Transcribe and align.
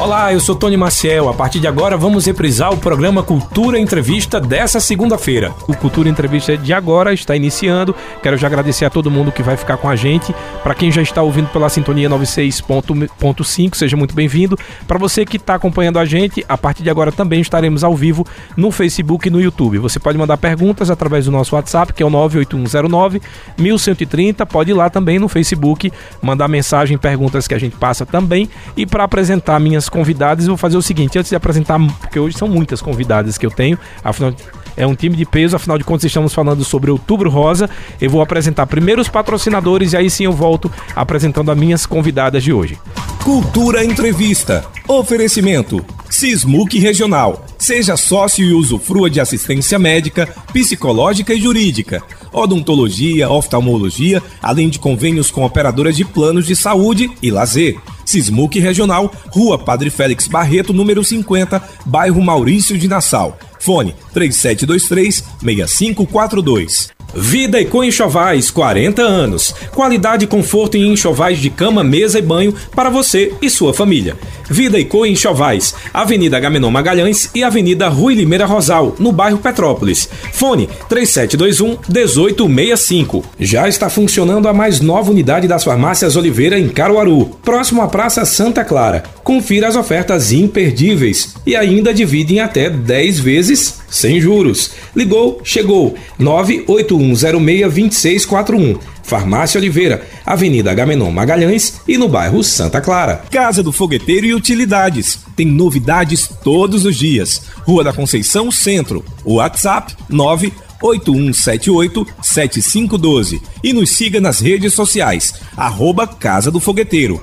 Olá, 0.00 0.32
eu 0.32 0.40
sou 0.40 0.56
Tony 0.56 0.78
Maciel. 0.78 1.28
A 1.28 1.34
partir 1.34 1.60
de 1.60 1.66
agora 1.66 1.94
vamos 1.94 2.24
reprisar 2.24 2.72
o 2.72 2.78
programa 2.78 3.22
Cultura 3.22 3.78
Entrevista 3.78 4.40
dessa 4.40 4.80
segunda-feira. 4.80 5.52
O 5.68 5.76
Cultura 5.76 6.08
Entrevista 6.08 6.56
de 6.56 6.72
agora 6.72 7.12
está 7.12 7.36
iniciando. 7.36 7.94
Quero 8.22 8.38
já 8.38 8.46
agradecer 8.46 8.86
a 8.86 8.90
todo 8.90 9.10
mundo 9.10 9.30
que 9.30 9.42
vai 9.42 9.58
ficar 9.58 9.76
com 9.76 9.90
a 9.90 9.94
gente. 9.94 10.34
Para 10.62 10.74
quem 10.74 10.90
já 10.90 11.02
está 11.02 11.20
ouvindo 11.20 11.48
pela 11.48 11.68
sintonia 11.68 12.08
96.5, 12.08 13.76
seja 13.76 13.94
muito 13.94 14.14
bem-vindo. 14.14 14.58
Para 14.88 14.96
você 14.96 15.26
que 15.26 15.36
está 15.36 15.56
acompanhando 15.56 15.98
a 15.98 16.06
gente, 16.06 16.42
a 16.48 16.56
partir 16.56 16.82
de 16.82 16.88
agora 16.88 17.12
também 17.12 17.42
estaremos 17.42 17.84
ao 17.84 17.94
vivo 17.94 18.26
no 18.56 18.70
Facebook 18.70 19.28
e 19.28 19.30
no 19.30 19.38
YouTube. 19.38 19.76
Você 19.80 20.00
pode 20.00 20.16
mandar 20.16 20.38
perguntas 20.38 20.90
através 20.90 21.26
do 21.26 21.30
nosso 21.30 21.54
WhatsApp, 21.54 21.92
que 21.92 22.02
é 22.02 22.06
o 22.06 22.10
98109 22.10 23.20
1130. 23.58 24.46
Pode 24.46 24.70
ir 24.70 24.74
lá 24.74 24.88
também 24.88 25.18
no 25.18 25.28
Facebook, 25.28 25.92
mandar 26.22 26.48
mensagem, 26.48 26.96
perguntas 26.96 27.46
que 27.46 27.52
a 27.52 27.58
gente 27.58 27.76
passa 27.76 28.06
também. 28.06 28.48
E 28.74 28.86
para 28.86 29.04
apresentar 29.04 29.60
minhas 29.60 29.89
convidadas, 29.90 30.46
eu 30.46 30.50
vou 30.50 30.56
fazer 30.56 30.76
o 30.76 30.82
seguinte, 30.82 31.18
antes 31.18 31.28
de 31.28 31.36
apresentar, 31.36 31.78
porque 31.98 32.18
hoje 32.18 32.38
são 32.38 32.48
muitas 32.48 32.80
convidadas 32.80 33.36
que 33.36 33.44
eu 33.44 33.50
tenho, 33.50 33.78
afinal 34.02 34.34
é 34.80 34.86
um 34.86 34.94
time 34.94 35.14
de 35.14 35.26
peso, 35.26 35.56
afinal 35.56 35.76
de 35.76 35.84
contas 35.84 36.04
estamos 36.04 36.32
falando 36.32 36.64
sobre 36.64 36.90
Outubro 36.90 37.28
Rosa. 37.28 37.68
Eu 38.00 38.08
vou 38.08 38.22
apresentar 38.22 38.66
primeiro 38.66 39.02
os 39.02 39.10
patrocinadores 39.10 39.92
e 39.92 39.96
aí 39.98 40.08
sim 40.08 40.24
eu 40.24 40.32
volto 40.32 40.72
apresentando 40.96 41.50
as 41.50 41.58
minhas 41.58 41.84
convidadas 41.84 42.42
de 42.42 42.50
hoje. 42.50 42.78
Cultura 43.22 43.84
Entrevista. 43.84 44.64
Oferecimento. 44.88 45.84
Sismuc 46.08 46.78
Regional. 46.78 47.44
Seja 47.58 47.94
sócio 47.94 48.42
e 48.42 48.54
usufrua 48.54 49.10
de 49.10 49.20
assistência 49.20 49.78
médica, 49.78 50.26
psicológica 50.50 51.34
e 51.34 51.40
jurídica, 51.40 52.02
odontologia, 52.32 53.28
oftalmologia, 53.28 54.22
além 54.42 54.70
de 54.70 54.78
convênios 54.78 55.30
com 55.30 55.44
operadoras 55.44 55.94
de 55.94 56.06
planos 56.06 56.46
de 56.46 56.56
saúde 56.56 57.10
e 57.22 57.30
lazer. 57.30 57.78
Sismuc 58.06 58.58
Regional, 58.58 59.12
Rua 59.28 59.58
Padre 59.58 59.90
Félix 59.90 60.26
Barreto, 60.26 60.72
número 60.72 61.04
50, 61.04 61.62
bairro 61.84 62.22
Maurício 62.22 62.78
de 62.78 62.88
Nassau. 62.88 63.38
Fone 63.60 63.94
3723 64.12 65.22
6542. 65.42 66.99
Vida 67.14 67.60
e 67.60 67.64
Com 67.64 67.82
Enxovais, 67.82 68.50
40 68.50 69.02
anos. 69.02 69.54
Qualidade 69.72 70.24
e 70.24 70.28
conforto 70.28 70.76
em 70.76 70.92
enxovais 70.92 71.38
de 71.38 71.50
cama, 71.50 71.82
mesa 71.82 72.18
e 72.18 72.22
banho 72.22 72.54
para 72.74 72.90
você 72.90 73.32
e 73.42 73.50
sua 73.50 73.74
família. 73.74 74.16
Vida 74.48 74.78
e 74.78 74.84
Co 74.84 75.06
Enxovais, 75.06 75.74
Avenida 75.94 76.40
Gamenon 76.40 76.70
Magalhães 76.70 77.30
e 77.34 77.42
Avenida 77.42 77.88
Rui 77.88 78.14
Limeira 78.14 78.46
Rosal, 78.46 78.96
no 78.98 79.12
bairro 79.12 79.38
Petrópolis. 79.38 80.08
Fone 80.32 80.68
3721 80.88 81.78
1865. 81.88 83.24
Já 83.38 83.68
está 83.68 83.88
funcionando 83.88 84.48
a 84.48 84.52
mais 84.52 84.80
nova 84.80 85.10
unidade 85.10 85.46
das 85.46 85.64
farmácias 85.64 86.16
Oliveira 86.16 86.58
em 86.58 86.68
Caruaru, 86.68 87.26
próximo 87.44 87.82
à 87.82 87.88
Praça 87.88 88.24
Santa 88.24 88.64
Clara. 88.64 89.04
Confira 89.22 89.68
as 89.68 89.76
ofertas 89.76 90.32
imperdíveis 90.32 91.34
e 91.46 91.54
ainda 91.54 91.94
divide 91.94 92.34
em 92.34 92.40
até 92.40 92.68
10 92.68 93.20
vezes 93.20 93.79
sem 93.90 94.20
juros. 94.20 94.70
Ligou, 94.94 95.40
chegou. 95.44 95.96
981062641. 96.18 98.78
Farmácia 99.02 99.58
Oliveira, 99.58 100.06
Avenida 100.24 100.72
Gamenon 100.72 101.10
Magalhães 101.10 101.80
e 101.88 101.98
no 101.98 102.08
bairro 102.08 102.44
Santa 102.44 102.80
Clara. 102.80 103.24
Casa 103.30 103.62
do 103.62 103.72
Fogueteiro 103.72 104.26
e 104.26 104.34
Utilidades. 104.34 105.18
Tem 105.34 105.44
novidades 105.44 106.30
todos 106.44 106.84
os 106.84 106.96
dias. 106.96 107.42
Rua 107.66 107.82
da 107.82 107.92
Conceição 107.92 108.52
Centro. 108.52 109.04
WhatsApp 109.24 109.96
9 110.08 110.52
8178-7512 110.80 113.40
e 113.62 113.72
nos 113.72 113.90
siga 113.90 114.20
nas 114.20 114.40
redes 114.40 114.72
sociais, 114.72 115.34
arroba 115.56 116.04
Casa 116.06 116.50
do 116.50 116.58
Fogueteiro. 116.58 117.22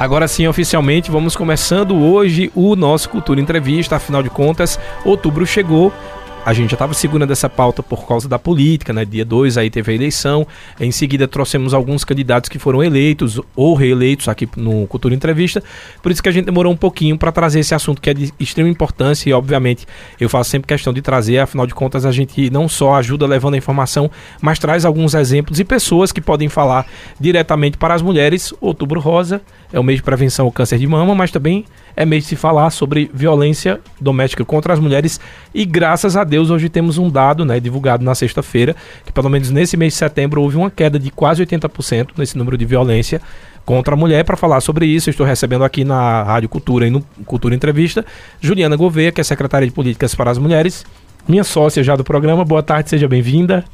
Agora 0.00 0.26
sim, 0.26 0.46
oficialmente, 0.46 1.10
vamos 1.10 1.36
começando 1.36 1.94
hoje 1.94 2.50
o 2.54 2.74
nosso 2.74 3.10
Cultura 3.10 3.38
Entrevista. 3.38 3.96
Afinal 3.96 4.22
de 4.22 4.30
contas, 4.30 4.80
outubro 5.04 5.46
chegou 5.46 5.92
a 6.44 6.52
gente 6.52 6.70
já 6.70 6.74
estava 6.74 6.94
segurando 6.94 7.30
essa 7.30 7.48
pauta 7.48 7.82
por 7.82 8.06
causa 8.06 8.28
da 8.28 8.38
política, 8.38 8.92
né? 8.92 9.04
Dia 9.04 9.24
2 9.24 9.58
aí 9.58 9.68
teve 9.68 9.92
a 9.92 9.94
eleição. 9.94 10.46
Em 10.80 10.90
seguida 10.90 11.28
trouxemos 11.28 11.74
alguns 11.74 12.04
candidatos 12.04 12.48
que 12.48 12.58
foram 12.58 12.82
eleitos 12.82 13.40
ou 13.54 13.74
reeleitos 13.74 14.28
aqui 14.28 14.48
no 14.56 14.86
Cultura 14.86 15.14
Entrevista. 15.14 15.62
Por 16.02 16.10
isso 16.10 16.22
que 16.22 16.28
a 16.28 16.32
gente 16.32 16.46
demorou 16.46 16.72
um 16.72 16.76
pouquinho 16.76 17.18
para 17.18 17.30
trazer 17.30 17.60
esse 17.60 17.74
assunto 17.74 18.00
que 18.00 18.08
é 18.08 18.14
de 18.14 18.32
extrema 18.40 18.68
importância 18.68 19.28
e, 19.28 19.32
obviamente, 19.32 19.86
eu 20.18 20.28
faço 20.28 20.50
sempre 20.50 20.66
questão 20.66 20.92
de 20.92 21.02
trazer. 21.02 21.38
Afinal 21.38 21.66
de 21.66 21.74
contas, 21.74 22.06
a 22.06 22.12
gente 22.12 22.48
não 22.50 22.68
só 22.68 22.94
ajuda 22.94 23.26
levando 23.26 23.54
a 23.54 23.58
informação, 23.58 24.10
mas 24.40 24.58
traz 24.58 24.84
alguns 24.84 25.14
exemplos 25.14 25.60
e 25.60 25.64
pessoas 25.64 26.10
que 26.10 26.20
podem 26.20 26.48
falar 26.48 26.86
diretamente 27.18 27.76
para 27.76 27.94
as 27.94 28.02
mulheres. 28.02 28.54
Outubro 28.60 28.98
Rosa 28.98 29.42
é 29.72 29.78
o 29.78 29.84
mês 29.84 29.98
de 29.98 30.02
prevenção 30.02 30.46
ao 30.46 30.52
câncer 30.52 30.78
de 30.78 30.86
mama, 30.86 31.14
mas 31.14 31.30
também 31.30 31.64
é 31.96 32.04
mês 32.04 32.24
de 32.24 32.30
se 32.30 32.36
falar 32.36 32.70
sobre 32.70 33.10
violência 33.12 33.80
doméstica 34.00 34.44
contra 34.44 34.72
as 34.72 34.78
mulheres 34.78 35.20
e 35.54 35.64
graças 35.64 36.16
a 36.16 36.24
Deus 36.24 36.50
hoje 36.50 36.68
temos 36.68 36.98
um 36.98 37.08
dado, 37.08 37.44
né, 37.44 37.60
divulgado 37.60 38.04
na 38.04 38.14
sexta-feira, 38.14 38.74
que 39.04 39.12
pelo 39.12 39.28
menos 39.28 39.50
nesse 39.50 39.76
mês 39.76 39.92
de 39.92 39.98
setembro 39.98 40.42
houve 40.42 40.56
uma 40.56 40.70
queda 40.70 40.98
de 40.98 41.10
quase 41.10 41.44
80% 41.44 42.08
nesse 42.16 42.36
número 42.36 42.56
de 42.56 42.64
violência 42.64 43.20
contra 43.64 43.94
a 43.94 43.96
mulher. 43.96 44.24
Para 44.24 44.36
falar 44.36 44.60
sobre 44.60 44.86
isso, 44.86 45.10
estou 45.10 45.26
recebendo 45.26 45.64
aqui 45.64 45.84
na 45.84 46.22
Rádio 46.22 46.48
Cultura 46.48 46.86
e 46.86 46.90
no 46.90 47.02
Cultura 47.24 47.54
Entrevista 47.54 48.04
Juliana 48.40 48.76
Gouveia, 48.76 49.12
que 49.12 49.20
é 49.20 49.24
secretária 49.24 49.66
de 49.66 49.72
Políticas 49.72 50.14
para 50.14 50.30
as 50.30 50.38
Mulheres, 50.38 50.84
minha 51.28 51.44
sócia 51.44 51.82
já 51.82 51.96
do 51.96 52.04
programa. 52.04 52.44
Boa 52.44 52.62
tarde, 52.62 52.90
seja 52.90 53.06
bem-vinda. 53.06 53.64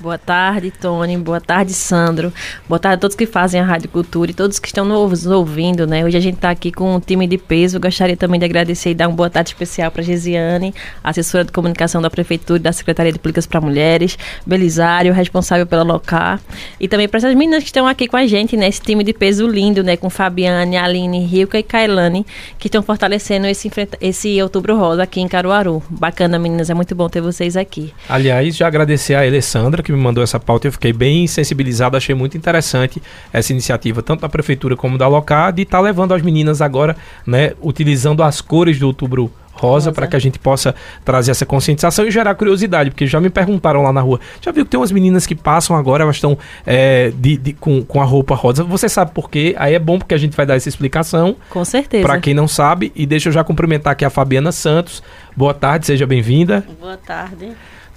Boa 0.00 0.16
tarde, 0.16 0.70
Tony. 0.70 1.18
Boa 1.18 1.42
tarde, 1.42 1.74
Sandro. 1.74 2.32
Boa 2.66 2.78
tarde 2.78 2.94
a 2.94 2.98
todos 2.98 3.14
que 3.14 3.26
fazem 3.26 3.60
a 3.60 3.64
Rádio 3.64 3.90
Cultura 3.90 4.30
e 4.30 4.34
todos 4.34 4.58
que 4.58 4.66
estão 4.66 4.82
nos 4.82 5.26
ouvindo, 5.26 5.86
né? 5.86 6.02
Hoje 6.02 6.16
a 6.16 6.20
gente 6.20 6.36
está 6.36 6.48
aqui 6.48 6.72
com 6.72 6.96
um 6.96 6.98
time 6.98 7.26
de 7.26 7.36
peso. 7.36 7.78
gostaria 7.78 8.16
também 8.16 8.40
de 8.40 8.46
agradecer 8.46 8.92
e 8.92 8.94
dar 8.94 9.08
uma 9.08 9.14
boa 9.14 9.28
tarde 9.28 9.50
especial 9.50 9.90
para 9.90 10.02
Gesiane, 10.02 10.74
assessora 11.04 11.44
de 11.44 11.52
comunicação 11.52 12.00
da 12.00 12.08
Prefeitura 12.08 12.58
e 12.58 12.62
da 12.62 12.72
Secretaria 12.72 13.12
de 13.12 13.18
Políticas 13.18 13.44
para 13.44 13.60
Mulheres, 13.60 14.16
Belisário, 14.46 15.12
responsável 15.12 15.66
pela 15.66 15.82
LOCAR, 15.82 16.40
e 16.80 16.88
também 16.88 17.06
para 17.06 17.18
essas 17.18 17.34
meninas 17.34 17.62
que 17.62 17.68
estão 17.68 17.86
aqui 17.86 18.08
com 18.08 18.16
a 18.16 18.26
gente, 18.26 18.56
né? 18.56 18.68
Esse 18.68 18.80
time 18.80 19.04
de 19.04 19.12
peso 19.12 19.46
lindo, 19.46 19.82
né? 19.82 19.98
Com 19.98 20.08
Fabiane, 20.08 20.78
Aline, 20.78 21.26
Rilka 21.26 21.58
e 21.58 21.62
Kailane, 21.62 22.24
que 22.58 22.68
estão 22.68 22.82
fortalecendo 22.82 23.46
esse, 23.46 23.70
esse 24.00 24.40
Outubro 24.40 24.78
Rosa 24.78 25.02
aqui 25.02 25.20
em 25.20 25.28
Caruaru. 25.28 25.82
Bacana, 25.90 26.38
meninas. 26.38 26.70
É 26.70 26.74
muito 26.74 26.94
bom 26.94 27.06
ter 27.06 27.20
vocês 27.20 27.54
aqui. 27.54 27.92
Aliás, 28.08 28.56
já 28.56 28.66
agradecer 28.66 29.12
a 29.12 29.20
Alessandra, 29.20 29.82
que 29.82 29.89
que 29.90 29.96
me 29.96 30.02
mandou 30.02 30.22
essa 30.22 30.38
pauta, 30.38 30.68
eu 30.68 30.72
fiquei 30.72 30.92
bem 30.92 31.26
sensibilizado, 31.26 31.96
achei 31.96 32.14
muito 32.14 32.36
interessante 32.36 33.02
essa 33.32 33.52
iniciativa, 33.52 34.02
tanto 34.02 34.20
da 34.20 34.28
prefeitura 34.28 34.76
como 34.76 34.96
da 34.96 35.08
local, 35.08 35.52
de 35.52 35.62
estar 35.62 35.78
tá 35.78 35.82
levando 35.82 36.14
as 36.14 36.22
meninas 36.22 36.62
agora, 36.62 36.96
né, 37.26 37.52
utilizando 37.60 38.22
as 38.22 38.40
cores 38.40 38.78
do 38.78 38.86
outubro 38.86 39.30
rosa, 39.52 39.92
para 39.92 40.06
que 40.06 40.16
a 40.16 40.18
gente 40.18 40.38
possa 40.38 40.74
trazer 41.04 41.32
essa 41.32 41.44
conscientização 41.44 42.06
e 42.06 42.10
gerar 42.10 42.34
curiosidade, 42.34 42.90
porque 42.90 43.06
já 43.06 43.20
me 43.20 43.28
perguntaram 43.28 43.82
lá 43.82 43.92
na 43.92 44.00
rua, 44.00 44.18
já 44.40 44.50
viu 44.50 44.64
que 44.64 44.70
tem 44.70 44.80
umas 44.80 44.90
meninas 44.90 45.26
que 45.26 45.34
passam 45.34 45.76
agora, 45.76 46.02
elas 46.02 46.16
estão 46.16 46.38
é, 46.64 47.12
de, 47.14 47.36
de, 47.36 47.52
com, 47.52 47.84
com 47.84 48.00
a 48.00 48.04
roupa 48.04 48.34
rosa, 48.34 48.64
você 48.64 48.88
sabe 48.88 49.10
por 49.12 49.28
quê? 49.28 49.54
Aí 49.58 49.74
é 49.74 49.78
bom 49.78 49.98
porque 49.98 50.14
a 50.14 50.18
gente 50.18 50.34
vai 50.34 50.46
dar 50.46 50.56
essa 50.56 50.68
explicação. 50.68 51.36
Com 51.50 51.64
certeza. 51.64 52.06
Para 52.06 52.18
quem 52.18 52.32
não 52.32 52.48
sabe, 52.48 52.90
e 52.96 53.04
deixa 53.04 53.28
eu 53.28 53.32
já 53.32 53.44
cumprimentar 53.44 53.92
aqui 53.92 54.04
a 54.04 54.10
Fabiana 54.10 54.50
Santos, 54.50 55.02
boa 55.36 55.52
tarde, 55.52 55.86
seja 55.86 56.06
bem-vinda. 56.06 56.64
Boa 56.80 56.96
tarde. 56.96 57.50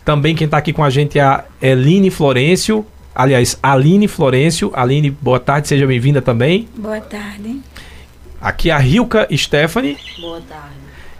Também 0.05 0.35
quem 0.35 0.45
está 0.45 0.57
aqui 0.57 0.73
com 0.73 0.83
a 0.83 0.89
gente 0.89 1.17
é 1.17 1.21
a 1.21 1.45
Eline 1.61 2.09
Florencio. 2.09 2.85
Aliás, 3.15 3.57
Aline 3.63 4.07
Florencio. 4.07 4.71
Aline, 4.75 5.09
boa 5.11 5.39
tarde, 5.39 5.67
seja 5.67 5.87
bem-vinda 5.87 6.21
também. 6.21 6.67
Boa 6.75 6.99
tarde. 6.99 7.61
Aqui 8.41 8.69
a 8.69 8.77
Rilka 8.77 9.27
Stephanie. 9.35 9.97
Boa 10.19 10.41
tarde. 10.41 10.75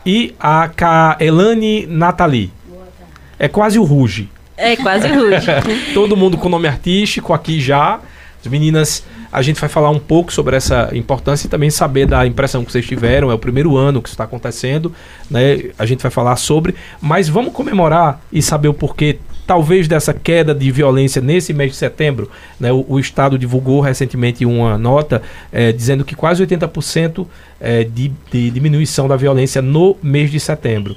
E 0.05 0.35
a 0.39 0.67
Kaelane 0.67 1.85
Nathalie. 1.87 2.51
Boa 2.67 2.85
tarde. 2.97 3.13
É 3.39 3.47
quase 3.47 3.79
o 3.79 3.83
Ruge. 3.83 4.29
É 4.57 4.75
quase 4.75 5.07
o 5.07 5.15
Ruge. 5.15 5.47
Todo 5.93 6.17
mundo 6.17 6.37
com 6.37 6.49
nome 6.49 6.67
artístico 6.67 7.31
aqui 7.31 7.61
já. 7.61 8.01
As 8.43 8.51
meninas 8.51 9.05
a 9.33 9.41
gente 9.41 9.59
vai 9.59 9.69
falar 9.69 9.89
um 9.89 9.99
pouco 9.99 10.31
sobre 10.31 10.55
essa 10.55 10.89
importância 10.93 11.47
e 11.47 11.49
também 11.49 11.69
saber 11.69 12.05
da 12.05 12.25
impressão 12.25 12.63
que 12.63 12.71
vocês 12.71 12.85
tiveram. 12.85 13.31
É 13.31 13.33
o 13.33 13.39
primeiro 13.39 13.75
ano 13.75 14.01
que 14.01 14.07
isso 14.07 14.13
está 14.13 14.23
acontecendo, 14.25 14.93
né? 15.29 15.71
A 15.77 15.85
gente 15.85 16.01
vai 16.01 16.11
falar 16.11 16.35
sobre, 16.35 16.75
mas 17.01 17.27
vamos 17.27 17.51
comemorar 17.51 18.21
e 18.31 18.41
saber 18.41 18.67
o 18.67 18.73
porquê 18.73 19.17
talvez 19.45 19.87
dessa 19.87 20.13
queda 20.13 20.53
de 20.53 20.71
violência 20.71 21.21
nesse 21.21 21.53
mês 21.53 21.71
de 21.71 21.77
setembro. 21.77 22.29
Né? 22.59 22.71
O, 22.71 22.85
o 22.87 22.99
Estado 22.99 23.37
divulgou 23.37 23.81
recentemente 23.81 24.45
uma 24.45 24.77
nota 24.77 25.21
é, 25.51 25.71
dizendo 25.71 26.05
que 26.05 26.15
quase 26.15 26.45
80% 26.45 27.27
é, 27.59 27.83
de, 27.83 28.11
de 28.31 28.51
diminuição 28.51 29.07
da 29.07 29.17
violência 29.17 29.61
no 29.61 29.97
mês 30.01 30.31
de 30.31 30.39
setembro 30.39 30.95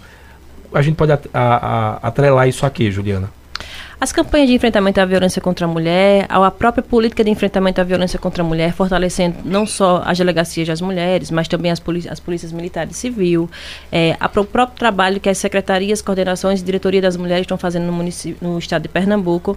a 0.73 0.83
gente 0.83 0.97
pode 0.97 1.13
atrelar 2.03 2.49
isso 2.49 2.67
aqui, 2.67 2.91
Juliana? 2.91 3.31
As 3.99 4.13
campanhas 4.13 4.49
de 4.49 4.55
enfrentamento 4.55 5.01
à 5.01 5.07
violência 5.07 5.41
contra 5.41 5.65
a 5.65 5.69
mulher, 5.69 6.27
a 6.29 6.51
própria 6.51 6.83
política 6.83 7.25
de 7.25 7.31
enfrentamento 7.31 7.81
à 7.81 7.85
violência 7.85 8.19
contra 8.19 8.43
a 8.43 8.47
mulher, 8.47 8.75
fortalecendo 8.75 9.39
não 9.43 9.67
só 9.67 10.03
as 10.05 10.19
delegacias 10.19 10.69
das 10.69 10.83
mulheres, 10.83 11.31
mas 11.31 11.49
também 11.49 11.71
as, 11.71 11.81
polícias, 11.81 12.13
as 12.13 12.21
polícias 12.21 12.53
militares 12.53 12.95
civil, 12.95 13.49
é, 13.91 14.15
a, 14.21 14.27
o 14.27 14.45
próprio 14.45 14.77
trabalho 14.79 15.19
que 15.19 15.31
as 15.31 15.39
secretarias, 15.39 16.03
coordenações 16.03 16.61
e 16.61 16.65
diretoria 16.65 17.01
das 17.01 17.17
mulheres 17.17 17.45
estão 17.45 17.57
fazendo 17.57 17.91
no, 17.91 18.05
no 18.43 18.59
estado 18.59 18.83
de 18.83 18.89
Pernambuco, 18.89 19.57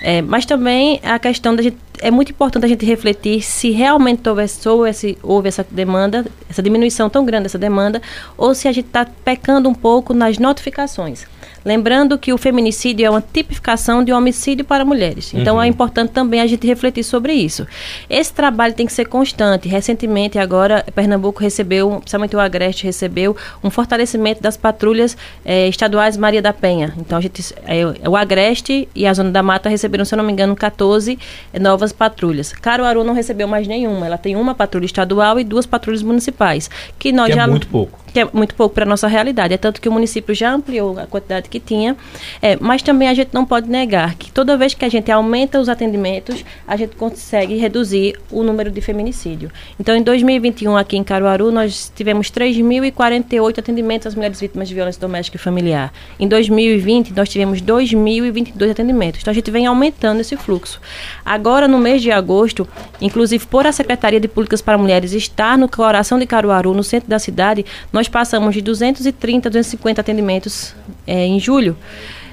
é, 0.00 0.22
mas 0.22 0.46
também 0.46 1.00
a 1.02 1.18
questão 1.18 1.56
da 1.56 1.62
gente, 1.62 1.76
é 1.98 2.10
muito 2.10 2.30
importante 2.30 2.64
a 2.64 2.68
gente 2.68 2.86
refletir 2.86 3.42
se 3.42 3.70
realmente 3.70 4.28
houve, 4.28 4.44
houve, 4.64 5.18
houve 5.24 5.48
essa 5.48 5.66
demanda, 5.68 6.24
essa 6.48 6.62
diminuição 6.62 7.10
tão 7.10 7.24
grande 7.24 7.44
dessa 7.44 7.58
demanda, 7.58 8.00
ou 8.38 8.54
se 8.54 8.68
a 8.68 8.72
gente 8.72 8.86
está 8.86 9.04
pecando 9.24 9.68
um 9.68 9.74
pouco 9.74 10.14
nas 10.14 10.38
notificações. 10.38 11.26
Lembrando 11.64 12.18
que 12.18 12.32
o 12.32 12.38
feminicídio 12.38 13.06
é 13.06 13.10
uma 13.10 13.22
tipificação 13.22 14.02
de 14.04 14.12
homicídio 14.12 14.64
para 14.64 14.84
mulheres. 14.84 15.32
Então 15.34 15.56
uhum. 15.56 15.62
é 15.62 15.66
importante 15.66 16.10
também 16.10 16.40
a 16.40 16.46
gente 16.46 16.66
refletir 16.66 17.04
sobre 17.04 17.32
isso. 17.32 17.66
Esse 18.08 18.32
trabalho 18.32 18.74
tem 18.74 18.86
que 18.86 18.92
ser 18.92 19.06
constante. 19.06 19.68
Recentemente, 19.68 20.38
agora, 20.38 20.84
Pernambuco 20.94 21.40
recebeu, 21.40 21.98
principalmente 22.00 22.36
o 22.36 22.40
Agreste 22.40 22.84
recebeu, 22.84 23.36
um 23.62 23.70
fortalecimento 23.70 24.42
das 24.42 24.56
patrulhas 24.56 25.16
eh, 25.44 25.68
estaduais 25.68 26.16
Maria 26.16 26.42
da 26.42 26.52
Penha. 26.52 26.94
Então 26.98 27.18
a 27.18 27.20
gente, 27.20 27.54
é, 27.66 28.08
o 28.08 28.16
Agreste 28.16 28.88
e 28.94 29.06
a 29.06 29.14
Zona 29.14 29.30
da 29.30 29.42
Mata 29.42 29.68
receberam, 29.68 30.04
se 30.04 30.14
eu 30.14 30.16
não 30.16 30.24
me 30.24 30.32
engano, 30.32 30.54
14 30.56 31.18
novas 31.60 31.92
patrulhas. 31.92 32.52
Caruaru 32.52 33.04
não 33.04 33.14
recebeu 33.14 33.46
mais 33.48 33.66
nenhuma. 33.66 34.06
Ela 34.06 34.18
tem 34.18 34.36
uma 34.36 34.54
patrulha 34.54 34.86
estadual 34.86 35.38
e 35.38 35.44
duas 35.44 35.66
patrulhas 35.66 36.02
municipais. 36.02 36.70
Que 36.98 37.12
nós 37.12 37.26
que 37.26 37.32
é 37.32 37.36
já. 37.36 37.44
É 37.44 37.46
muito 37.46 37.68
pouco 37.68 38.01
que 38.12 38.20
é 38.20 38.28
muito 38.32 38.54
pouco 38.54 38.74
para 38.74 38.84
a 38.84 38.88
nossa 38.88 39.08
realidade. 39.08 39.54
É 39.54 39.56
tanto 39.56 39.80
que 39.80 39.88
o 39.88 39.92
município 39.92 40.34
já 40.34 40.52
ampliou 40.52 40.98
a 40.98 41.06
quantidade 41.06 41.48
que 41.48 41.58
tinha, 41.58 41.96
é, 42.40 42.56
mas 42.60 42.82
também 42.82 43.08
a 43.08 43.14
gente 43.14 43.30
não 43.32 43.44
pode 43.44 43.68
negar 43.68 44.14
que 44.14 44.30
toda 44.30 44.56
vez 44.56 44.74
que 44.74 44.84
a 44.84 44.88
gente 44.88 45.10
aumenta 45.10 45.58
os 45.58 45.68
atendimentos, 45.68 46.44
a 46.66 46.76
gente 46.76 46.96
consegue 46.96 47.56
reduzir 47.56 48.18
o 48.30 48.42
número 48.42 48.70
de 48.70 48.80
feminicídio. 48.80 49.50
Então, 49.78 49.96
em 49.96 50.02
2021, 50.02 50.76
aqui 50.76 50.96
em 50.96 51.04
Caruaru, 51.04 51.50
nós 51.50 51.90
tivemos 51.94 52.30
3.048 52.30 53.58
atendimentos 53.58 54.06
às 54.06 54.14
mulheres 54.14 54.40
vítimas 54.40 54.68
de 54.68 54.74
violência 54.74 55.00
doméstica 55.00 55.36
e 55.36 55.40
familiar. 55.40 55.92
Em 56.18 56.28
2020, 56.28 57.12
nós 57.14 57.28
tivemos 57.28 57.62
2.022 57.62 58.70
atendimentos. 58.70 59.20
Então, 59.20 59.30
a 59.30 59.34
gente 59.34 59.50
vem 59.50 59.66
aumentando 59.66 60.20
esse 60.20 60.36
fluxo. 60.36 60.80
Agora, 61.24 61.66
no 61.66 61.78
mês 61.78 62.02
de 62.02 62.10
agosto, 62.10 62.66
inclusive 63.00 63.46
por 63.46 63.66
a 63.66 63.72
Secretaria 63.72 64.20
de 64.20 64.28
Políticas 64.28 64.60
para 64.60 64.78
Mulheres 64.78 65.12
estar 65.12 65.56
no 65.56 65.68
coração 65.68 66.18
de 66.18 66.26
Caruaru, 66.26 66.74
no 66.74 66.82
centro 66.82 67.08
da 67.08 67.18
cidade, 67.18 67.64
nós 67.92 68.01
nós 68.02 68.08
passamos 68.08 68.52
de 68.52 68.60
230, 68.60 69.48
250 69.48 70.00
atendimentos 70.00 70.74
é, 71.06 71.24
em 71.24 71.38
julho 71.38 71.76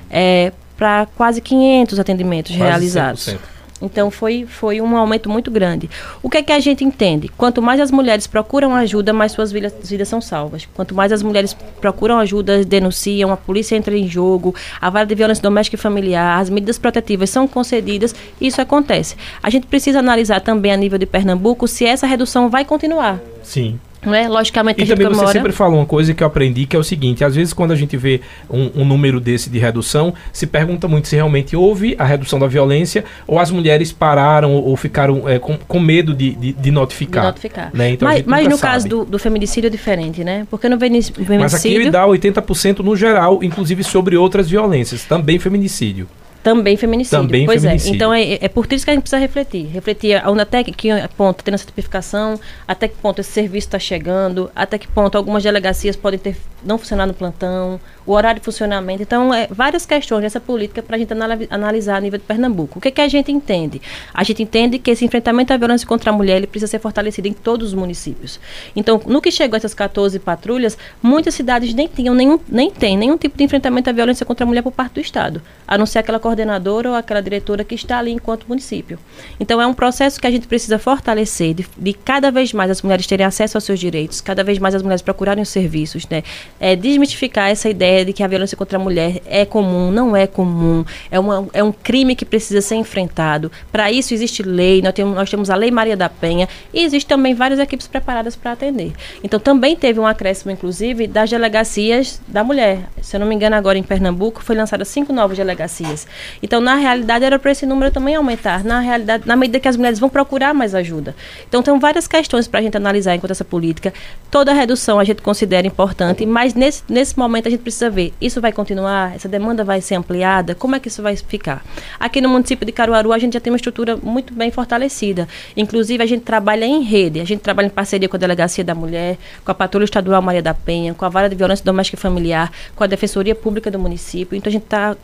é, 0.09 0.51
para 0.75 1.05
quase 1.15 1.41
500 1.41 1.99
atendimentos 1.99 2.55
quase 2.55 2.63
realizados. 2.63 3.27
100%. 3.27 3.37
Então 3.81 4.09
foi, 4.09 4.47
foi 4.49 4.81
um 4.81 4.97
aumento 4.97 5.29
muito 5.29 5.51
grande. 5.51 5.87
O 6.23 6.29
que 6.29 6.37
é 6.37 6.43
que 6.43 6.51
a 6.51 6.59
gente 6.59 6.83
entende? 6.83 7.29
Quanto 7.29 7.61
mais 7.61 7.79
as 7.79 7.91
mulheres 7.91 8.25
procuram 8.25 8.75
ajuda, 8.75 9.13
mais 9.13 9.31
suas 9.31 9.51
vidas, 9.51 9.73
vidas 9.83 10.07
são 10.07 10.19
salvas. 10.19 10.67
Quanto 10.73 10.95
mais 10.95 11.11
as 11.11 11.21
mulheres 11.21 11.53
procuram 11.79 12.17
ajuda, 12.17 12.65
denunciam, 12.65 13.31
a 13.31 13.37
polícia 13.37 13.75
entra 13.75 13.95
em 13.95 14.07
jogo, 14.07 14.55
a 14.81 14.89
vara 14.89 15.05
de 15.05 15.13
violência 15.13 15.43
doméstica 15.43 15.75
e 15.75 15.79
familiar, 15.79 16.41
as 16.41 16.49
medidas 16.49 16.79
protetivas 16.79 17.29
são 17.29 17.47
concedidas, 17.47 18.13
isso 18.41 18.59
acontece. 18.59 19.15
A 19.41 19.51
gente 19.51 19.67
precisa 19.67 19.99
analisar 19.99 20.41
também 20.41 20.73
a 20.73 20.77
nível 20.77 20.97
de 20.97 21.05
Pernambuco 21.05 21.67
se 21.67 21.85
essa 21.85 22.07
redução 22.07 22.49
vai 22.49 22.65
continuar. 22.65 23.19
Sim. 23.43 23.79
Né? 24.05 24.29
Logicamente 24.29 24.81
e 24.81 24.87
também 24.87 25.07
você 25.07 25.33
sempre 25.33 25.51
fala 25.51 25.75
uma 25.75 25.85
coisa 25.85 26.13
que 26.13 26.23
eu 26.23 26.27
aprendi 26.27 26.65
que 26.65 26.75
é 26.75 26.79
o 26.79 26.83
seguinte: 26.83 27.23
às 27.23 27.35
vezes 27.35 27.53
quando 27.53 27.71
a 27.71 27.75
gente 27.75 27.97
vê 27.97 28.21
um, 28.49 28.81
um, 28.81 28.85
número 28.85 29.19
desse 29.19 29.49
de 29.49 29.59
redução, 29.59 30.13
se 30.31 30.47
pergunta 30.47 30.87
muito 30.87 31.07
se 31.09 31.15
realmente 31.17 31.55
houve 31.55 31.95
a 31.99 32.05
redução 32.05 32.39
da 32.39 32.47
violência 32.47 33.03
ou 33.27 33.39
as 33.39 33.51
mulheres 33.51 33.91
pararam 33.91 34.53
ou, 34.53 34.69
ou 34.69 34.77
ficaram 34.77 35.27
é, 35.27 35.37
com, 35.37 35.57
com, 35.57 35.79
medo 35.79 36.13
de, 36.13 36.33
de, 36.33 36.53
de 36.53 36.71
notificar. 36.71 37.23
De 37.23 37.27
notificar. 37.29 37.71
Né? 37.73 37.91
Então, 37.91 38.07
mas, 38.07 38.23
mas 38.25 38.47
no 38.47 38.57
sabe. 38.57 38.73
caso 38.73 38.87
do, 38.87 39.05
do, 39.05 39.19
feminicídio 39.19 39.67
é 39.67 39.71
diferente, 39.71 40.23
né? 40.23 40.47
Porque 40.49 40.69
no 40.69 40.79
feminicídio. 40.79 41.25
Mas 41.37 41.53
aqui 41.53 41.73
ele 41.73 41.91
dá 41.91 42.05
80% 42.05 42.79
no 42.79 42.95
geral, 42.95 43.43
inclusive 43.43 43.83
sobre 43.83 44.15
outras 44.15 44.49
violências, 44.49 45.03
também 45.03 45.37
feminicídio. 45.39 46.07
Também 46.53 46.77
feminicídio. 46.77 47.21
Também 47.21 47.45
pois 47.45 47.63
é. 47.63 47.67
feminicídio. 47.67 47.93
é. 47.93 47.95
Então 47.95 48.13
é, 48.13 48.33
é 48.41 48.49
por 48.49 48.71
isso 48.71 48.83
que 48.83 48.91
a 48.91 48.93
gente 48.93 49.03
precisa 49.03 49.19
refletir. 49.19 49.67
Refletir 49.67 50.15
até 50.15 50.63
que, 50.63 50.71
que 50.71 50.89
ponto 51.15 51.43
tem 51.43 51.53
essa 51.53 51.65
tipificação, 51.65 52.39
até 52.67 52.87
que 52.87 52.95
ponto 52.95 53.21
esse 53.21 53.31
serviço 53.31 53.67
está 53.67 53.77
chegando, 53.79 54.49
até 54.55 54.77
que 54.77 54.87
ponto 54.87 55.17
algumas 55.17 55.43
delegacias 55.43 55.95
podem 55.95 56.19
ter 56.19 56.35
não 56.63 56.77
funcionar 56.77 57.05
no 57.05 57.13
plantão, 57.13 57.79
o 58.09 58.13
horário 58.13 58.39
de 58.39 58.45
funcionamento. 58.45 59.03
Então, 59.03 59.31
é, 59.31 59.47
várias 59.51 59.85
questões 59.85 60.21
dessa 60.23 60.39
política 60.39 60.81
para 60.81 60.95
a 60.95 60.99
gente 60.99 61.13
analisar 61.51 61.97
a 61.97 62.01
nível 62.01 62.17
de 62.17 62.25
Pernambuco. 62.25 62.79
O 62.79 62.81
que, 62.81 62.89
que 62.89 63.01
a 63.01 63.07
gente 63.07 63.31
entende? 63.31 63.79
A 64.11 64.23
gente 64.23 64.41
entende 64.41 64.79
que 64.79 64.89
esse 64.89 65.05
enfrentamento 65.05 65.53
à 65.53 65.57
violência 65.57 65.87
contra 65.87 66.09
a 66.09 66.13
mulher 66.13 66.37
ele 66.37 66.47
precisa 66.47 66.65
ser 66.65 66.79
fortalecido 66.79 67.27
em 67.27 67.33
todos 67.33 67.67
os 67.67 67.73
municípios. 67.75 68.39
Então, 68.75 68.99
no 69.05 69.21
que 69.21 69.29
chegou 69.29 69.55
essas 69.55 69.75
14 69.75 70.17
patrulhas, 70.17 70.75
muitas 71.03 71.35
cidades 71.35 71.71
nem 71.75 71.87
tinham 71.87 72.15
nenhum, 72.15 72.39
nem 72.49 72.71
tem 72.71 72.97
nenhum 72.97 73.15
tipo 73.15 73.37
de 73.37 73.43
enfrentamento 73.43 73.91
à 73.91 73.93
violência 73.93 74.25
contra 74.25 74.43
a 74.43 74.47
mulher 74.47 74.63
por 74.63 74.71
parte 74.71 74.93
do 74.93 75.01
Estado, 75.01 75.39
a 75.67 75.77
não 75.77 75.85
ser 75.85 75.99
aquela 75.99 76.19
coordenadora 76.19 76.89
ou 76.89 76.95
aquela 76.95 77.21
diretora 77.21 77.63
que 77.63 77.75
está 77.75 77.99
ali 77.99 78.11
enquanto 78.11 78.47
município. 78.47 78.97
Então, 79.39 79.61
é 79.61 79.67
um 79.67 79.73
processo 79.75 80.19
que 80.19 80.25
a 80.25 80.31
gente 80.31 80.47
precisa 80.47 80.79
fortalecer, 80.79 81.53
de, 81.53 81.67
de 81.77 81.93
cada 81.93 82.31
vez 82.31 82.53
mais 82.53 82.71
as 82.71 82.81
mulheres 82.81 83.05
terem 83.05 83.27
acesso 83.27 83.55
aos 83.55 83.65
seus 83.65 83.79
direitos, 83.79 84.19
cada 84.19 84.43
vez 84.43 84.57
mais 84.57 84.73
as 84.73 84.81
mulheres 84.81 85.03
procurarem 85.03 85.43
os 85.43 85.49
serviços, 85.49 86.07
né? 86.07 86.23
É, 86.59 86.75
desmistificar 86.75 87.51
essa 87.51 87.69
ideia 87.69 87.98
ideia 87.99 88.05
de 88.05 88.13
que 88.13 88.23
a 88.23 88.27
violência 88.27 88.57
contra 88.57 88.77
a 88.77 88.81
mulher 88.81 89.21
é 89.25 89.45
comum, 89.45 89.91
não 89.91 90.15
é 90.15 90.25
comum, 90.25 90.85
é, 91.11 91.19
uma, 91.19 91.47
é 91.53 91.63
um 91.63 91.71
crime 91.71 92.15
que 92.15 92.25
precisa 92.25 92.61
ser 92.61 92.75
enfrentado. 92.75 93.51
Para 93.71 93.91
isso 93.91 94.13
existe 94.13 94.43
lei, 94.43 94.81
nós 94.81 94.93
temos, 94.93 95.15
nós 95.15 95.29
temos 95.29 95.49
a 95.49 95.55
Lei 95.55 95.71
Maria 95.71 95.97
da 95.97 96.09
Penha 96.09 96.47
e 96.73 96.83
existe 96.83 97.07
também 97.07 97.33
várias 97.33 97.59
equipes 97.59 97.87
preparadas 97.87 98.35
para 98.35 98.51
atender. 98.51 98.93
Então 99.23 99.39
também 99.39 99.75
teve 99.75 99.99
um 99.99 100.07
acréscimo, 100.07 100.51
inclusive, 100.51 101.07
das 101.07 101.29
delegacias 101.29 102.21
da 102.27 102.43
mulher. 102.43 102.89
Se 103.01 103.15
eu 103.15 103.19
não 103.19 103.27
me 103.27 103.35
engano, 103.35 103.55
agora 103.55 103.77
em 103.77 103.83
Pernambuco 103.83 104.41
foi 104.43 104.55
lançada 104.55 104.85
cinco 104.85 105.11
novas 105.13 105.37
delegacias. 105.37 106.07
Então, 106.41 106.61
na 106.61 106.75
realidade, 106.75 107.25
era 107.25 107.39
para 107.39 107.51
esse 107.51 107.65
número 107.65 107.91
também 107.91 108.15
aumentar. 108.15 108.63
Na 108.63 108.79
realidade, 108.79 109.23
na 109.25 109.35
medida 109.35 109.59
que 109.59 109.67
as 109.67 109.75
mulheres 109.75 109.99
vão 109.99 110.09
procurar 110.09 110.53
mais 110.53 110.75
ajuda. 110.75 111.15
Então, 111.47 111.61
tem 111.61 111.77
várias 111.79 112.07
questões 112.07 112.47
para 112.47 112.59
a 112.59 112.63
gente 112.63 112.77
analisar 112.77 113.15
enquanto 113.15 113.31
essa 113.31 113.45
política. 113.45 113.93
Toda 114.29 114.53
redução 114.53 114.99
a 114.99 115.03
gente 115.03 115.21
considera 115.21 115.65
importante, 115.65 116.25
mas 116.25 116.53
nesse, 116.53 116.83
nesse 116.87 117.17
momento 117.17 117.47
a 117.47 117.51
gente 117.51 117.61
precisa 117.61 117.88
ver, 117.89 118.13
isso 118.21 118.39
vai 118.39 118.51
continuar? 118.51 119.15
Essa 119.15 119.27
demanda 119.27 119.63
vai 119.63 119.81
ser 119.81 119.95
ampliada? 119.95 120.55
Como 120.55 120.75
é 120.75 120.79
que 120.79 120.87
isso 120.87 121.01
vai 121.01 121.15
ficar? 121.15 121.63
Aqui 121.99 122.21
no 122.21 122.29
município 122.29 122.65
de 122.65 122.71
Caruaru, 122.71 123.11
a 123.11 123.19
gente 123.19 123.33
já 123.33 123.39
tem 123.39 123.51
uma 123.51 123.57
estrutura 123.57 123.97
muito 123.97 124.33
bem 124.33 124.51
fortalecida. 124.51 125.27
Inclusive, 125.55 126.03
a 126.03 126.05
gente 126.05 126.23
trabalha 126.23 126.65
em 126.65 126.81
rede, 126.81 127.19
a 127.19 127.25
gente 127.25 127.41
trabalha 127.41 127.67
em 127.67 127.69
parceria 127.69 128.07
com 128.07 128.15
a 128.15 128.19
Delegacia 128.19 128.63
da 128.63 128.75
Mulher, 128.75 129.17
com 129.43 129.51
a 129.51 129.55
Patrulha 129.55 129.85
Estadual 129.85 130.21
Maria 130.21 130.41
da 130.41 130.53
Penha, 130.53 130.93
com 130.93 131.05
a 131.05 131.09
Vara 131.09 131.29
de 131.29 131.35
Violência 131.35 131.65
Doméstica 131.65 131.97
e 131.97 131.99
Familiar, 131.99 132.51
com 132.75 132.83
a 132.83 132.87
Defensoria 132.87 133.35
Pública 133.35 133.69
do 133.71 133.79
município. 133.79 134.35
Então, 134.35 134.49
a 134.49 134.53
gente 134.53 134.63
está 134.63 134.95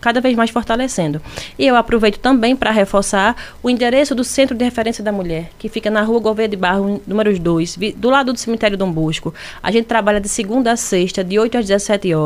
cada 0.00 0.20
vez 0.20 0.36
mais 0.36 0.50
fortalecendo. 0.50 1.20
E 1.58 1.66
eu 1.66 1.76
aproveito 1.76 2.18
também 2.18 2.54
para 2.54 2.70
reforçar 2.70 3.36
o 3.62 3.70
endereço 3.70 4.14
do 4.14 4.24
Centro 4.24 4.56
de 4.56 4.64
Referência 4.64 5.02
da 5.02 5.12
Mulher, 5.12 5.50
que 5.58 5.68
fica 5.68 5.90
na 5.90 6.02
rua 6.02 6.20
Gouveia 6.20 6.48
de 6.48 6.56
Barro, 6.56 7.00
número 7.06 7.36
2, 7.38 7.78
do 7.96 8.10
lado 8.10 8.32
do 8.32 8.38
cemitério 8.38 8.76
Dom 8.76 8.90
Bosco. 8.90 9.32
A 9.62 9.70
gente 9.70 9.86
trabalha 9.86 10.20
de 10.20 10.28
segunda 10.28 10.72
a 10.72 10.76
sexta, 10.76 11.24
de 11.24 11.38
8 11.38 11.58
às 11.58 11.66
17 11.66 12.14
horas. 12.14 12.21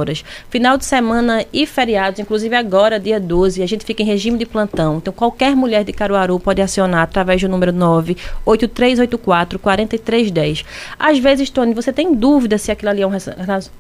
Final 0.51 0.77
de 0.77 0.85
semana 0.85 1.45
e 1.53 1.67
feriados, 1.67 2.21
inclusive 2.21 2.55
agora, 2.55 2.99
dia 3.01 3.19
12, 3.21 3.63
a 3.63 3.67
gente 3.67 3.85
fica 3.85 4.03
em 4.03 4.07
regime 4.07 4.39
de 4.39 4.47
plantão. 4.47 4.99
Então, 4.99 5.13
qualquer 5.13 5.55
mulher 5.55 5.85
de 5.85 5.93
Caruaru 5.93 6.39
pode 6.39 6.61
acionar 6.61 7.03
através 7.03 7.41
do 7.41 7.49
número 7.49 7.73
98384 7.73 9.59
4310. 9.59 10.65
Às 10.99 11.19
vezes, 11.19 11.51
Tony, 11.51 11.75
você 11.75 11.93
tem 11.93 12.15
dúvida 12.15 12.59
se 12.59 12.71
aquilo 12.71 12.91
ali 12.91 13.03
é 13.03 13.07
um 13.07 13.13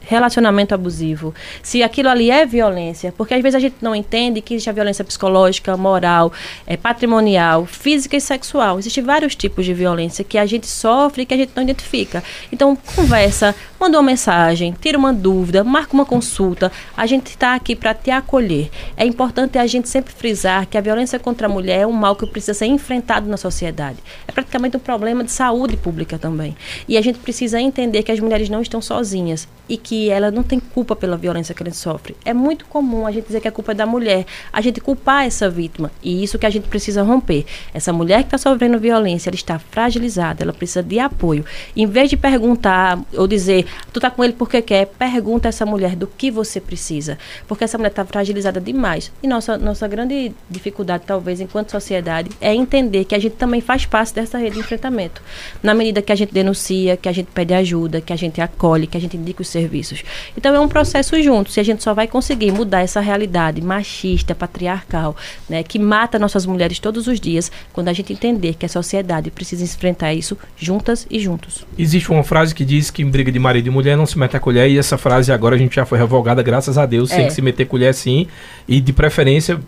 relacionamento 0.00 0.74
abusivo, 0.74 1.34
se 1.62 1.82
aquilo 1.82 2.08
ali 2.08 2.30
é 2.30 2.46
violência, 2.46 3.12
porque 3.16 3.34
às 3.34 3.42
vezes 3.42 3.56
a 3.56 3.60
gente 3.60 3.76
não 3.80 3.94
entende 3.94 4.40
que 4.40 4.54
existe 4.54 4.70
a 4.70 4.72
violência 4.72 5.04
psicológica, 5.04 5.76
moral, 5.76 6.32
é, 6.66 6.76
patrimonial, 6.76 7.66
física 7.66 8.16
e 8.16 8.20
sexual. 8.20 8.78
Existem 8.78 9.02
vários 9.02 9.34
tipos 9.34 9.64
de 9.64 9.74
violência 9.74 10.24
que 10.24 10.38
a 10.38 10.46
gente 10.46 10.66
sofre 10.66 11.22
e 11.22 11.26
que 11.26 11.34
a 11.34 11.36
gente 11.36 11.52
não 11.54 11.62
identifica. 11.62 12.22
Então, 12.52 12.76
conversa, 12.94 13.54
manda 13.78 13.98
uma 13.98 14.02
mensagem, 14.02 14.74
tira 14.80 14.98
uma 14.98 15.12
dúvida, 15.12 15.62
marca 15.62 15.92
uma 15.92 16.04
consulta. 16.04 16.72
A 16.96 17.06
gente 17.06 17.28
está 17.28 17.54
aqui 17.54 17.76
para 17.76 17.94
te 17.94 18.10
acolher. 18.10 18.70
É 18.96 19.04
importante 19.04 19.58
a 19.58 19.66
gente 19.66 19.88
sempre 19.88 20.12
frisar 20.12 20.66
que 20.66 20.78
a 20.78 20.80
violência 20.80 21.18
contra 21.18 21.46
a 21.46 21.50
mulher 21.50 21.80
é 21.80 21.86
um 21.86 21.92
mal 21.92 22.16
que 22.16 22.26
precisa 22.26 22.54
ser 22.54 22.66
enfrentado 22.66 23.28
na 23.28 23.36
sociedade. 23.36 23.98
É 24.26 24.32
praticamente 24.32 24.76
um 24.76 24.80
problema 24.80 25.22
de 25.22 25.30
saúde 25.30 25.76
pública 25.76 26.18
também. 26.18 26.56
E 26.88 26.96
a 26.96 27.00
gente 27.02 27.18
precisa 27.18 27.60
entender 27.60 28.02
que 28.02 28.12
as 28.12 28.20
mulheres 28.20 28.48
não 28.48 28.62
estão 28.62 28.80
sozinhas 28.80 29.48
e 29.68 29.76
que 29.76 30.10
ela 30.10 30.30
não 30.30 30.42
tem 30.42 30.60
culpa 30.60 30.94
pela 30.94 31.16
violência 31.16 31.54
que 31.54 31.62
ela 31.62 31.72
sofre. 31.72 32.16
É 32.24 32.32
muito 32.32 32.64
comum 32.66 33.06
a 33.06 33.12
gente 33.12 33.26
dizer 33.26 33.40
que 33.40 33.48
a 33.48 33.52
culpa 33.52 33.72
é 33.72 33.74
da 33.74 33.86
mulher, 33.86 34.24
a 34.52 34.60
gente 34.60 34.80
culpar 34.80 35.26
essa 35.26 35.50
vítima. 35.50 35.90
E 36.02 36.22
isso 36.22 36.38
que 36.38 36.46
a 36.46 36.50
gente 36.50 36.68
precisa 36.68 37.02
romper. 37.02 37.44
Essa 37.74 37.92
mulher 37.92 38.20
que 38.20 38.34
está 38.34 38.38
sofrendo 38.38 38.78
violência, 38.78 39.28
ela 39.28 39.34
está 39.34 39.58
fragilizada, 39.58 40.42
ela 40.42 40.52
precisa 40.52 40.82
de 40.82 40.98
apoio. 40.98 41.44
Em 41.76 41.86
vez 41.86 42.08
de 42.10 42.16
perguntar 42.16 42.98
ou 43.14 43.26
dizer, 43.26 43.65
tu 43.92 44.00
tá 44.00 44.10
com 44.10 44.24
ele 44.24 44.32
porque 44.32 44.56
que 44.62 44.62
quer, 44.62 44.86
pergunta 44.86 45.48
essa 45.48 45.66
mulher 45.66 45.96
do 45.96 46.06
que 46.06 46.30
você 46.30 46.60
precisa. 46.60 47.18
Porque 47.46 47.64
essa 47.64 47.78
mulher 47.78 47.90
está 47.90 48.04
fragilizada 48.04 48.60
demais. 48.60 49.12
E 49.22 49.26
nossa, 49.26 49.56
nossa 49.56 49.86
grande 49.88 50.32
dificuldade, 50.48 51.04
talvez, 51.06 51.40
enquanto 51.40 51.70
sociedade, 51.70 52.30
é 52.40 52.54
entender 52.54 53.04
que 53.04 53.14
a 53.14 53.18
gente 53.18 53.36
também 53.36 53.60
faz 53.60 53.86
parte 53.86 54.14
dessa 54.14 54.38
rede 54.38 54.54
de 54.54 54.60
enfrentamento. 54.60 55.22
Na 55.62 55.74
medida 55.74 56.02
que 56.02 56.12
a 56.12 56.16
gente 56.16 56.32
denuncia, 56.32 56.96
que 56.96 57.08
a 57.08 57.12
gente 57.12 57.28
pede 57.32 57.54
ajuda, 57.54 58.00
que 58.00 58.12
a 58.12 58.16
gente 58.16 58.40
acolhe, 58.40 58.86
que 58.86 58.96
a 58.96 59.00
gente 59.00 59.16
indica 59.16 59.42
os 59.42 59.48
serviços. 59.48 60.02
Então 60.36 60.54
é 60.54 60.60
um 60.60 60.68
processo 60.68 61.20
junto. 61.22 61.50
Se 61.50 61.60
a 61.60 61.62
gente 61.62 61.82
só 61.82 61.94
vai 61.94 62.06
conseguir 62.06 62.52
mudar 62.52 62.80
essa 62.80 63.00
realidade 63.00 63.60
machista, 63.60 64.34
patriarcal, 64.34 65.16
né, 65.48 65.62
que 65.62 65.78
mata 65.78 66.18
nossas 66.18 66.46
mulheres 66.46 66.78
todos 66.78 67.06
os 67.06 67.20
dias, 67.20 67.50
quando 67.72 67.88
a 67.88 67.92
gente 67.92 68.12
entender 68.12 68.54
que 68.54 68.66
a 68.66 68.68
sociedade 68.68 69.30
precisa 69.30 69.64
enfrentar 69.64 70.12
isso 70.14 70.36
juntas 70.56 71.06
e 71.10 71.18
juntos. 71.18 71.66
Existe 71.78 72.10
uma 72.10 72.22
frase 72.22 72.54
que 72.54 72.64
diz 72.64 72.90
que 72.90 73.02
em 73.02 73.10
briga 73.10 73.30
de 73.30 73.38
marido 73.38 73.55
e 73.64 73.70
mulher 73.70 73.96
não 73.96 74.06
se 74.06 74.18
mete 74.18 74.36
a 74.36 74.40
colher, 74.40 74.68
e 74.70 74.78
essa 74.78 74.98
frase 74.98 75.32
agora 75.32 75.54
a 75.54 75.58
gente 75.58 75.76
já 75.76 75.84
foi 75.84 75.98
revogada, 75.98 76.42
graças 76.42 76.76
a 76.76 76.84
Deus, 76.84 77.10
é. 77.10 77.16
tem 77.16 77.26
que 77.26 77.32
se 77.32 77.42
meter 77.42 77.66
colher 77.66 77.94
sim, 77.94 78.26
e 78.68 78.80
de 78.80 78.92
preferência 78.92 79.60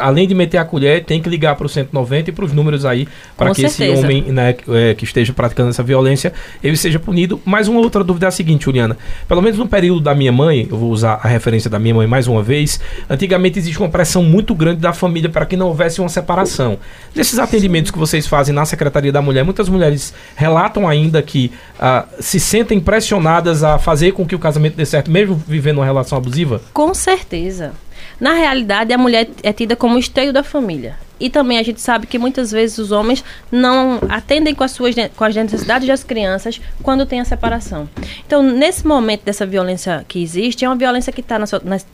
além 0.00 0.26
de 0.26 0.34
meter 0.34 0.58
a 0.58 0.64
colher, 0.64 1.04
tem 1.04 1.20
que 1.20 1.28
ligar 1.28 1.56
para 1.56 1.66
o 1.66 1.68
190 1.68 2.30
e 2.30 2.32
para 2.32 2.44
os 2.44 2.52
números 2.52 2.84
aí, 2.84 3.08
para 3.36 3.50
que 3.50 3.68
certeza. 3.68 3.92
esse 3.92 4.04
homem 4.04 4.22
né, 4.22 4.54
é, 4.68 4.94
que 4.94 5.04
esteja 5.04 5.32
praticando 5.32 5.70
essa 5.70 5.82
violência, 5.82 6.32
ele 6.62 6.76
seja 6.76 6.98
punido. 6.98 7.40
Mas 7.44 7.68
uma 7.68 7.80
outra 7.80 8.04
dúvida 8.04 8.26
é 8.26 8.28
a 8.28 8.30
seguinte, 8.30 8.64
Juliana. 8.64 8.96
Pelo 9.26 9.42
menos 9.42 9.58
no 9.58 9.68
período 9.68 10.00
da 10.00 10.14
minha 10.14 10.32
mãe, 10.32 10.66
eu 10.70 10.76
vou 10.76 10.90
usar 10.90 11.20
a 11.22 11.28
referência 11.28 11.68
da 11.68 11.78
minha 11.78 11.94
mãe 11.94 12.06
mais 12.06 12.26
uma 12.26 12.42
vez, 12.42 12.80
antigamente 13.08 13.58
existe 13.58 13.78
uma 13.78 13.88
pressão 13.88 14.22
muito 14.22 14.54
grande 14.54 14.80
da 14.80 14.92
família 14.92 15.28
para 15.28 15.46
que 15.46 15.56
não 15.56 15.68
houvesse 15.68 16.00
uma 16.00 16.08
separação. 16.08 16.78
Nesses 17.14 17.38
atendimentos 17.38 17.90
que 17.90 17.98
vocês 17.98 18.26
fazem 18.26 18.54
na 18.54 18.64
Secretaria 18.64 19.12
da 19.12 19.22
Mulher, 19.22 19.44
muitas 19.44 19.68
mulheres 19.68 20.14
relatam 20.36 20.88
ainda 20.88 21.22
que 21.22 21.50
uh, 21.78 22.06
se 22.20 22.38
sentem 22.38 22.80
pressionadas 22.80 23.62
a 23.62 23.78
fazer 23.78 24.12
com 24.12 24.26
que 24.26 24.34
o 24.34 24.38
casamento 24.38 24.76
dê 24.76 24.86
certo, 24.86 25.10
mesmo 25.10 25.40
vivendo 25.46 25.78
uma 25.78 25.84
relação 25.84 26.18
abusiva? 26.18 26.60
Com 26.72 26.94
certeza. 26.94 27.72
Na 28.20 28.34
realidade, 28.34 28.92
a 28.92 28.98
mulher 28.98 29.28
é 29.42 29.52
tida 29.52 29.76
como 29.76 29.96
o 29.96 29.98
esteio 29.98 30.32
da 30.32 30.42
família. 30.42 30.96
E 31.20 31.28
também 31.28 31.58
a 31.58 31.62
gente 31.62 31.80
sabe 31.80 32.06
que 32.06 32.18
muitas 32.18 32.52
vezes 32.52 32.78
os 32.78 32.92
homens 32.92 33.24
não 33.50 33.98
atendem 34.08 34.54
com 34.54 34.62
as 34.62 34.70
suas 34.70 34.94
com 35.16 35.24
as 35.24 35.34
necessidades 35.34 35.86
das 35.86 36.04
crianças 36.04 36.60
quando 36.82 37.04
tem 37.04 37.20
a 37.20 37.24
separação. 37.24 37.88
Então, 38.26 38.42
nesse 38.42 38.86
momento 38.86 39.24
dessa 39.24 39.44
violência 39.44 40.04
que 40.06 40.22
existe, 40.22 40.64
é 40.64 40.68
uma 40.68 40.76
violência 40.76 41.12
que 41.12 41.20
está 41.20 41.38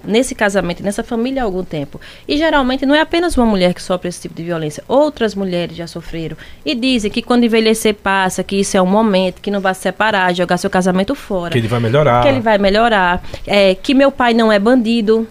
nesse 0.05 0.35
casamento, 0.35 0.83
nessa 0.83 1.03
família 1.03 1.43
há 1.43 1.45
algum 1.45 1.65
tempo. 1.65 2.01
E 2.29 2.37
geralmente 2.37 2.85
não 2.85 2.95
é 2.95 3.01
apenas 3.01 3.37
uma 3.37 3.47
mulher 3.47 3.73
que 3.73 3.83
sofre 3.83 4.09
esse 4.09 4.21
tipo 4.21 4.35
de 4.35 4.43
violência, 4.43 4.85
outras 4.87 5.35
mulheres 5.35 5.77
já 5.77 5.87
sofreram. 5.87 6.37
E 6.65 6.75
dizem 6.75 7.11
que 7.11 7.23
quando 7.23 7.45
envelhecer 7.45 7.95
passa, 7.95 8.43
que 8.43 8.57
isso 8.57 8.77
é 8.77 8.83
um 8.83 8.87
momento, 8.87 9.41
que 9.41 9.51
não 9.51 9.61
vai 9.61 9.75
se 9.75 9.81
separar, 9.81 10.35
jogar 10.35 10.59
seu 10.59 10.69
casamento 10.69 11.15
fora. 11.15 11.53
Que 11.53 11.59
ele 11.59 11.69
vai 11.69 11.81
melhorar. 11.81 12.23
Que 12.23 12.29
ele 12.29 12.41
vai 12.41 12.59
melhorar. 12.59 13.23
É, 13.47 13.75
que 13.75 13.95
meu 13.95 14.13
pai 14.13 14.35
não 14.35 14.53
é 14.53 14.59
bandido. 14.59 15.27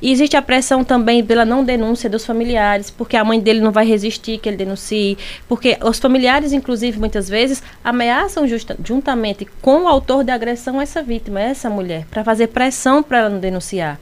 E 0.00 0.10
existe 0.10 0.36
a 0.36 0.42
pressão 0.42 0.84
também 0.84 1.24
pela 1.24 1.44
não 1.44 1.64
denúncia 1.64 2.08
dos 2.08 2.24
familiares, 2.24 2.90
porque 2.90 3.16
a 3.16 3.24
mãe 3.24 3.40
dele 3.40 3.60
não 3.60 3.72
vai 3.72 3.86
resistir 3.86 4.38
que 4.38 4.48
ele 4.48 4.56
denuncie, 4.56 5.18
porque 5.48 5.78
os 5.82 5.98
familiares, 5.98 6.52
inclusive, 6.52 6.98
muitas 6.98 7.28
vezes 7.28 7.62
ameaçam 7.82 8.46
justa, 8.46 8.76
juntamente 8.84 9.46
com 9.60 9.82
o 9.82 9.88
autor 9.88 10.24
da 10.24 10.34
agressão 10.34 10.80
essa 10.80 11.02
vítima, 11.02 11.40
essa 11.40 11.70
mulher, 11.70 12.06
para 12.10 12.24
fazer 12.24 12.48
pressão 12.48 13.02
para 13.02 13.18
ela 13.18 13.28
não 13.28 13.38
denunciar. 13.38 13.98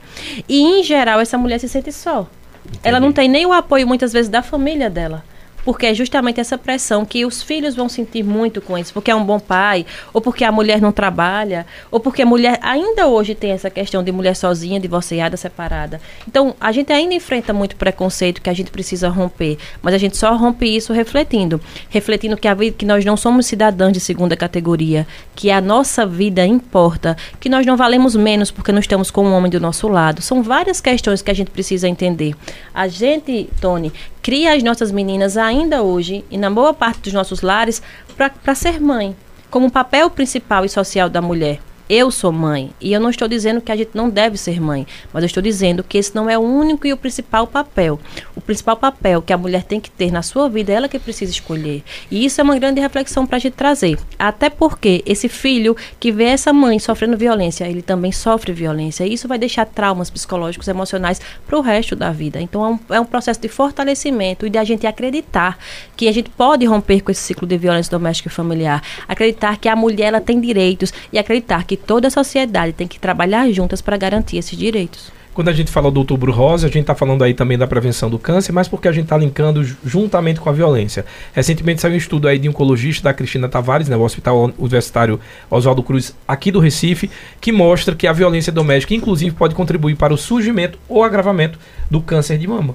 E, 0.47 0.61
em 0.61 0.83
geral, 0.83 1.19
essa 1.19 1.37
mulher 1.37 1.59
se 1.59 1.69
sente 1.69 1.91
só. 1.91 2.27
Entendi. 2.65 2.79
Ela 2.83 2.99
não 2.99 3.11
tem 3.11 3.27
nem 3.27 3.45
o 3.45 3.53
apoio, 3.53 3.87
muitas 3.87 4.11
vezes, 4.11 4.29
da 4.29 4.41
família 4.41 4.89
dela 4.89 5.23
porque 5.65 5.87
é 5.87 5.93
justamente 5.93 6.39
essa 6.39 6.57
pressão 6.57 7.03
que 7.03 7.25
os 7.25 7.41
filhos 7.41 7.75
vão 7.75 7.89
sentir 7.89 8.23
muito 8.23 8.61
com 8.61 8.77
isso, 8.77 8.93
porque 8.93 9.09
é 9.09 9.15
um 9.15 9.25
bom 9.25 9.39
pai, 9.39 9.85
ou 10.13 10.21
porque 10.21 10.43
a 10.43 10.51
mulher 10.51 10.79
não 10.79 10.91
trabalha, 10.91 11.65
ou 11.89 11.99
porque 11.99 12.21
a 12.21 12.25
mulher 12.25 12.59
ainda 12.61 13.07
hoje 13.07 13.33
tem 13.33 13.51
essa 13.51 13.69
questão 13.69 14.03
de 14.03 14.11
mulher 14.11 14.35
sozinha, 14.35 14.79
divorciada, 14.79 15.35
separada. 15.35 15.99
Então, 16.27 16.55
a 16.61 16.71
gente 16.71 16.93
ainda 16.93 17.15
enfrenta 17.15 17.51
muito 17.51 17.75
preconceito 17.75 18.41
que 18.41 18.49
a 18.49 18.53
gente 18.53 18.69
precisa 18.69 19.09
romper, 19.09 19.57
mas 19.81 19.95
a 19.95 19.97
gente 19.97 20.15
só 20.15 20.35
rompe 20.35 20.67
isso 20.67 20.93
refletindo, 20.93 21.59
refletindo 21.89 22.37
que 22.37 22.47
a 22.47 22.53
vida 22.53 22.75
que 22.77 22.85
nós 22.85 23.03
não 23.03 23.17
somos 23.17 23.47
cidadãos 23.47 23.93
de 23.93 23.99
segunda 23.99 24.37
categoria, 24.37 25.07
que 25.35 25.49
a 25.49 25.59
nossa 25.59 26.05
vida 26.05 26.45
importa, 26.45 27.17
que 27.39 27.49
nós 27.49 27.65
não 27.65 27.75
valemos 27.75 28.15
menos 28.15 28.51
porque 28.51 28.71
não 28.71 28.79
estamos 28.79 29.09
com 29.09 29.25
um 29.25 29.33
homem 29.33 29.49
do 29.49 29.59
nosso 29.59 29.87
lado. 29.87 30.21
São 30.21 30.43
várias 30.43 30.79
questões 30.79 31.21
que 31.21 31.31
a 31.31 31.33
gente 31.33 31.49
precisa 31.49 31.87
entender. 31.87 32.35
A 32.73 32.87
gente, 32.87 33.49
Tony, 33.59 33.91
cria 34.25 34.55
as 34.55 34.63
nossas 34.63 34.91
meninas 34.91 35.37
ainda 35.37 35.83
hoje, 35.83 36.25
e 36.31 36.35
na 36.35 36.49
boa 36.49 36.73
parte 36.73 37.01
dos 37.01 37.13
nossos 37.13 37.41
lares, 37.41 37.79
para 38.17 38.55
ser 38.55 38.81
mãe, 38.81 39.15
como 39.51 39.69
papel 39.69 40.09
principal 40.09 40.65
e 40.65 40.69
social 40.69 41.07
da 41.07 41.21
mulher. 41.21 41.59
Eu 41.87 42.09
sou 42.09 42.31
mãe 42.31 42.71
e 42.81 42.91
eu 42.91 42.99
não 42.99 43.11
estou 43.11 43.27
dizendo 43.27 43.61
que 43.61 43.71
a 43.71 43.75
gente 43.75 43.91
não 43.93 44.09
deve 44.09 44.37
ser 44.37 44.59
mãe, 44.59 44.87
mas 45.13 45.23
eu 45.23 45.27
estou 45.27 45.43
dizendo 45.43 45.83
que 45.83 45.99
esse 45.99 46.15
não 46.15 46.27
é 46.27 46.35
o 46.35 46.41
único 46.41 46.87
e 46.87 46.93
o 46.93 46.97
principal 46.97 47.45
papel. 47.45 47.99
O 48.35 48.41
principal 48.41 48.75
papel 48.75 49.21
que 49.21 49.31
a 49.31 49.37
mulher 49.37 49.63
tem 49.63 49.79
que 49.79 49.91
ter 49.91 50.11
na 50.11 50.23
sua 50.23 50.49
vida 50.49 50.71
é 50.71 50.75
ela 50.75 50.89
que 50.89 50.97
precisa 50.97 51.31
escolher. 51.31 51.83
E 52.09 52.25
isso 52.25 52.41
é 52.41 52.43
uma 52.43 52.57
grande 52.57 52.81
reflexão 52.81 53.27
para 53.27 53.37
a 53.37 53.39
gente 53.39 53.53
trazer. 53.53 53.99
Até 54.17 54.49
porque 54.49 55.03
esse 55.05 55.29
filho 55.29 55.77
que 55.99 56.11
vê 56.11 56.23
essa 56.23 56.51
mãe 56.51 56.79
sofrendo 56.79 57.15
violência, 57.15 57.69
ele 57.69 57.83
também 57.83 58.11
sofre 58.11 58.51
violência. 58.51 59.05
E 59.05 59.13
isso 59.13 59.27
vai 59.27 59.37
deixar 59.37 59.67
traumas 59.67 60.09
psicológicos, 60.09 60.67
emocionais 60.67 61.21
para 61.45 61.57
o 61.57 61.61
resto 61.61 61.95
da 61.95 62.11
vida. 62.11 62.41
Então 62.41 62.65
é 62.65 62.69
um, 62.69 62.79
é 62.95 62.99
um 62.99 63.05
processo 63.05 63.39
de 63.39 63.47
fortalecimento 63.47 64.47
e 64.47 64.49
de 64.49 64.57
a 64.57 64.63
gente 64.63 64.87
acreditar 64.87 65.57
que 65.95 66.07
a 66.07 66.11
gente 66.11 66.31
pode 66.31 66.65
romper 66.65 67.01
com 67.01 67.11
esse 67.11 67.21
ciclo 67.21 67.47
de 67.47 67.59
violência 67.59 67.91
doméstica 67.91 68.27
e 68.27 68.31
familiar. 68.31 68.81
Acreditar 69.07 69.57
que 69.57 69.69
a 69.69 69.75
mulher 69.75 70.07
ela 70.07 70.21
tem 70.21 70.41
direitos 70.41 70.91
e 71.13 71.19
acreditar 71.19 71.63
que 71.63 71.74
que 71.75 71.85
toda 71.85 72.07
a 72.07 72.11
sociedade 72.11 72.71
tem 72.71 72.87
que 72.87 72.99
trabalhar 72.99 73.51
juntas 73.51 73.81
para 73.81 73.97
garantir 73.97 74.37
esses 74.37 74.57
direitos. 74.57 75.11
Quando 75.33 75.49
a 75.49 75.53
gente 75.53 75.69
fala 75.69 75.91
do 75.91 75.99
outubro 75.99 76.31
rosa, 76.31 76.67
a 76.67 76.69
gente 76.69 76.83
está 76.83 76.95
falando 76.95 77.21
aí 77.21 77.33
também 77.33 77.57
da 77.57 77.67
prevenção 77.67 78.09
do 78.09 78.17
câncer, 78.17 78.53
mas 78.53 78.69
porque 78.69 78.87
a 78.87 78.91
gente 78.93 79.03
está 79.03 79.17
linkando 79.17 79.61
juntamente 79.83 80.39
com 80.39 80.49
a 80.49 80.53
violência. 80.53 81.05
Recentemente 81.33 81.81
saiu 81.81 81.93
um 81.93 81.97
estudo 81.97 82.29
aí 82.29 82.39
de 82.39 82.47
oncologista 82.47 83.03
da 83.03 83.13
Cristina 83.13 83.49
Tavares, 83.49 83.89
né, 83.89 83.97
o 83.97 84.01
Hospital 84.01 84.53
Universitário 84.57 85.19
Oswaldo 85.51 85.83
Cruz, 85.83 86.15
aqui 86.25 86.51
do 86.51 86.61
Recife, 86.61 87.11
que 87.41 87.51
mostra 87.51 87.93
que 87.93 88.07
a 88.07 88.13
violência 88.13 88.53
doméstica, 88.53 88.93
inclusive, 88.93 89.35
pode 89.35 89.53
contribuir 89.53 89.97
para 89.97 90.13
o 90.13 90.17
surgimento 90.17 90.79
ou 90.87 91.03
agravamento 91.03 91.59
do 91.91 91.99
câncer 91.99 92.37
de 92.37 92.47
mama. 92.47 92.73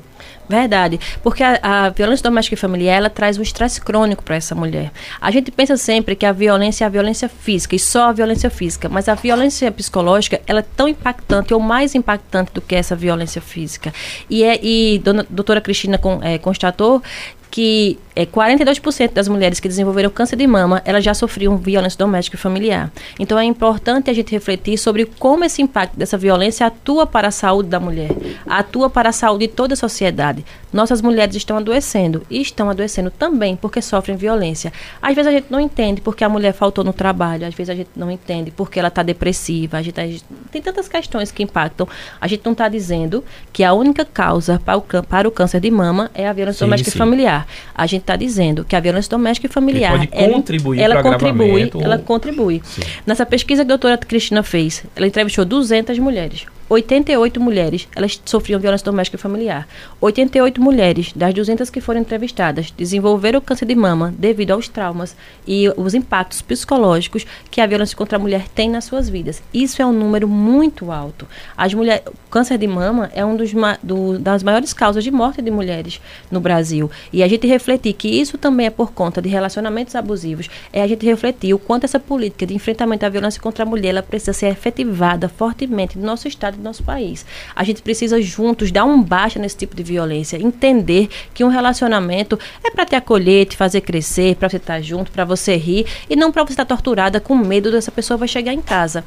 Verdade, 0.51 0.99
porque 1.23 1.45
a, 1.45 1.61
a, 1.63 1.89
violência 1.91 2.25
doméstica 2.25 2.55
e 2.55 2.59
familiar 2.59 2.97
ela 2.97 3.09
traz 3.09 3.39
um 3.39 3.43
estresse 3.43 3.81
crônico 3.81 4.25
para 4.25 4.35
essa 4.35 4.53
mulher. 4.53 4.91
A 5.21 5.31
gente 5.31 5.53
pensa 5.53 5.77
sempre 5.77 6.17
que 6.17 6.27
a 6.27 6.33
violência 6.33 6.83
é 6.83 6.87
a 6.87 6.91
violência 6.91 7.29
física 7.29 7.77
e 7.77 7.79
só 7.79 8.09
a 8.09 8.13
violência 8.13 8.51
física, 8.51 8.89
mas 8.89 9.09
a 9.09 9.15
violência 9.15 9.71
psicológica 9.71 10.41
ela 10.49 10.59
é 10.59 10.65
tão 10.77 10.89
impactante 10.89 11.55
ou 11.55 11.61
mais 11.61 11.95
impactante 11.95 12.53
do 12.53 12.61
que 12.61 12.75
essa 12.75 12.97
violência 12.97 13.41
física. 13.41 13.95
E 14.29 14.43
é 14.43 14.59
e 14.61 14.99
dona, 14.99 15.25
doutora 15.31 15.61
Cristina 15.61 15.99
com, 15.99 16.19
é, 16.21 16.37
constatou 16.37 17.01
que 17.49 17.97
é, 18.21 18.27
42% 18.27 19.13
das 19.13 19.29
mulheres 19.29 19.61
que 19.61 19.69
desenvolveram 19.69 20.11
câncer 20.11 20.37
de 20.37 20.47
mama, 20.47 20.83
elas 20.85 21.05
já 21.05 21.15
sofriam 21.15 21.57
violência 21.57 21.99
doméstica 21.99 22.37
e 22.37 22.39
familiar. 22.39 22.91
Então 23.19 23.39
é 23.39 23.45
importante 23.45 24.11
a 24.11 24.13
gente 24.13 24.33
refletir 24.33 24.77
sobre 24.79 25.05
como 25.05 25.45
esse 25.45 25.63
impacto 25.63 25.97
dessa 25.97 26.19
violência 26.19 26.67
atua 26.67 27.07
para 27.07 27.29
a 27.29 27.31
saúde 27.31 27.69
da 27.69 27.79
mulher, 27.81 28.11
atua 28.47 28.91
para 28.91 29.11
a 29.11 29.13
saúde 29.13 29.47
de 29.47 29.53
toda 29.53 29.75
a 29.75 29.77
sociedade. 29.77 30.45
Nossas 30.73 31.03
mulheres 31.03 31.35
estão 31.35 31.57
adoecendo 31.57 32.23
e 32.31 32.41
estão 32.41 32.71
adoecendo 32.71 33.11
também 33.11 33.57
porque 33.57 33.83
sofrem 33.83 34.17
violência. 34.17 34.73
Às 35.01 35.15
vezes 35.15 35.29
a 35.29 35.33
gente 35.33 35.47
não 35.51 35.61
entende 35.61 36.01
porque 36.01 36.23
a 36.23 36.29
mulher 36.29 36.53
faltou 36.53 36.85
no 36.85 36.93
trabalho, 36.93 37.47
às 37.47 37.55
vezes 37.55 37.71
a 37.71 37.75
gente 37.75 37.91
não 37.97 38.11
entende 38.11 38.51
porque 38.51 38.79
ela 38.79 38.89
está 38.89 39.03
depressiva, 39.03 39.79
a 39.79 39.83
gente, 39.83 40.01
a 40.01 40.07
gente, 40.07 40.25
tem 40.51 40.63
tantas 40.63 40.89
questões 40.89 41.33
que 41.33 41.43
impactam. 41.43 41.89
A 42.21 42.27
gente 42.27 42.43
não 42.45 42.53
está 42.53 42.69
dizendo 42.69 43.25
que 43.53 43.65
a 43.65 43.73
única 43.73 44.05
causa 44.05 44.61
para 44.65 44.77
o, 44.77 44.83
para 44.83 45.29
o 45.29 45.31
câncer 45.31 45.61
de 45.61 45.71
mama 45.71 46.11
é 46.15 46.29
a 46.29 46.33
violência 46.33 46.59
sim, 46.59 46.65
doméstica 46.67 46.91
sim. 46.91 46.97
e 46.97 46.99
familiar 46.99 47.21
familiar. 47.21 47.47
A 47.75 47.87
gente 47.87 48.03
está 48.11 48.17
dizendo 48.17 48.65
que 48.65 48.75
a 48.75 48.81
violência 48.81 49.09
doméstica 49.09 49.47
e 49.47 49.51
familiar 49.51 49.93
pode 49.93 50.09
ela, 50.13 50.33
contribuir 50.35 50.81
ela 50.81 51.03
contribui, 51.03 51.71
ela 51.81 51.99
contribui. 51.99 52.63
Sim. 52.65 52.83
Nessa 53.07 53.25
pesquisa 53.25 53.65
que 53.65 53.73
a 53.73 53.77
doutora 53.77 53.97
Cristina 53.99 54.43
fez, 54.43 54.85
ela 54.97 55.07
entrevistou 55.07 55.45
200 55.45 55.99
mulheres. 55.99 56.47
88 56.71 57.41
mulheres, 57.41 57.89
elas 57.97 58.23
sofriam 58.25 58.61
violência 58.61 58.85
doméstica 58.85 59.17
e 59.17 59.21
familiar. 59.21 59.67
88 60.01 60.63
mulheres, 60.63 61.13
das 61.17 61.35
200 61.35 61.69
que 61.69 61.81
foram 61.81 62.01
entrevistadas, 62.01 62.71
desenvolveram 62.71 63.41
câncer 63.41 63.67
de 63.67 63.75
mama 63.75 64.15
devido 64.17 64.53
aos 64.53 64.69
traumas 64.69 65.17
e 65.45 65.69
os 65.77 65.95
impactos 65.95 66.41
psicológicos 66.41 67.27
que 67.51 67.61
a 67.61 67.67
violência 67.67 67.97
contra 67.97 68.17
a 68.17 68.21
mulher 68.21 68.47
tem 68.55 68.71
nas 68.71 68.85
suas 68.85 69.09
vidas. 69.09 69.43
Isso 69.53 69.83
é 69.83 69.87
um 69.87 69.93
número 69.93 70.29
muito 70.29 70.93
alto. 70.93 71.27
As 71.57 71.75
mulheres, 71.75 72.07
o 72.07 72.31
câncer 72.31 72.57
de 72.57 72.69
mama 72.69 73.11
é 73.13 73.25
um 73.25 73.35
dos 73.35 73.51
do, 73.83 74.17
das 74.21 74.45
maiores 74.45 74.73
causas 74.73 75.03
de 75.03 75.11
morte 75.11 75.43
de 75.43 75.51
mulheres 75.51 76.01
no 76.31 76.39
Brasil. 76.39 76.89
E 77.13 77.25
a 77.25 77.27
gente 77.27 77.49
refletir 77.49 77.95
que 77.95 78.07
isso 78.07 78.39
também 78.39 78.67
é 78.67 78.71
por 78.71 78.93
conta 78.93 79.21
de 79.21 79.29
relacionamentos 79.29 79.97
abusivos, 79.97 80.49
é 80.73 80.81
a 80.81 80.87
gente 80.87 81.05
refletir 81.05 81.53
o 81.53 81.59
quanto 81.59 81.83
essa 81.83 81.99
política 81.99 82.47
de 82.47 82.55
enfrentamento 82.55 83.05
à 83.05 83.09
violência 83.09 83.43
contra 83.43 83.65
a 83.65 83.67
mulher 83.67 83.89
ela 83.89 84.03
precisa 84.05 84.33
ser 84.33 84.47
efetivada 84.47 85.29
fortemente 85.29 85.99
no 85.99 86.07
nosso 86.07 86.29
estado 86.29 86.60
do 86.61 86.65
nosso 86.65 86.83
país. 86.83 87.27
A 87.57 87.65
gente 87.65 87.83
precisa 87.83 88.21
juntos 88.23 88.71
dar 88.71 88.85
um 88.85 89.03
baixa 89.03 89.39
nesse 89.39 89.57
tipo 89.57 89.75
de 89.75 89.83
violência, 89.83 90.37
entender 90.37 91.09
que 91.35 91.43
um 91.43 91.49
relacionamento 91.49 92.39
é 92.63 92.71
para 92.71 92.87
te 92.87 92.95
acolher, 92.95 93.47
te 93.47 93.57
fazer 93.57 93.81
crescer, 93.81 94.37
para 94.37 94.49
você 94.49 94.59
estar 94.59 94.81
junto, 94.81 95.11
para 95.11 95.25
você 95.25 95.57
rir 95.57 95.87
e 96.09 96.15
não 96.15 96.31
para 96.31 96.45
você 96.45 96.53
estar 96.53 96.65
torturada 96.65 97.21
com 97.21 97.37
medo 97.37 97.73
dessa 97.73 97.91
pessoa 97.91 98.17
vai 98.17 98.29
chegar 98.29 98.53
em 98.53 98.61
casa. 98.61 99.05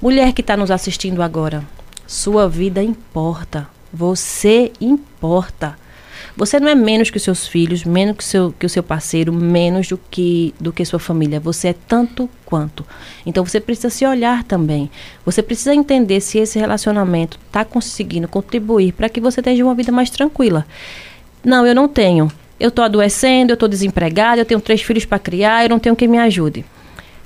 Mulher 0.00 0.32
que 0.32 0.40
está 0.40 0.56
nos 0.56 0.70
assistindo 0.70 1.22
agora, 1.22 1.64
sua 2.06 2.48
vida 2.48 2.82
importa. 2.82 3.68
Você 3.92 4.72
importa. 4.80 5.76
Você 6.36 6.60
não 6.60 6.68
é 6.68 6.74
menos 6.74 7.08
que 7.08 7.16
os 7.16 7.22
seus 7.22 7.48
filhos, 7.48 7.82
menos 7.82 8.16
que, 8.18 8.24
seu, 8.24 8.52
que 8.52 8.66
o 8.66 8.68
seu 8.68 8.82
parceiro, 8.82 9.32
menos 9.32 9.88
do 9.88 9.98
que, 10.10 10.54
do 10.60 10.70
que 10.70 10.84
sua 10.84 10.98
família. 10.98 11.40
Você 11.40 11.68
é 11.68 11.74
tanto 11.88 12.28
quanto. 12.44 12.84
Então 13.24 13.42
você 13.42 13.58
precisa 13.58 13.88
se 13.88 14.04
olhar 14.04 14.44
também. 14.44 14.90
Você 15.24 15.42
precisa 15.42 15.74
entender 15.74 16.20
se 16.20 16.38
esse 16.38 16.58
relacionamento 16.58 17.38
está 17.46 17.64
conseguindo 17.64 18.28
contribuir 18.28 18.92
para 18.92 19.08
que 19.08 19.18
você 19.18 19.40
tenha 19.40 19.64
uma 19.64 19.74
vida 19.74 19.90
mais 19.90 20.10
tranquila. 20.10 20.66
Não, 21.42 21.66
eu 21.66 21.74
não 21.74 21.88
tenho. 21.88 22.30
Eu 22.60 22.68
estou 22.68 22.84
adoecendo, 22.84 23.52
eu 23.52 23.54
estou 23.54 23.68
desempregada, 23.68 24.40
eu 24.40 24.46
tenho 24.46 24.60
três 24.60 24.82
filhos 24.82 25.06
para 25.06 25.18
criar, 25.18 25.64
eu 25.64 25.70
não 25.70 25.78
tenho 25.78 25.96
quem 25.96 26.08
me 26.08 26.18
ajude. 26.18 26.66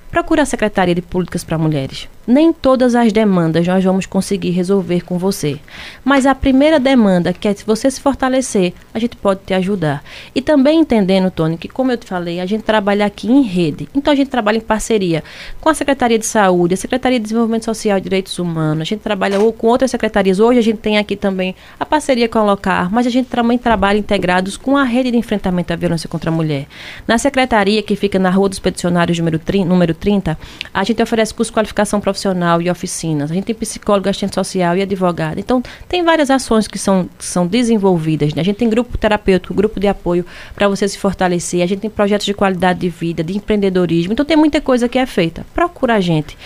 Procure 0.09 0.41
a 0.41 0.47
Secretaria 0.47 0.95
de 0.95 1.03
Políticas 1.03 1.43
para 1.43 1.59
Mulheres. 1.59 2.09
Nem 2.31 2.53
todas 2.53 2.95
as 2.95 3.13
demandas 3.13 3.67
nós 3.67 3.83
vamos 3.83 4.07
conseguir 4.07 4.51
resolver 4.51 5.01
com 5.01 5.19
você. 5.19 5.59
Mas 6.05 6.27
a 6.27 6.33
primeira 6.33 6.79
demanda, 6.79 7.33
que 7.33 7.49
é 7.49 7.53
se 7.53 7.67
você 7.67 7.91
se 7.91 8.01
fortalecer, 8.01 8.73
a 8.95 9.01
gente 9.01 9.17
pode 9.17 9.41
te 9.45 9.53
ajudar. 9.53 10.01
E 10.33 10.41
também 10.41 10.79
entendendo, 10.79 11.29
Tony, 11.29 11.59
que 11.59 11.67
como 11.67 11.91
eu 11.91 11.97
te 11.97 12.07
falei, 12.07 12.39
a 12.39 12.47
gente 12.47 12.63
trabalha 12.63 13.05
aqui 13.05 13.27
em 13.27 13.43
rede. 13.43 13.89
Então 13.93 14.13
a 14.13 14.17
gente 14.17 14.29
trabalha 14.29 14.59
em 14.59 14.61
parceria 14.61 15.25
com 15.61 15.69
a 15.69 15.75
Secretaria 15.75 16.21
de 16.21 16.25
Saúde, 16.25 16.75
a 16.75 16.77
Secretaria 16.77 17.19
de 17.19 17.25
Desenvolvimento 17.25 17.65
Social 17.65 17.99
e 17.99 18.01
Direitos 18.01 18.39
Humanos. 18.39 18.83
A 18.83 18.85
gente 18.85 19.01
trabalha 19.01 19.37
com 19.59 19.67
outras 19.67 19.91
secretarias. 19.91 20.39
Hoje 20.39 20.61
a 20.61 20.63
gente 20.63 20.79
tem 20.79 20.99
aqui 20.99 21.17
também 21.17 21.57
a 21.81 21.85
parceria 21.85 22.29
com 22.29 22.39
a 22.39 22.45
Locar, 22.45 22.93
mas 22.93 23.09
a 23.09 23.11
gente 23.11 23.29
também 23.29 23.59
trabalha 23.59 23.99
integrados 23.99 24.57
com 24.57 24.77
a 24.77 24.85
rede 24.85 25.11
de 25.11 25.17
enfrentamento 25.17 25.73
à 25.73 25.77
violência 25.77 26.09
contra 26.09 26.31
a 26.31 26.33
mulher. 26.33 26.69
Na 27.09 27.19
secretaria 27.19 27.83
que 27.83 27.97
fica 27.97 28.21
na 28.21 28.31
Rua 28.31 28.49
dos 28.49 28.61
Peticionários 28.61 29.19
número 29.19 29.41
30, 29.41 29.69
número 29.69 29.95
30 29.95 30.39
a 30.73 30.85
gente 30.85 31.03
oferece 31.03 31.35
curso 31.35 31.51
de 31.51 31.55
qualificação 31.55 32.01
profissional 32.01 32.20
e 32.63 32.71
oficinas. 32.71 33.31
A 33.31 33.35
gente 33.35 33.45
tem 33.45 33.55
psicólogo, 33.55 34.09
assistente 34.09 34.35
social 34.35 34.77
e 34.77 34.83
advogado. 34.83 35.39
Então, 35.39 35.63
tem 35.89 36.03
várias 36.03 36.31
ações 36.31 36.67
que 36.67 36.79
são, 36.79 37.09
são 37.19 37.47
desenvolvidas. 37.47 38.35
Né? 38.35 38.43
A 38.43 38.45
gente 38.45 38.57
tem 38.57 38.69
grupo 38.69 38.97
terapêutico, 38.99 39.55
grupo 39.55 39.81
de 39.81 39.89
apoio 39.89 40.25
para 40.55 40.69
você 40.69 40.87
se 40.89 40.99
fortalecer. 40.99 41.63
A 41.63 41.67
gente 41.67 41.81
tem 41.81 41.91
projetos 41.91 42.27
de 42.27 42.35
qualidade 42.35 42.81
de 42.81 42.89
vida, 42.89 43.23
de 43.23 43.37
empreendedorismo. 43.37 44.13
Então, 44.13 44.25
tem 44.25 44.37
muita 44.37 44.61
coisa 44.61 44.89
que 44.89 44.99
é 44.99 45.07
feita. 45.07 45.45
Procura 45.55 45.95
a 45.95 46.01
gente. 46.01 46.37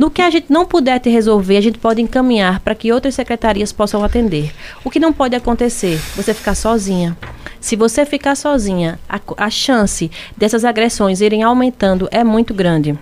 No 0.00 0.10
que 0.10 0.22
a 0.22 0.30
gente 0.30 0.46
não 0.50 0.64
puder 0.64 0.98
te 0.98 1.10
resolver, 1.10 1.58
a 1.58 1.60
gente 1.60 1.78
pode 1.78 2.00
encaminhar 2.00 2.60
para 2.60 2.74
que 2.74 2.90
outras 2.90 3.14
secretarias 3.14 3.70
possam 3.70 4.02
atender. 4.02 4.50
O 4.82 4.90
que 4.90 4.98
não 4.98 5.12
pode 5.12 5.36
acontecer? 5.36 6.00
Você 6.16 6.32
ficar 6.32 6.54
sozinha. 6.54 7.14
Se 7.60 7.76
você 7.76 8.06
ficar 8.06 8.34
sozinha, 8.34 8.98
a, 9.06 9.20
a 9.36 9.50
chance 9.50 10.10
dessas 10.34 10.64
agressões 10.64 11.20
irem 11.20 11.42
aumentando 11.42 12.08
é 12.10 12.24
muito 12.24 12.54
grande. 12.54 12.98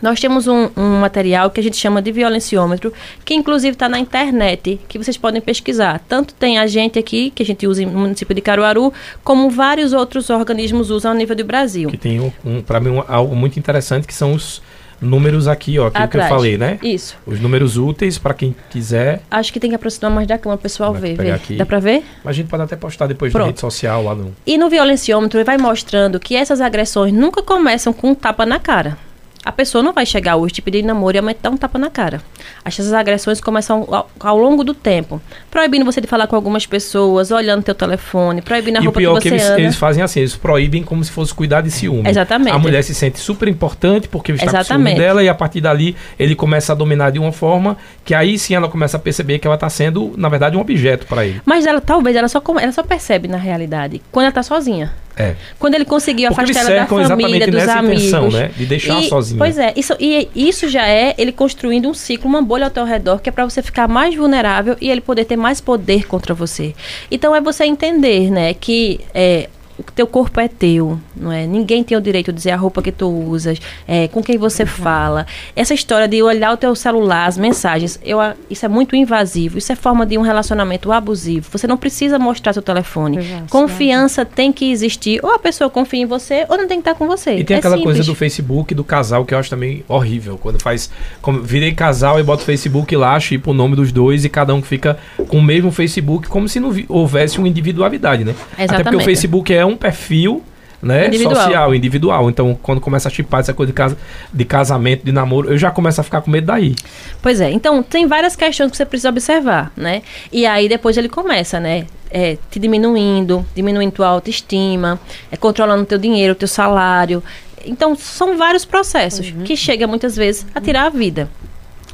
Nós 0.00 0.20
temos 0.20 0.46
um, 0.46 0.68
um, 0.76 1.00
material 1.00 1.50
que 1.50 1.60
a 1.60 1.62
gente 1.62 1.76
chama 1.76 2.00
de 2.00 2.12
violenciômetro, 2.12 2.92
que 3.24 3.34
inclusive 3.34 3.72
está 3.72 3.88
na 3.88 3.98
internet, 3.98 4.80
que 4.88 4.98
vocês 4.98 5.16
podem 5.16 5.40
pesquisar. 5.40 6.00
Tanto 6.08 6.34
tem 6.34 6.58
a 6.58 6.66
gente 6.66 6.98
aqui, 6.98 7.30
que 7.30 7.42
a 7.42 7.46
gente 7.46 7.66
usa 7.66 7.84
no 7.84 8.00
município 8.00 8.34
de 8.34 8.40
Caruaru, 8.40 8.92
como 9.22 9.50
vários 9.50 9.92
outros 9.92 10.30
organismos 10.30 10.90
usam 10.90 11.12
a 11.12 11.14
nível 11.14 11.36
do 11.36 11.44
Brasil. 11.44 11.88
Que 11.88 11.96
tem, 11.96 12.20
um, 12.20 12.32
um 12.44 12.62
para 12.62 12.80
mim, 12.80 12.90
um, 12.90 13.04
algo 13.06 13.34
muito 13.34 13.58
interessante, 13.58 14.06
que 14.06 14.14
são 14.14 14.32
os 14.32 14.62
números 15.00 15.46
aqui, 15.46 15.78
ó, 15.78 15.86
aquilo 15.86 16.04
Atrás. 16.04 16.28
que 16.28 16.32
eu 16.32 16.36
falei, 16.36 16.58
né? 16.58 16.78
Isso. 16.82 17.16
Os 17.26 17.40
números 17.40 17.76
úteis 17.76 18.18
para 18.18 18.34
quem 18.34 18.54
quiser. 18.70 19.22
Acho 19.30 19.52
que 19.52 19.60
tem 19.60 19.70
que 19.70 19.76
aproximar 19.76 20.10
mais 20.10 20.26
da 20.26 20.38
câmera, 20.38 20.58
o 20.58 20.62
pessoal 20.62 20.92
ver. 20.92 21.16
ver. 21.16 21.32
Aqui. 21.32 21.56
Dá 21.56 21.66
para 21.66 21.78
ver? 21.78 22.02
Mas 22.22 22.30
a 22.30 22.32
gente 22.32 22.48
pode 22.48 22.62
até 22.62 22.76
postar 22.76 23.06
depois 23.06 23.32
Pronto. 23.32 23.44
na 23.44 23.48
rede 23.48 23.60
social 23.60 24.02
lá 24.04 24.14
no. 24.14 24.34
E 24.46 24.58
no 24.58 24.68
violenciômetro 24.68 25.38
ele 25.38 25.44
vai 25.44 25.58
mostrando 25.58 26.18
que 26.18 26.34
essas 26.34 26.60
agressões 26.60 27.12
nunca 27.12 27.42
começam 27.42 27.92
com 27.92 28.10
um 28.10 28.14
tapa 28.14 28.46
na 28.46 28.58
cara 28.58 28.96
a 29.44 29.52
pessoa 29.52 29.82
não 29.82 29.92
vai 29.92 30.06
chegar 30.06 30.36
hoje 30.36 30.54
te 30.54 30.62
pedir 30.62 30.82
namoro 30.82 31.16
e 31.16 31.18
aumentar 31.18 31.50
um 31.50 31.56
tapa 31.56 31.78
na 31.78 31.90
cara. 31.90 32.20
Essas 32.64 32.92
agressões 32.92 33.40
começam 33.40 33.86
ao, 33.90 34.10
ao, 34.18 34.38
longo 34.38 34.64
do 34.64 34.72
tempo. 34.72 35.20
Proibindo 35.50 35.84
você 35.84 36.00
de 36.00 36.06
falar 36.06 36.26
com 36.26 36.34
algumas 36.34 36.64
pessoas, 36.64 37.30
olhando 37.30 37.62
teu 37.62 37.74
telefone, 37.74 38.40
proibindo 38.40 38.78
a 38.78 38.80
e 38.80 38.84
roupa 38.84 39.00
que 39.00 39.06
você 39.06 39.20
que 39.20 39.28
eles, 39.34 39.50
eles 39.50 39.76
fazem 39.76 40.02
assim, 40.02 40.20
eles 40.20 40.34
proíbem 40.34 40.82
como 40.82 41.04
se 41.04 41.10
fosse 41.10 41.34
cuidar 41.34 41.60
de 41.60 41.70
ciúme. 41.70 42.08
Exatamente. 42.08 42.54
A 42.54 42.58
mulher 42.58 42.82
se 42.82 42.94
sente 42.94 43.18
super 43.18 43.48
importante 43.48 44.08
porque 44.08 44.32
está 44.32 44.46
Exatamente. 44.46 44.68
com 44.68 44.96
ciúme 44.96 45.06
dela 45.06 45.22
e 45.22 45.28
a 45.28 45.34
partir 45.34 45.60
dali 45.60 45.94
ele 46.18 46.34
começa 46.34 46.72
a 46.72 46.76
dominar 46.76 47.10
de 47.10 47.18
uma 47.18 47.32
forma 47.32 47.76
que 48.04 48.14
aí 48.14 48.38
sim 48.38 48.54
ela 48.54 48.68
começa 48.68 48.96
a 48.96 49.00
perceber 49.00 49.38
que 49.38 49.46
ela 49.46 49.56
está 49.56 49.68
sendo, 49.68 50.14
na 50.16 50.28
verdade, 50.28 50.56
um 50.56 50.60
objeto 50.60 51.06
para 51.06 51.26
ele. 51.26 51.42
Mas 51.44 51.66
ela 51.66 51.80
talvez 51.80 52.16
ela 52.16 52.28
só, 52.28 52.42
ela 52.60 52.72
só 52.72 52.82
percebe 52.82 53.28
na 53.28 53.36
realidade 53.36 54.00
quando 54.10 54.24
ela 54.24 54.30
está 54.30 54.42
sozinha. 54.42 55.03
É. 55.16 55.34
Quando 55.58 55.74
ele 55.74 55.84
conseguiu 55.84 56.30
afastar 56.30 56.60
ela 56.70 56.80
da 56.80 56.86
família, 56.86 57.46
dos 57.46 57.68
amigos. 57.68 58.02
Intenção, 58.02 58.30
né? 58.30 58.50
De 58.56 58.66
deixar 58.66 59.00
e, 59.00 59.08
sozinho. 59.08 59.38
Pois 59.38 59.58
é, 59.58 59.72
isso, 59.76 59.94
e 60.00 60.28
isso 60.34 60.68
já 60.68 60.86
é 60.88 61.14
ele 61.16 61.30
construindo 61.30 61.88
um 61.88 61.94
ciclo, 61.94 62.28
uma 62.28 62.42
bolha 62.42 62.64
ao 62.64 62.70
teu 62.70 62.84
redor, 62.84 63.20
que 63.20 63.28
é 63.28 63.32
para 63.32 63.44
você 63.44 63.62
ficar 63.62 63.86
mais 63.86 64.14
vulnerável 64.14 64.76
e 64.80 64.90
ele 64.90 65.00
poder 65.00 65.24
ter 65.24 65.36
mais 65.36 65.60
poder 65.60 66.06
contra 66.06 66.34
você. 66.34 66.74
Então 67.10 67.34
é 67.34 67.40
você 67.40 67.64
entender, 67.64 68.30
né, 68.30 68.54
que 68.54 69.00
é, 69.14 69.48
o 69.78 69.82
teu 69.82 70.06
corpo 70.06 70.38
é 70.40 70.46
teu, 70.46 70.98
não 71.16 71.32
é? 71.32 71.46
Ninguém 71.46 71.82
tem 71.82 71.96
o 71.96 72.00
direito 72.00 72.32
de 72.32 72.36
dizer 72.36 72.52
a 72.52 72.56
roupa 72.56 72.80
que 72.80 72.92
tu 72.92 73.08
usas, 73.08 73.58
é, 73.88 74.06
com 74.08 74.22
quem 74.22 74.38
você 74.38 74.64
fala. 74.64 75.26
Essa 75.56 75.74
história 75.74 76.06
de 76.06 76.22
olhar 76.22 76.52
o 76.52 76.56
teu 76.56 76.74
celular, 76.74 77.26
as 77.26 77.36
mensagens, 77.36 77.98
eu, 78.04 78.18
isso 78.48 78.64
é 78.64 78.68
muito 78.68 78.94
invasivo. 78.94 79.58
Isso 79.58 79.72
é 79.72 79.76
forma 79.76 80.06
de 80.06 80.16
um 80.16 80.22
relacionamento 80.22 80.92
abusivo. 80.92 81.48
Você 81.50 81.66
não 81.66 81.76
precisa 81.76 82.18
mostrar 82.18 82.52
seu 82.52 82.62
telefone. 82.62 83.18
Exato, 83.18 83.44
Confiança 83.50 84.24
tem 84.24 84.52
que 84.52 84.70
existir. 84.70 85.20
Ou 85.24 85.32
a 85.32 85.38
pessoa 85.38 85.68
confia 85.68 86.02
em 86.02 86.06
você, 86.06 86.46
ou 86.48 86.56
não 86.56 86.68
tem 86.68 86.80
que 86.80 86.88
estar 86.88 86.94
com 86.94 87.06
você. 87.06 87.36
E 87.36 87.44
tem 87.44 87.56
é 87.56 87.58
aquela 87.58 87.76
simples. 87.76 87.96
coisa 87.96 88.10
do 88.10 88.14
Facebook, 88.14 88.74
do 88.74 88.84
casal, 88.84 89.24
que 89.24 89.34
eu 89.34 89.38
acho 89.38 89.50
também 89.50 89.84
horrível. 89.88 90.38
Quando 90.38 90.62
faz. 90.62 90.90
Como, 91.20 91.42
virei 91.42 91.72
casal 91.74 92.20
e 92.20 92.22
boto 92.22 92.42
o 92.42 92.46
Facebook 92.46 92.94
lá, 92.94 93.18
chipo 93.18 93.50
o 93.50 93.54
nome 93.54 93.74
dos 93.74 93.90
dois 93.90 94.24
e 94.24 94.28
cada 94.28 94.54
um 94.54 94.62
fica 94.62 94.98
com 95.28 95.38
o 95.38 95.42
mesmo 95.42 95.72
Facebook, 95.72 96.28
como 96.28 96.48
se 96.48 96.60
não 96.60 96.72
houvesse 96.88 97.38
uma 97.38 97.48
individualidade, 97.48 98.24
né? 98.24 98.34
Exatamente. 98.52 98.74
Até 98.74 98.84
porque 98.84 98.96
o 98.96 99.00
Facebook 99.00 99.52
é 99.52 99.63
um 99.66 99.76
perfil 99.76 100.42
né, 100.84 101.06
individual. 101.06 101.36
social, 101.36 101.74
individual. 101.74 102.30
Então, 102.30 102.56
quando 102.62 102.80
começa 102.80 103.08
a 103.08 103.10
chipar 103.10 103.40
essa 103.40 103.54
coisa 103.54 103.72
de, 103.72 103.76
casa, 103.76 103.96
de 104.32 104.44
casamento, 104.44 105.04
de 105.04 105.10
namoro, 105.10 105.50
eu 105.50 105.56
já 105.56 105.70
começo 105.70 106.00
a 106.00 106.04
ficar 106.04 106.20
com 106.20 106.30
medo 106.30 106.46
daí. 106.46 106.74
Pois 107.22 107.40
é, 107.40 107.50
então 107.50 107.82
tem 107.82 108.06
várias 108.06 108.36
questões 108.36 108.70
que 108.70 108.76
você 108.76 108.84
precisa 108.84 109.08
observar, 109.08 109.72
né? 109.76 110.02
E 110.30 110.44
aí 110.46 110.68
depois 110.68 110.96
ele 110.96 111.08
começa, 111.08 111.58
né? 111.58 111.86
É, 112.10 112.36
te 112.50 112.60
diminuindo, 112.60 113.44
diminuindo 113.56 113.92
tua 113.92 114.06
autoestima, 114.06 115.00
é, 115.32 115.36
controlando 115.36 115.84
teu 115.86 115.98
dinheiro, 115.98 116.34
teu 116.34 116.46
salário. 116.46 117.22
Então, 117.64 117.96
são 117.96 118.36
vários 118.36 118.64
processos 118.64 119.30
uhum. 119.30 119.42
que 119.42 119.56
chega 119.56 119.86
muitas 119.86 120.14
vezes 120.14 120.46
a 120.54 120.60
tirar 120.60 120.84
a 120.84 120.90
vida 120.90 121.28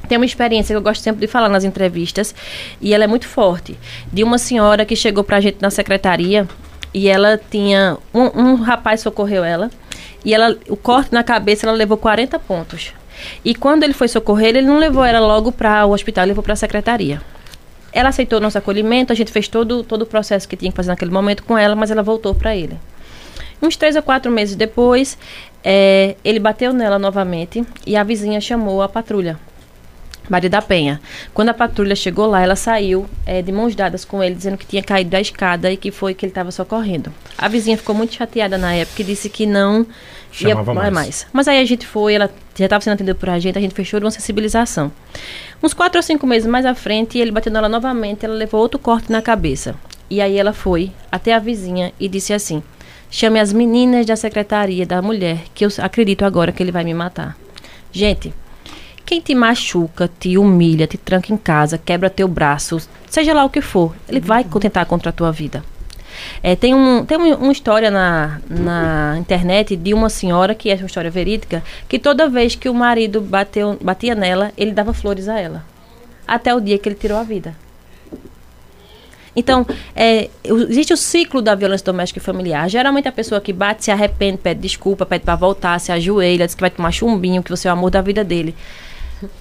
tem 0.09 0.18
uma 0.18 0.26
experiência 0.26 0.74
que 0.74 0.76
eu 0.76 0.83
gosto 0.83 1.02
sempre 1.02 1.20
de 1.20 1.28
falar 1.28 1.48
nas 1.48 1.62
entrevistas, 1.62 2.35
e 2.80 2.92
ela 2.92 3.04
é 3.04 3.06
muito 3.06 3.28
forte, 3.28 3.78
de 4.12 4.24
uma 4.24 4.38
senhora 4.38 4.85
que 4.85 4.96
chegou 4.96 5.22
pra 5.22 5.40
gente 5.40 5.59
na 5.61 5.70
secretaria 5.70 6.48
e 6.92 7.09
ela 7.09 7.40
tinha. 7.50 7.96
Um, 8.12 8.40
um 8.40 8.55
rapaz 8.57 9.00
socorreu 9.00 9.44
ela. 9.44 9.70
E 10.24 10.35
ela, 10.35 10.57
o 10.68 10.76
corte 10.76 11.12
na 11.12 11.22
cabeça 11.22 11.66
ela 11.66 11.74
levou 11.74 11.96
40 11.96 12.38
pontos. 12.38 12.92
E 13.44 13.55
quando 13.55 13.85
ele 13.85 13.94
foi 13.94 14.09
socorrer, 14.09 14.48
ele 14.48 14.62
não 14.62 14.79
levou 14.79 15.05
ela 15.05 15.20
logo 15.20 15.50
para 15.53 15.87
o 15.87 15.92
hospital, 15.92 16.26
levou 16.26 16.42
para 16.42 16.53
a 16.53 16.57
secretaria. 16.57 17.20
Ela 17.92 18.11
aceitou 18.11 18.40
nosso 18.40 18.59
acolhimento, 18.59 19.12
a 19.12 19.16
gente 19.16 19.33
fez 19.33 19.48
todo, 19.48 19.83
todo 19.83 20.03
o 20.03 20.07
processo 20.07 20.48
que 20.48 20.57
tinha 20.57 20.70
que 20.70 20.76
fazer 20.76 20.90
naquele 20.90 21.11
momento 21.11 21.42
com 21.42 21.57
ela, 21.57 21.74
mas 21.74 21.90
ela 21.90 22.03
voltou 22.03 22.35
para 22.35 22.55
ele. 22.55 22.79
Uns 23.61 23.76
três 23.76 23.96
ou 23.96 24.03
quatro 24.03 24.31
meses 24.31 24.55
depois, 24.55 25.18
é, 25.64 26.16
ele 26.24 26.38
bateu 26.38 26.72
nela 26.72 26.98
novamente 26.98 27.64
e 27.87 27.96
a 27.96 28.03
vizinha 28.03 28.40
chamou 28.40 28.81
a 28.81 28.88
patrulha 28.88 29.38
Maria 30.31 30.49
da 30.49 30.62
Penha. 30.62 31.01
Quando 31.35 31.49
a 31.49 31.55
patrulha 31.55 31.97
chegou 31.97 32.27
lá, 32.27 32.40
ela 32.40 32.55
saiu 32.55 33.07
é, 33.27 33.43
de 33.43 33.51
mãos 33.51 33.75
dadas 33.75 34.05
com 34.05 34.23
ele, 34.23 34.37
dizendo 34.37 34.57
que 34.57 34.64
tinha 34.64 34.83
caído 34.83 35.11
da 35.11 35.21
escada 35.21 35.73
e 35.73 35.77
que 35.77 35.90
foi 35.90 36.14
que 36.14 36.25
ele 36.25 36.31
estava 36.31 36.53
socorrendo. 36.53 37.12
A 37.37 37.49
vizinha 37.49 37.77
ficou 37.77 37.95
muito 37.95 38.14
chateada 38.14 38.57
na 38.57 38.73
época 38.73 39.03
e 39.03 39.05
disse 39.05 39.29
que 39.29 39.45
não 39.45 39.85
Chamava 40.31 40.71
ia 40.71 40.75
mais. 40.75 40.93
mais. 40.93 41.27
Mas 41.33 41.49
aí 41.49 41.59
a 41.59 41.64
gente 41.64 41.85
foi, 41.85 42.14
ela 42.14 42.31
já 42.57 42.66
estava 42.66 42.81
sendo 42.81 42.95
atendida 42.95 43.16
por 43.16 43.29
a 43.29 43.40
gente, 43.40 43.59
a 43.59 43.61
gente 43.61 43.75
fechou 43.75 43.99
uma 43.99 44.11
sensibilização. 44.12 44.93
Uns 45.61 45.75
quatro 45.75 45.99
ou 45.99 46.03
cinco 46.03 46.27
meses 46.27 46.49
mais 46.49 46.64
à 46.64 46.75
frente, 46.77 47.19
ele 47.19 47.33
bateu 47.33 47.53
nela 47.53 47.69
novamente, 47.69 48.25
ela 48.25 48.35
levou 48.35 48.61
outro 48.61 48.79
corte 48.79 49.11
na 49.11 49.21
cabeça. 49.21 49.75
E 50.09 50.21
aí 50.21 50.38
ela 50.38 50.53
foi 50.53 50.93
até 51.11 51.35
a 51.35 51.40
vizinha 51.40 51.93
e 51.99 52.09
disse 52.09 52.33
assim: 52.33 52.62
chame 53.11 53.40
as 53.40 53.53
meninas 53.53 54.07
da 54.07 54.14
secretaria 54.14 54.87
da 54.87 55.03
mulher, 55.03 55.38
que 55.53 55.64
eu 55.64 55.69
acredito 55.79 56.25
agora 56.25 56.53
que 56.53 56.62
ele 56.62 56.73
vai 56.73 56.85
me 56.85 56.95
matar. 56.95 57.37
Gente, 57.93 58.33
quem 59.11 59.20
te 59.20 59.35
machuca, 59.35 60.09
te 60.20 60.38
humilha, 60.38 60.87
te 60.87 60.96
tranca 60.96 61.33
em 61.33 61.37
casa, 61.37 61.77
quebra 61.77 62.09
teu 62.09 62.29
braço, 62.29 62.79
seja 63.09 63.35
lá 63.35 63.44
o 63.44 63.51
que 63.51 63.61
for, 63.61 63.92
ele 64.09 64.20
vai 64.20 64.44
tentar 64.44 64.85
contra 64.85 65.11
a 65.11 65.12
tua 65.12 65.33
vida. 65.33 65.64
É, 66.40 66.55
tem 66.55 66.73
um, 66.73 67.05
tem 67.05 67.18
uma 67.18 67.51
história 67.51 67.90
na, 67.90 68.40
na 68.49 69.16
internet 69.18 69.75
de 69.75 69.92
uma 69.92 70.09
senhora, 70.09 70.55
que 70.55 70.70
é 70.70 70.77
uma 70.77 70.87
história 70.87 71.11
verídica, 71.11 71.61
que 71.88 71.99
toda 71.99 72.29
vez 72.29 72.55
que 72.55 72.68
o 72.68 72.75
marido 72.75 73.20
bateu, 73.20 73.77
batia 73.83 74.14
nela, 74.14 74.53
ele 74.57 74.70
dava 74.70 74.92
flores 74.92 75.29
a 75.29 75.40
ela. 75.40 75.64
Até 76.25 76.55
o 76.55 76.61
dia 76.61 76.79
que 76.79 76.88
ele 76.88 76.94
tirou 76.94 77.18
a 77.18 77.25
vida. 77.25 77.57
Então, 79.35 79.66
é, 79.96 80.31
existe 80.44 80.92
o 80.92 80.96
ciclo 80.96 81.42
da 81.42 81.57
violência 81.57 81.85
doméstica 81.85 82.20
e 82.20 82.23
familiar. 82.23 82.70
Geralmente 82.70 83.09
a 83.09 83.12
pessoa 83.12 83.40
que 83.40 83.53
bate 83.53 83.85
se 83.85 83.90
arrepende, 83.90 84.38
pede 84.38 84.61
desculpa, 84.61 85.05
pede 85.05 85.25
para 85.25 85.35
voltar, 85.35 85.81
se 85.81 85.90
ajoelha, 85.90 86.46
diz 86.46 86.55
que 86.55 86.61
vai 86.61 86.70
tomar 86.70 86.92
chumbinho, 86.92 87.42
que 87.42 87.51
você 87.51 87.66
é 87.66 87.73
o 87.73 87.75
amor 87.75 87.90
da 87.90 88.01
vida 88.01 88.23
dele. 88.23 88.55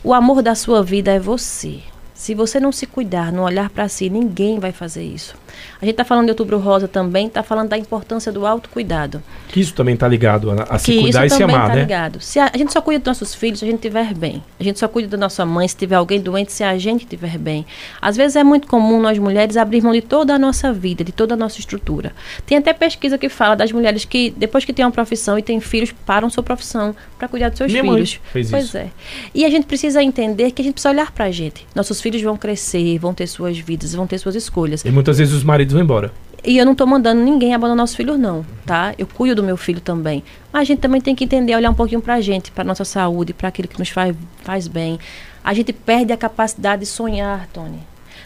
O 0.03 0.13
amor 0.13 0.41
da 0.41 0.55
sua 0.55 0.83
vida 0.83 1.11
é 1.11 1.19
você. 1.19 1.79
Se 2.19 2.35
você 2.35 2.59
não 2.59 2.69
se 2.73 2.85
cuidar, 2.85 3.31
não 3.31 3.43
olhar 3.43 3.69
para 3.69 3.87
si, 3.87 4.09
ninguém 4.09 4.59
vai 4.59 4.73
fazer 4.73 5.01
isso. 5.01 5.37
A 5.81 5.85
gente 5.85 5.93
está 5.93 6.03
falando 6.03 6.25
de 6.25 6.31
Outubro 6.31 6.59
Rosa 6.59 6.85
também, 6.85 7.27
está 7.27 7.41
falando 7.41 7.69
da 7.69 7.77
importância 7.77 8.29
do 8.29 8.45
autocuidado. 8.45 9.23
Que 9.47 9.61
isso 9.61 9.73
também 9.73 9.93
está 9.93 10.05
ligado 10.05 10.51
a, 10.51 10.63
a 10.63 10.77
se 10.77 10.99
cuidar 10.99 11.23
e 11.23 11.27
isso 11.27 11.35
se 11.37 11.41
também 11.41 11.55
amar, 11.55 11.69
tá 11.69 11.75
né? 11.75 11.81
ligado. 11.81 12.19
Se 12.19 12.37
a, 12.37 12.51
a 12.53 12.57
gente 12.57 12.73
só 12.73 12.81
cuida 12.81 12.99
dos 12.99 13.07
nossos 13.07 13.33
filhos 13.33 13.59
se 13.59 13.65
a 13.65 13.67
gente 13.69 13.77
estiver 13.77 14.13
bem. 14.13 14.43
A 14.59 14.63
gente 14.63 14.77
só 14.79 14.89
cuida 14.89 15.07
da 15.07 15.15
nossa 15.15 15.45
mãe 15.45 15.65
se 15.65 15.77
tiver 15.77 15.95
alguém 15.95 16.19
doente, 16.19 16.51
se 16.51 16.61
a 16.61 16.77
gente 16.77 17.03
estiver 17.03 17.37
bem. 17.37 17.65
Às 18.01 18.17
vezes 18.17 18.35
é 18.35 18.43
muito 18.43 18.67
comum 18.67 18.99
nós 18.99 19.17
mulheres 19.17 19.55
abrir 19.55 19.81
mão 19.81 19.93
de 19.93 20.01
toda 20.01 20.35
a 20.35 20.37
nossa 20.37 20.73
vida, 20.73 21.05
de 21.05 21.13
toda 21.13 21.35
a 21.35 21.37
nossa 21.37 21.57
estrutura. 21.57 22.11
Tem 22.45 22.57
até 22.57 22.73
pesquisa 22.73 23.17
que 23.17 23.29
fala 23.29 23.55
das 23.55 23.71
mulheres 23.71 24.03
que, 24.03 24.29
depois 24.35 24.65
que 24.65 24.73
têm 24.73 24.83
uma 24.83 24.91
profissão 24.91 25.39
e 25.39 25.41
têm 25.41 25.61
filhos, 25.61 25.93
param 26.05 26.29
sua 26.29 26.43
profissão 26.43 26.93
para 27.17 27.29
cuidar 27.29 27.47
dos 27.47 27.59
seus 27.59 27.71
Minha 27.71 27.83
mãe 27.85 27.93
filhos. 27.95 28.19
fez 28.33 28.51
pois 28.51 28.65
isso. 28.65 28.77
é. 28.77 28.89
E 29.33 29.45
a 29.45 29.49
gente 29.49 29.65
precisa 29.65 30.03
entender 30.03 30.51
que 30.51 30.61
a 30.61 30.65
gente 30.65 30.73
precisa 30.73 30.89
olhar 30.89 31.11
para 31.11 31.25
a 31.25 31.31
gente. 31.31 31.65
Nossos 31.73 32.01
filhos 32.01 32.08
vão 32.17 32.35
crescer, 32.35 32.97
vão 32.97 33.13
ter 33.13 33.27
suas 33.27 33.57
vidas, 33.57 33.93
vão 33.93 34.07
ter 34.07 34.17
suas 34.17 34.35
escolhas. 34.35 34.83
E 34.83 34.91
muitas 34.91 35.17
vezes 35.17 35.33
os 35.33 35.43
maridos 35.43 35.73
vão 35.73 35.83
embora. 35.83 36.11
E 36.43 36.57
eu 36.57 36.65
não 36.65 36.71
estou 36.71 36.87
mandando 36.87 37.21
ninguém 37.21 37.53
abandonar 37.53 37.77
nossos 37.77 37.95
filhos, 37.95 38.17
não, 38.17 38.45
tá? 38.65 38.93
Eu 38.97 39.05
cuido 39.05 39.35
do 39.35 39.43
meu 39.43 39.57
filho 39.57 39.81
também. 39.81 40.23
Mas 40.53 40.61
a 40.61 40.65
gente 40.65 40.79
também 40.79 41.01
tem 41.01 41.13
que 41.13 41.25
entender, 41.25 41.55
olhar 41.55 41.69
um 41.69 41.73
pouquinho 41.73 42.01
pra 42.01 42.21
gente, 42.21 42.51
pra 42.51 42.63
nossa 42.63 42.85
saúde, 42.85 43.33
para 43.33 43.49
aquilo 43.49 43.67
que 43.67 43.77
nos 43.77 43.89
faz, 43.89 44.15
faz 44.41 44.67
bem. 44.67 44.97
A 45.43 45.53
gente 45.53 45.73
perde 45.73 46.13
a 46.13 46.17
capacidade 46.17 46.81
de 46.81 46.85
sonhar, 46.85 47.47
Tony. 47.51 47.79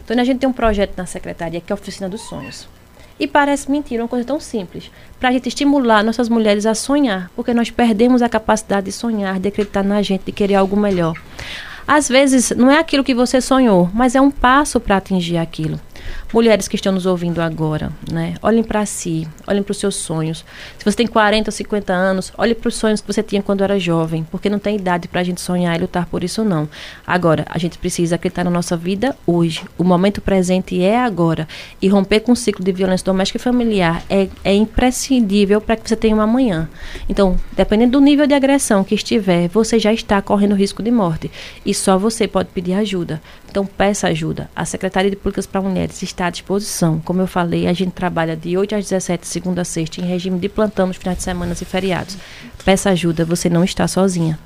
Tony, 0.06 0.22
a 0.22 0.24
gente 0.24 0.40
tem 0.40 0.50
um 0.50 0.54
projeto 0.54 0.94
na 0.96 1.06
secretaria 1.06 1.60
que 1.60 1.72
é 1.72 1.74
a 1.74 1.78
Oficina 1.80 2.08
dos 2.08 2.22
Sonhos. 2.22 2.68
E 3.20 3.28
parece 3.28 3.70
mentira, 3.70 4.04
uma 4.04 4.10
coisa 4.10 4.26
tão 4.26 4.40
simples. 4.40 4.92
Para 5.20 5.30
a 5.30 5.32
gente 5.32 5.48
estimular 5.48 6.04
nossas 6.04 6.30
mulheres 6.30 6.66
a 6.66 6.76
sonhar, 6.76 7.32
porque 7.36 7.54
nós 7.54 7.70
perdemos 7.70 8.22
a 8.22 8.30
capacidade 8.30 8.88
de 8.88 8.92
sonhar, 8.92 9.40
de 9.40 9.48
acreditar 9.48 9.84
na 9.84 10.02
gente, 10.02 10.24
de 10.26 10.32
querer 10.32 10.56
algo 10.56 10.76
melhor. 10.76 11.16
Às 11.88 12.08
vezes, 12.08 12.52
não 12.52 12.72
é 12.72 12.80
aquilo 12.80 13.04
que 13.04 13.14
você 13.14 13.42
sonhou, 13.42 13.90
mas 13.94 14.16
é 14.16 14.22
um 14.22 14.32
passo 14.32 14.80
para 14.80 14.98
atingir 14.98 15.38
aquilo. 15.38 15.80
Mulheres 16.34 16.68
que 16.68 16.76
estão 16.76 16.92
nos 16.92 17.06
ouvindo 17.06 17.40
agora, 17.44 17.92
né? 18.12 18.34
Olhem 18.42 18.64
para 18.64 18.84
si, 18.88 19.28
olhem 19.46 19.62
para 19.62 19.72
os 19.72 19.78
seus 19.78 19.94
sonhos. 19.94 20.44
Se 20.80 20.84
você 20.84 20.98
tem 20.98 21.06
40 21.06 21.50
ou 21.50 21.52
50 21.52 21.94
anos, 21.94 22.34
olhe 22.36 22.56
para 22.56 22.70
os 22.70 22.76
sonhos 22.76 23.02
que 23.02 23.14
você 23.14 23.22
tinha 23.22 23.40
quando 23.44 23.64
era 23.64 23.80
jovem, 23.80 24.26
porque 24.32 24.50
não 24.50 24.58
tem 24.58 24.76
idade 24.76 25.08
para 25.08 25.22
a 25.22 25.24
gente 25.24 25.40
sonhar 25.40 25.78
e 25.78 25.82
lutar 25.82 26.08
por 26.08 26.24
isso, 26.24 26.44
não. 26.44 26.68
Agora, 27.06 27.46
a 27.48 27.60
gente 27.60 27.78
precisa 27.78 28.16
acreditar 28.16 28.44
na 28.44 28.50
nossa 28.50 28.76
vida 28.76 29.16
hoje. 29.28 29.64
O 29.78 29.84
momento 29.84 30.22
presente 30.22 30.82
é 30.82 31.00
agora. 31.00 31.48
E 31.80 31.88
romper 31.88 32.22
com 32.22 32.32
o 32.32 32.36
ciclo 32.36 32.66
de 32.66 32.72
violência 32.72 33.06
doméstica 33.06 33.38
e 33.38 33.40
familiar 33.40 34.04
é, 34.10 34.28
é 34.44 34.56
imprescindível 34.56 35.62
para 35.62 35.76
que 35.76 35.88
você 35.88 35.96
tenha 35.96 36.16
um 36.16 36.22
amanhã. 36.22 36.68
Então, 37.08 37.38
dependendo 37.56 37.92
do 37.92 38.02
nível 38.02 38.26
de 38.26 38.34
agressão 38.34 38.84
que 38.84 38.96
estiver, 38.96 39.50
você 39.50 39.78
já 39.78 39.94
está 39.94 40.20
correndo 40.20 40.56
risco 40.56 40.82
de 40.82 40.90
morte. 40.90 41.30
E 41.64 41.76
só 41.76 41.96
você 41.96 42.28
pode 42.28 42.50
pedir 42.50 42.74
ajuda. 42.74 43.22
Então, 43.52 43.68
peça 43.68 44.08
ajuda. 44.08 44.50
A 44.56 44.66
Secretaria 44.66 45.12
de 45.12 45.16
Políticas 45.16 45.46
para 45.46 45.62
Mulheres 45.62 46.02
está 46.02 46.23
à 46.28 46.30
disposição. 46.30 47.00
Como 47.04 47.22
eu 47.22 47.28
falei, 47.28 47.68
a 47.68 47.74
gente 47.74 47.92
trabalha 47.92 48.36
de 48.36 48.58
8 48.58 48.76
às 48.76 48.84
17, 48.86 49.28
segunda 49.28 49.62
a 49.62 49.66
sexta, 49.66 50.02
em 50.02 50.06
regime 50.06 50.40
de 50.40 50.50
plantão 50.50 50.88
nos 50.88 50.98
finais 50.98 51.18
de 51.18 51.24
semana 51.24 51.54
e 51.54 51.66
feriados. 51.66 52.18
Peça 52.64 52.90
ajuda, 52.90 53.26
você 53.26 53.50
não 53.50 53.64
está 53.64 53.88
sozinha. 53.88 54.38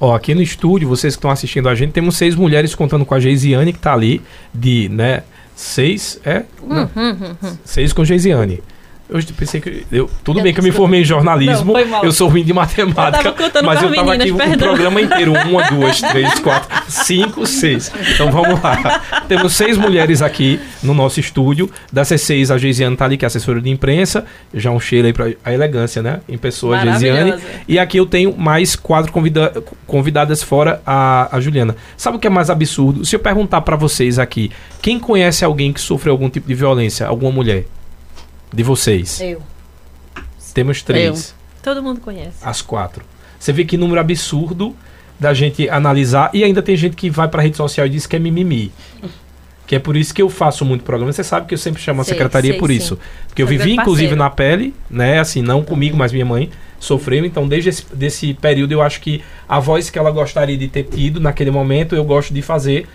Ó, 0.00 0.14
aqui 0.14 0.34
no 0.34 0.42
estúdio, 0.42 0.88
vocês 0.88 1.14
que 1.14 1.18
estão 1.18 1.30
assistindo 1.30 1.68
a 1.68 1.74
gente, 1.74 1.92
temos 1.92 2.16
seis 2.16 2.34
mulheres 2.34 2.74
contando 2.74 3.06
com 3.06 3.14
a 3.14 3.20
Geisiane, 3.20 3.72
que 3.72 3.78
tá 3.78 3.92
ali, 3.92 4.20
de, 4.52 4.88
né, 4.88 5.22
seis, 5.54 6.18
é? 6.24 6.44
Não, 6.60 6.90
seis 7.64 7.92
com 7.92 8.04
Geisiane. 8.04 8.60
Eu 9.12 9.20
pensei 9.36 9.60
que. 9.60 9.84
Eu, 9.92 10.08
tudo 10.24 10.40
Eu 10.40 10.42
bem 10.42 10.54
que 10.54 10.60
eu 10.60 10.64
me 10.64 10.72
formei 10.72 11.02
em 11.02 11.04
jornalismo, 11.04 11.72
Não, 11.74 12.04
eu 12.04 12.12
sou 12.12 12.28
ruim 12.28 12.42
de 12.44 12.52
matemática, 12.52 13.28
Eu 13.38 13.50
tava 13.50 13.66
mas 13.66 13.82
eu 13.82 13.94
tava 13.94 14.14
aqui 14.14 14.24
meninas, 14.24 14.46
o 14.46 14.50
perdão. 14.50 14.68
programa 14.68 15.00
inteiro: 15.00 15.32
uma, 15.32 15.62
duas, 15.68 16.00
três, 16.00 16.38
quatro, 16.38 16.68
cinco, 16.88 17.46
seis. 17.46 17.92
Então 18.14 18.30
vamos 18.30 18.60
lá. 18.62 19.00
Temos 19.28 19.52
seis 19.52 19.76
mulheres 19.76 20.22
aqui 20.22 20.58
no 20.82 20.94
nosso 20.94 21.20
estúdio. 21.20 21.70
Dessas 21.92 22.20
seis, 22.22 22.50
a 22.50 22.56
Geisiane 22.58 22.96
tá 22.96 23.04
ali, 23.04 23.16
que 23.16 23.24
é 23.24 23.26
assessora 23.26 23.60
de 23.60 23.68
imprensa. 23.68 24.24
Já 24.54 24.70
um 24.70 24.80
cheiro 24.80 25.06
aí 25.06 25.12
pra 25.12 25.26
a 25.44 25.52
elegância, 25.52 26.02
né? 26.02 26.20
Em 26.28 26.38
pessoa, 26.38 26.78
a 26.78 26.84
Geisiane. 26.84 27.34
E 27.68 27.78
aqui 27.78 27.98
eu 27.98 28.06
tenho 28.06 28.36
mais 28.36 28.74
quatro 28.76 29.12
convida- 29.12 29.52
convidadas 29.86 30.42
fora 30.42 30.80
a, 30.86 31.28
a 31.36 31.40
Juliana. 31.40 31.76
Sabe 31.96 32.16
o 32.16 32.20
que 32.20 32.26
é 32.26 32.30
mais 32.30 32.48
absurdo? 32.50 33.04
Se 33.04 33.14
eu 33.14 33.20
perguntar 33.20 33.60
pra 33.60 33.76
vocês 33.76 34.18
aqui, 34.18 34.50
quem 34.80 34.98
conhece 34.98 35.44
alguém 35.44 35.72
que 35.72 35.80
sofreu 35.80 36.12
algum 36.12 36.30
tipo 36.30 36.48
de 36.48 36.54
violência? 36.54 37.06
Alguma 37.06 37.30
mulher? 37.32 37.64
De 38.52 38.62
vocês? 38.62 39.20
Eu. 39.20 39.42
Temos 40.52 40.82
três. 40.82 41.34
Todo 41.62 41.82
mundo 41.82 42.00
conhece. 42.00 42.36
As 42.42 42.60
quatro. 42.60 43.04
Você 43.38 43.52
vê 43.52 43.64
que 43.64 43.76
número 43.76 44.00
absurdo 44.00 44.76
da 45.18 45.32
gente 45.32 45.68
analisar. 45.68 46.30
E 46.32 46.44
ainda 46.44 46.60
tem 46.60 46.76
gente 46.76 46.96
que 46.96 47.08
vai 47.08 47.28
pra 47.28 47.42
rede 47.42 47.56
social 47.56 47.86
e 47.86 47.90
diz 47.90 48.06
que 48.06 48.16
é 48.16 48.18
mimimi. 48.18 48.72
Que 49.66 49.76
é 49.76 49.78
por 49.78 49.96
isso 49.96 50.12
que 50.12 50.20
eu 50.20 50.28
faço 50.28 50.64
muito 50.64 50.84
programa. 50.84 51.12
Você 51.12 51.24
sabe 51.24 51.46
que 51.46 51.54
eu 51.54 51.58
sempre 51.58 51.80
chamo 51.80 52.02
a 52.02 52.04
Sei, 52.04 52.14
secretaria 52.14 52.50
sei, 52.50 52.60
por 52.60 52.68
sim. 52.68 52.76
isso. 52.76 52.98
Porque 53.26 53.42
eu 53.42 53.46
vivi, 53.46 53.72
inclusive, 53.72 54.14
na 54.14 54.28
pele, 54.28 54.74
né? 54.90 55.18
Assim, 55.18 55.40
não 55.40 55.62
comigo, 55.62 55.96
mas 55.96 56.12
minha 56.12 56.26
mãe 56.26 56.50
sofreu. 56.78 57.24
Então, 57.24 57.48
desde 57.48 57.70
esse 57.70 57.86
desse 57.94 58.34
período, 58.34 58.72
eu 58.72 58.82
acho 58.82 59.00
que 59.00 59.22
a 59.48 59.58
voz 59.60 59.88
que 59.88 59.98
ela 59.98 60.10
gostaria 60.10 60.58
de 60.58 60.68
ter 60.68 60.82
tido 60.82 61.20
naquele 61.20 61.50
momento, 61.50 61.94
eu 61.94 62.04
gosto 62.04 62.34
de 62.34 62.42
fazer 62.42 62.86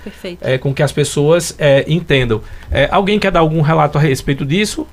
é, 0.41 0.57
com 0.57 0.73
que 0.73 0.83
as 0.83 0.91
pessoas 0.91 1.55
é, 1.57 1.85
entendam. 1.87 2.41
É, 2.69 2.87
alguém 2.91 3.17
quer 3.17 3.31
dar 3.31 3.39
algum 3.39 3.61
relato 3.61 3.97
a 3.97 4.01
respeito 4.01 4.45
disso? 4.45 4.85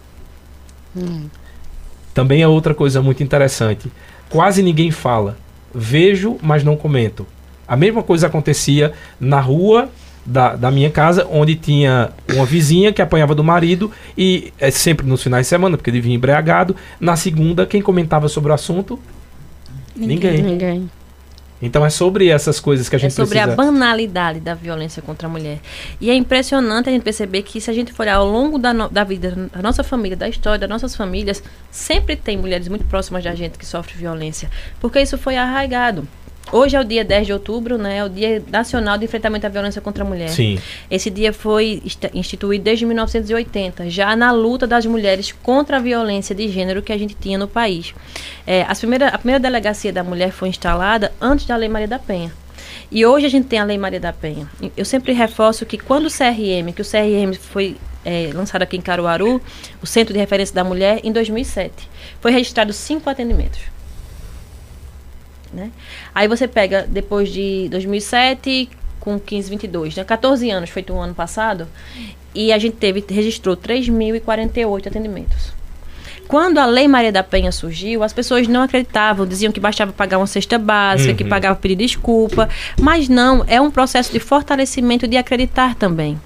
Também 2.12 2.42
é 2.42 2.48
outra 2.48 2.74
coisa 2.74 3.02
muito 3.02 3.22
interessante. 3.22 3.90
Quase 4.28 4.62
ninguém 4.62 4.90
fala. 4.90 5.36
Vejo, 5.74 6.36
mas 6.40 6.62
não 6.62 6.76
comento. 6.76 7.26
A 7.66 7.76
mesma 7.76 8.02
coisa 8.02 8.26
acontecia 8.26 8.92
na 9.18 9.40
rua 9.40 9.88
da, 10.24 10.54
da 10.56 10.70
minha 10.70 10.90
casa, 10.90 11.26
onde 11.30 11.54
tinha 11.54 12.10
uma 12.32 12.46
vizinha 12.46 12.92
que 12.92 13.02
apanhava 13.02 13.34
do 13.34 13.44
marido, 13.44 13.90
e 14.16 14.52
é 14.58 14.70
sempre 14.70 15.06
nos 15.06 15.22
finais 15.22 15.46
de 15.46 15.48
semana, 15.48 15.76
porque 15.76 15.90
ele 15.90 16.00
vinha 16.00 16.16
embriagado. 16.16 16.76
Na 17.00 17.16
segunda, 17.16 17.66
quem 17.66 17.82
comentava 17.82 18.28
sobre 18.28 18.50
o 18.50 18.54
assunto? 18.54 18.98
Ninguém. 19.94 20.42
Ninguém. 20.42 20.90
Então 21.62 21.84
é 21.86 21.88
sobre 21.88 22.28
essas 22.28 22.60
coisas 22.60 22.88
que 22.88 22.96
a 22.96 22.98
É 22.98 23.00
gente 23.00 23.14
sobre 23.14 23.38
precisa. 23.38 23.52
a 23.52 23.56
banalidade 23.56 24.40
da 24.40 24.54
violência 24.54 25.00
contra 25.00 25.26
a 25.26 25.30
mulher. 25.30 25.60
E 26.00 26.10
é 26.10 26.14
impressionante 26.14 26.88
a 26.88 26.92
gente 26.92 27.02
perceber 27.02 27.42
que 27.42 27.60
se 27.60 27.70
a 27.70 27.72
gente 27.74 27.92
for 27.92 28.02
olhar 28.02 28.16
ao 28.16 28.26
longo 28.28 28.58
da, 28.58 28.74
no- 28.74 28.88
da 28.88 29.02
vida, 29.04 29.48
da 29.52 29.62
nossa 29.62 29.82
família, 29.82 30.16
da 30.16 30.28
história 30.28 30.58
das 30.58 30.68
nossas 30.68 30.94
famílias, 30.94 31.42
sempre 31.70 32.16
tem 32.16 32.36
mulheres 32.36 32.68
muito 32.68 32.84
próximas 32.84 33.24
da 33.24 33.34
gente 33.34 33.56
que 33.56 33.64
sofrem 33.64 33.96
violência. 33.96 34.50
Porque 34.80 35.00
isso 35.00 35.16
foi 35.16 35.36
arraigado. 35.36 36.06
Hoje 36.52 36.76
é 36.76 36.80
o 36.80 36.84
dia 36.84 37.04
10 37.04 37.26
de 37.26 37.32
outubro, 37.32 37.78
né? 37.78 37.98
É 37.98 38.04
o 38.04 38.08
Dia 38.08 38.42
Nacional 38.50 38.98
de 38.98 39.04
Enfrentamento 39.04 39.46
à 39.46 39.48
Violência 39.48 39.80
contra 39.80 40.04
a 40.04 40.06
Mulher. 40.06 40.28
Sim. 40.28 40.58
Esse 40.90 41.10
dia 41.10 41.32
foi 41.32 41.82
instituído 42.12 42.62
desde 42.62 42.84
1980, 42.86 43.88
já 43.90 44.14
na 44.14 44.30
luta 44.30 44.66
das 44.66 44.86
mulheres 44.86 45.32
contra 45.32 45.78
a 45.78 45.80
violência 45.80 46.34
de 46.34 46.48
gênero 46.48 46.82
que 46.82 46.92
a 46.92 46.98
gente 46.98 47.14
tinha 47.14 47.38
no 47.38 47.48
país. 47.48 47.94
É, 48.46 48.62
as 48.68 48.78
primeira, 48.78 49.08
a 49.08 49.18
primeira 49.18 49.40
delegacia 49.40 49.92
da 49.92 50.04
mulher 50.04 50.30
foi 50.30 50.48
instalada 50.48 51.12
antes 51.20 51.46
da 51.46 51.56
Lei 51.56 51.68
Maria 51.68 51.88
da 51.88 51.98
Penha. 51.98 52.32
E 52.90 53.04
hoje 53.04 53.26
a 53.26 53.28
gente 53.28 53.48
tem 53.48 53.58
a 53.58 53.64
Lei 53.64 53.78
Maria 53.78 53.98
da 53.98 54.12
Penha. 54.12 54.48
Eu 54.76 54.84
sempre 54.84 55.12
reforço 55.12 55.64
que 55.66 55.78
quando 55.78 56.06
o 56.06 56.10
CRM, 56.10 56.72
que 56.74 56.82
o 56.82 56.84
CRM 56.84 57.34
foi 57.34 57.76
é, 58.04 58.30
lançado 58.32 58.62
aqui 58.62 58.76
em 58.76 58.80
Caruaru, 58.80 59.40
o 59.82 59.86
Centro 59.86 60.12
de 60.12 60.20
Referência 60.20 60.54
da 60.54 60.62
Mulher, 60.62 61.00
em 61.02 61.10
2007, 61.10 61.72
foi 62.20 62.30
registrado 62.30 62.72
cinco 62.72 63.08
atendimentos. 63.08 63.73
Né? 65.54 65.70
Aí 66.14 66.26
você 66.28 66.48
pega 66.48 66.84
depois 66.88 67.28
de 67.28 67.68
2007 67.70 68.68
com 69.00 69.18
15, 69.20 69.50
22, 69.50 69.96
né? 69.96 70.04
14 70.04 70.50
anos, 70.50 70.70
feito 70.70 70.92
o 70.92 70.98
ano 70.98 71.14
passado, 71.14 71.68
e 72.34 72.52
a 72.52 72.58
gente 72.58 72.76
teve 72.76 73.04
registrou 73.08 73.56
3.048 73.56 74.86
atendimentos. 74.88 75.52
Quando 76.26 76.56
a 76.58 76.64
Lei 76.64 76.88
Maria 76.88 77.12
da 77.12 77.22
Penha 77.22 77.52
surgiu, 77.52 78.02
as 78.02 78.12
pessoas 78.12 78.48
não 78.48 78.62
acreditavam, 78.62 79.26
diziam 79.26 79.52
que 79.52 79.60
bastava 79.60 79.92
pagar 79.92 80.16
uma 80.16 80.26
cesta 80.26 80.58
básica, 80.58 81.12
que 81.12 81.22
Uhum. 81.22 81.28
pagava 81.28 81.54
pedir 81.54 81.76
desculpa, 81.76 82.48
mas 82.80 83.08
não, 83.10 83.44
é 83.46 83.60
um 83.60 83.70
processo 83.70 84.10
de 84.10 84.18
fortalecimento 84.18 85.06
de 85.06 85.18
acreditar 85.18 85.74
também. 85.74 86.18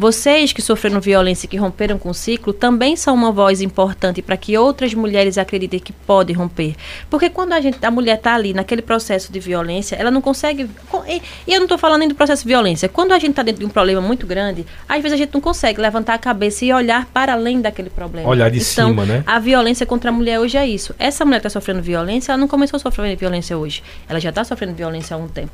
Vocês 0.00 0.50
que 0.50 0.62
sofreram 0.62 0.98
violência 0.98 1.44
e 1.44 1.48
que 1.50 1.58
romperam 1.58 1.98
com 1.98 2.08
o 2.08 2.14
ciclo 2.14 2.54
também 2.54 2.96
são 2.96 3.14
uma 3.14 3.30
voz 3.30 3.60
importante 3.60 4.22
para 4.22 4.34
que 4.34 4.56
outras 4.56 4.94
mulheres 4.94 5.36
acreditem 5.36 5.78
que 5.78 5.92
podem 5.92 6.34
romper. 6.34 6.74
Porque 7.10 7.28
quando 7.28 7.52
a, 7.52 7.60
gente, 7.60 7.84
a 7.84 7.90
mulher 7.90 8.16
está 8.16 8.34
ali 8.34 8.54
naquele 8.54 8.80
processo 8.80 9.30
de 9.30 9.38
violência, 9.38 9.96
ela 9.96 10.10
não 10.10 10.22
consegue. 10.22 10.70
co- 10.88 11.04
E, 11.06 11.20
e 11.46 11.52
eu 11.52 11.58
não 11.58 11.66
estou 11.66 11.76
falando 11.76 11.98
nem 12.00 12.08
do 12.08 12.14
processo 12.14 12.44
de 12.44 12.48
violência. 12.48 12.88
Quando 12.88 13.12
a 13.12 13.18
gente 13.18 13.32
está 13.32 13.42
dentro 13.42 13.60
de 13.60 13.66
um 13.66 13.68
problema 13.68 14.00
muito 14.00 14.26
grande, 14.26 14.64
às 14.88 15.02
vezes 15.02 15.12
a 15.12 15.18
gente 15.18 15.34
não 15.34 15.40
consegue 15.42 15.78
levantar 15.78 16.14
a 16.14 16.18
cabeça 16.18 16.64
e 16.64 16.72
olhar 16.72 17.04
para 17.12 17.34
além 17.34 17.60
daquele 17.60 17.90
problema. 17.90 18.26
Olhar 18.26 18.50
de 18.50 18.56
então, 18.56 18.88
cima, 18.88 19.04
né? 19.04 19.22
A 19.26 19.38
violência 19.38 19.84
contra 19.84 20.08
a 20.08 20.12
mulher 20.14 20.40
hoje 20.40 20.56
é 20.56 20.66
isso. 20.66 20.94
Essa 20.98 21.26
mulher 21.26 21.40
que 21.40 21.46
está 21.46 21.60
sofrendo 21.60 21.82
violência, 21.82 22.32
ela 22.32 22.40
não 22.40 22.48
começou 22.48 22.78
a 22.78 22.80
sofrer 22.80 23.14
violência 23.16 23.58
hoje. 23.58 23.82
Ela 24.08 24.18
já 24.18 24.30
está 24.30 24.44
sofrendo 24.44 24.72
violência 24.72 25.14
há 25.14 25.18
um 25.18 25.28
tempo. 25.28 25.52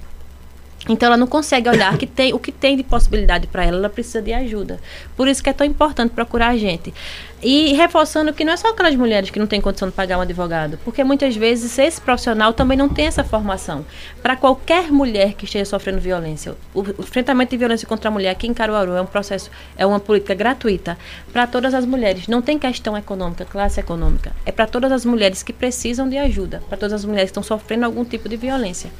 Então 0.88 1.06
ela 1.06 1.16
não 1.16 1.26
consegue 1.26 1.68
olhar 1.68 1.96
que 1.98 2.06
tem, 2.06 2.32
o 2.32 2.38
que 2.38 2.52
tem 2.52 2.76
de 2.76 2.82
possibilidade 2.82 3.46
para 3.46 3.64
ela, 3.64 3.76
ela 3.76 3.88
precisa 3.88 4.22
de 4.22 4.32
ajuda. 4.32 4.78
Por 5.16 5.28
isso 5.28 5.42
que 5.42 5.50
é 5.50 5.52
tão 5.52 5.66
importante 5.66 6.12
procurar 6.12 6.48
a 6.48 6.56
gente. 6.56 6.94
E 7.42 7.74
reforçando 7.74 8.32
que 8.32 8.44
não 8.44 8.54
é 8.54 8.56
só 8.56 8.70
aquelas 8.70 8.94
mulheres 8.96 9.28
que 9.28 9.38
não 9.38 9.46
têm 9.46 9.60
condição 9.60 9.88
de 9.88 9.94
pagar 9.94 10.16
um 10.16 10.22
advogado, 10.22 10.78
porque 10.84 11.04
muitas 11.04 11.36
vezes 11.36 11.78
esse 11.78 12.00
profissional 12.00 12.54
também 12.54 12.78
não 12.78 12.88
tem 12.88 13.06
essa 13.06 13.22
formação. 13.22 13.84
Para 14.22 14.36
qualquer 14.36 14.90
mulher 14.90 15.34
que 15.34 15.44
esteja 15.44 15.66
sofrendo 15.66 16.00
violência, 16.00 16.54
o, 16.74 16.80
o 16.80 17.00
enfrentamento 17.00 17.50
de 17.50 17.58
violência 17.58 17.86
contra 17.86 18.08
a 18.08 18.12
mulher 18.12 18.30
aqui 18.30 18.46
em 18.46 18.54
Caruaru 18.54 18.92
é 18.92 19.02
um 19.02 19.06
processo, 19.06 19.50
é 19.76 19.84
uma 19.84 20.00
política 20.00 20.34
gratuita 20.34 20.96
para 21.30 21.46
todas 21.46 21.74
as 21.74 21.84
mulheres. 21.84 22.26
Não 22.26 22.40
tem 22.40 22.58
questão 22.58 22.96
econômica, 22.96 23.44
classe 23.44 23.80
econômica. 23.80 24.32
É 24.46 24.50
para 24.50 24.66
todas 24.66 24.90
as 24.90 25.04
mulheres 25.04 25.42
que 25.42 25.52
precisam 25.52 26.08
de 26.08 26.16
ajuda, 26.16 26.62
para 26.68 26.78
todas 26.78 26.94
as 26.94 27.04
mulheres 27.04 27.30
que 27.30 27.38
estão 27.38 27.42
sofrendo 27.42 27.84
algum 27.84 28.04
tipo 28.04 28.28
de 28.30 28.36
violência. 28.36 28.90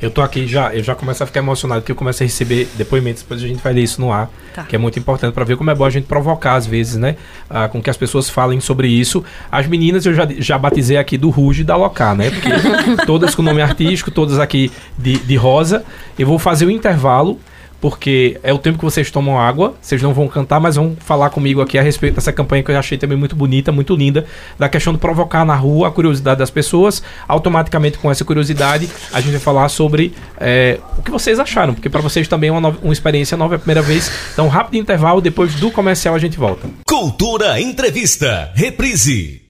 Eu 0.00 0.10
tô 0.10 0.20
aqui 0.20 0.46
já, 0.46 0.74
eu 0.74 0.82
já 0.82 0.94
começo 0.94 1.22
a 1.22 1.26
ficar 1.26 1.40
emocionado 1.40 1.80
porque 1.80 1.92
eu 1.92 1.96
começo 1.96 2.22
a 2.22 2.26
receber 2.26 2.68
depoimentos, 2.76 3.22
depois 3.22 3.42
a 3.42 3.46
gente 3.46 3.62
vai 3.62 3.72
ler 3.72 3.82
isso 3.82 4.00
no 4.00 4.12
ar, 4.12 4.30
Tá. 4.54 4.62
que 4.64 4.74
é 4.76 4.78
muito 4.78 4.98
importante 4.98 5.32
para 5.32 5.44
ver 5.44 5.56
como 5.56 5.70
é 5.70 5.74
bom 5.74 5.84
a 5.84 5.90
gente 5.90 6.04
provocar 6.06 6.54
às 6.54 6.66
vezes, 6.66 6.96
né? 6.96 7.16
Ah, 7.48 7.68
com 7.68 7.82
que 7.82 7.88
as 7.90 7.96
pessoas 7.96 8.28
falem 8.30 8.60
sobre 8.60 8.88
isso. 8.88 9.24
As 9.50 9.66
meninas 9.66 10.04
eu 10.06 10.14
já, 10.14 10.26
já 10.38 10.58
batizei 10.58 10.96
aqui 10.96 11.16
do 11.18 11.30
Ruge 11.30 11.62
e 11.62 11.64
da 11.64 11.76
Locar, 11.76 12.14
né? 12.14 12.30
Porque 12.30 12.48
todas 13.06 13.34
com 13.34 13.42
nome 13.42 13.60
artístico, 13.62 14.10
todas 14.10 14.38
aqui 14.38 14.70
de, 14.98 15.18
de 15.18 15.36
rosa. 15.36 15.84
Eu 16.18 16.26
vou 16.26 16.38
fazer 16.38 16.66
o 16.66 16.70
intervalo. 16.70 17.38
Porque 17.80 18.38
é 18.42 18.52
o 18.52 18.58
tempo 18.58 18.78
que 18.78 18.84
vocês 18.84 19.10
tomam 19.10 19.38
água, 19.38 19.74
vocês 19.80 20.00
não 20.02 20.14
vão 20.14 20.26
cantar, 20.28 20.58
mas 20.58 20.76
vão 20.76 20.96
falar 20.98 21.30
comigo 21.30 21.60
aqui 21.60 21.78
a 21.78 21.82
respeito 21.82 22.14
dessa 22.14 22.32
campanha 22.32 22.62
que 22.62 22.70
eu 22.70 22.78
achei 22.78 22.96
também 22.96 23.16
muito 23.18 23.36
bonita, 23.36 23.70
muito 23.70 23.94
linda, 23.94 24.24
da 24.58 24.68
questão 24.68 24.92
de 24.92 24.98
provocar 24.98 25.44
na 25.44 25.54
rua 25.54 25.88
a 25.88 25.90
curiosidade 25.90 26.38
das 26.38 26.50
pessoas. 26.50 27.02
Automaticamente, 27.28 27.98
com 27.98 28.10
essa 28.10 28.24
curiosidade, 28.24 28.88
a 29.12 29.20
gente 29.20 29.32
vai 29.32 29.40
falar 29.40 29.68
sobre 29.68 30.12
é, 30.38 30.78
o 30.98 31.02
que 31.02 31.10
vocês 31.10 31.38
acharam, 31.38 31.74
porque 31.74 31.90
para 31.90 32.00
vocês 32.00 32.26
também 32.26 32.48
é 32.48 32.52
uma, 32.52 32.60
nova- 32.60 32.78
uma 32.82 32.92
experiência 32.92 33.36
nova, 33.36 33.54
é 33.54 33.56
a 33.56 33.58
primeira 33.58 33.82
vez. 33.82 34.10
Então, 34.32 34.48
rápido 34.48 34.76
intervalo, 34.80 35.20
depois 35.20 35.54
do 35.54 35.70
comercial 35.70 36.14
a 36.14 36.18
gente 36.18 36.38
volta. 36.38 36.68
Cultura 36.88 37.60
Entrevista, 37.60 38.50
reprise. 38.54 39.42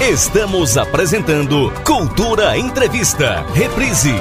Estamos 0.00 0.76
apresentando 0.76 1.72
Cultura 1.84 2.58
Entrevista, 2.58 3.44
reprise. 3.54 4.12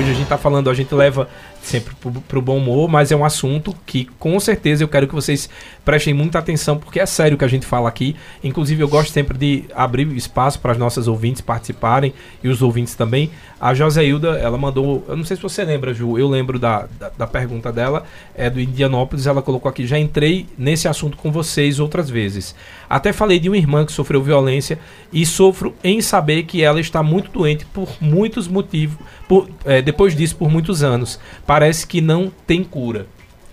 Hoje 0.00 0.10
a 0.10 0.14
gente 0.14 0.28
tá 0.28 0.38
falando, 0.38 0.70
a 0.70 0.74
gente 0.74 0.94
leva 0.94 1.28
sempre 1.62 1.94
pro, 1.96 2.12
pro 2.12 2.42
bom 2.42 2.58
humor, 2.58 2.88
mas 2.88 3.12
é 3.12 3.16
um 3.16 3.24
assunto 3.24 3.74
que 3.84 4.06
com 4.18 4.38
certeza 4.40 4.82
eu 4.82 4.88
quero 4.88 5.06
que 5.06 5.14
vocês 5.14 5.48
prestem 5.88 6.12
muita 6.12 6.38
atenção, 6.38 6.76
porque 6.76 7.00
é 7.00 7.06
sério 7.06 7.34
o 7.34 7.38
que 7.38 7.46
a 7.46 7.48
gente 7.48 7.64
fala 7.64 7.88
aqui. 7.88 8.14
Inclusive, 8.44 8.82
eu 8.82 8.88
gosto 8.88 9.10
sempre 9.10 9.38
de 9.38 9.64
abrir 9.74 10.06
espaço 10.14 10.60
para 10.60 10.72
as 10.72 10.76
nossas 10.76 11.08
ouvintes 11.08 11.40
participarem 11.40 12.12
e 12.44 12.48
os 12.48 12.60
ouvintes 12.60 12.94
também. 12.94 13.30
A 13.58 13.72
Joséilda, 13.72 14.36
ela 14.36 14.58
mandou, 14.58 15.02
eu 15.08 15.16
não 15.16 15.24
sei 15.24 15.38
se 15.38 15.42
você 15.42 15.64
lembra, 15.64 15.94
Ju, 15.94 16.18
eu 16.18 16.28
lembro 16.28 16.58
da, 16.58 16.86
da, 17.00 17.08
da 17.16 17.26
pergunta 17.26 17.72
dela, 17.72 18.04
é 18.34 18.50
do 18.50 18.60
Indianópolis, 18.60 19.26
ela 19.26 19.40
colocou 19.40 19.66
aqui, 19.70 19.86
já 19.86 19.98
entrei 19.98 20.46
nesse 20.58 20.86
assunto 20.86 21.16
com 21.16 21.32
vocês 21.32 21.80
outras 21.80 22.10
vezes. 22.10 22.54
Até 22.86 23.10
falei 23.10 23.38
de 23.40 23.48
uma 23.48 23.56
irmã 23.56 23.86
que 23.86 23.92
sofreu 23.92 24.22
violência 24.22 24.78
e 25.10 25.24
sofro 25.24 25.74
em 25.82 26.02
saber 26.02 26.42
que 26.42 26.62
ela 26.62 26.80
está 26.80 27.02
muito 27.02 27.30
doente 27.30 27.64
por 27.64 27.88
muitos 27.98 28.46
motivos, 28.46 28.98
por, 29.26 29.48
é, 29.64 29.80
depois 29.80 30.14
disso 30.14 30.36
por 30.36 30.50
muitos 30.50 30.82
anos. 30.82 31.18
Parece 31.46 31.86
que 31.86 32.02
não 32.02 32.30
tem 32.46 32.62
cura. 32.62 33.06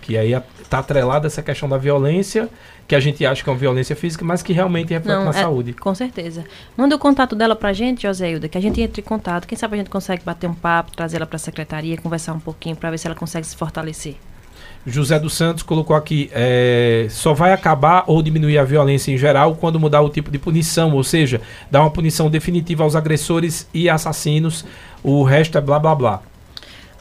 Que 0.06 0.16
aí 0.16 0.40
está 0.62 0.78
atrelada 0.78 1.26
essa 1.26 1.42
questão 1.42 1.68
da 1.68 1.76
violência, 1.76 2.48
que 2.86 2.94
a 2.94 3.00
gente 3.00 3.26
acha 3.26 3.42
que 3.42 3.50
é 3.50 3.52
uma 3.52 3.58
violência 3.58 3.96
física, 3.96 4.24
mas 4.24 4.40
que 4.40 4.52
realmente 4.52 4.90
reflete 4.94 5.24
na 5.24 5.30
é- 5.30 5.32
saúde. 5.32 5.72
Com 5.72 5.92
certeza. 5.96 6.44
Manda 6.76 6.94
o 6.94 6.98
contato 6.98 7.34
dela 7.34 7.56
pra 7.56 7.72
gente, 7.72 8.02
Joséilda, 8.02 8.48
que 8.48 8.56
a 8.56 8.60
gente 8.60 8.80
entre 8.80 9.02
em 9.02 9.04
contato. 9.04 9.48
Quem 9.48 9.58
sabe 9.58 9.74
a 9.74 9.78
gente 9.78 9.90
consegue 9.90 10.22
bater 10.24 10.48
um 10.48 10.54
papo, 10.54 10.94
trazer 10.94 11.16
ela 11.16 11.26
pra 11.26 11.40
secretaria, 11.40 11.96
conversar 11.96 12.34
um 12.34 12.38
pouquinho 12.38 12.76
pra 12.76 12.88
ver 12.88 12.98
se 12.98 13.08
ela 13.08 13.16
consegue 13.16 13.44
se 13.44 13.56
fortalecer. 13.56 14.14
José 14.86 15.18
dos 15.18 15.34
Santos 15.34 15.64
colocou 15.64 15.96
aqui: 15.96 16.30
é, 16.32 17.08
só 17.10 17.34
vai 17.34 17.52
acabar 17.52 18.04
ou 18.06 18.22
diminuir 18.22 18.58
a 18.58 18.64
violência 18.64 19.10
em 19.10 19.18
geral 19.18 19.56
quando 19.56 19.80
mudar 19.80 20.02
o 20.02 20.08
tipo 20.08 20.30
de 20.30 20.38
punição, 20.38 20.94
ou 20.94 21.02
seja, 21.02 21.40
dar 21.68 21.80
uma 21.80 21.90
punição 21.90 22.30
definitiva 22.30 22.84
aos 22.84 22.94
agressores 22.94 23.68
e 23.74 23.90
assassinos. 23.90 24.64
O 25.02 25.24
resto 25.24 25.58
é 25.58 25.60
blá 25.60 25.80
blá 25.80 25.96
blá. 25.96 26.22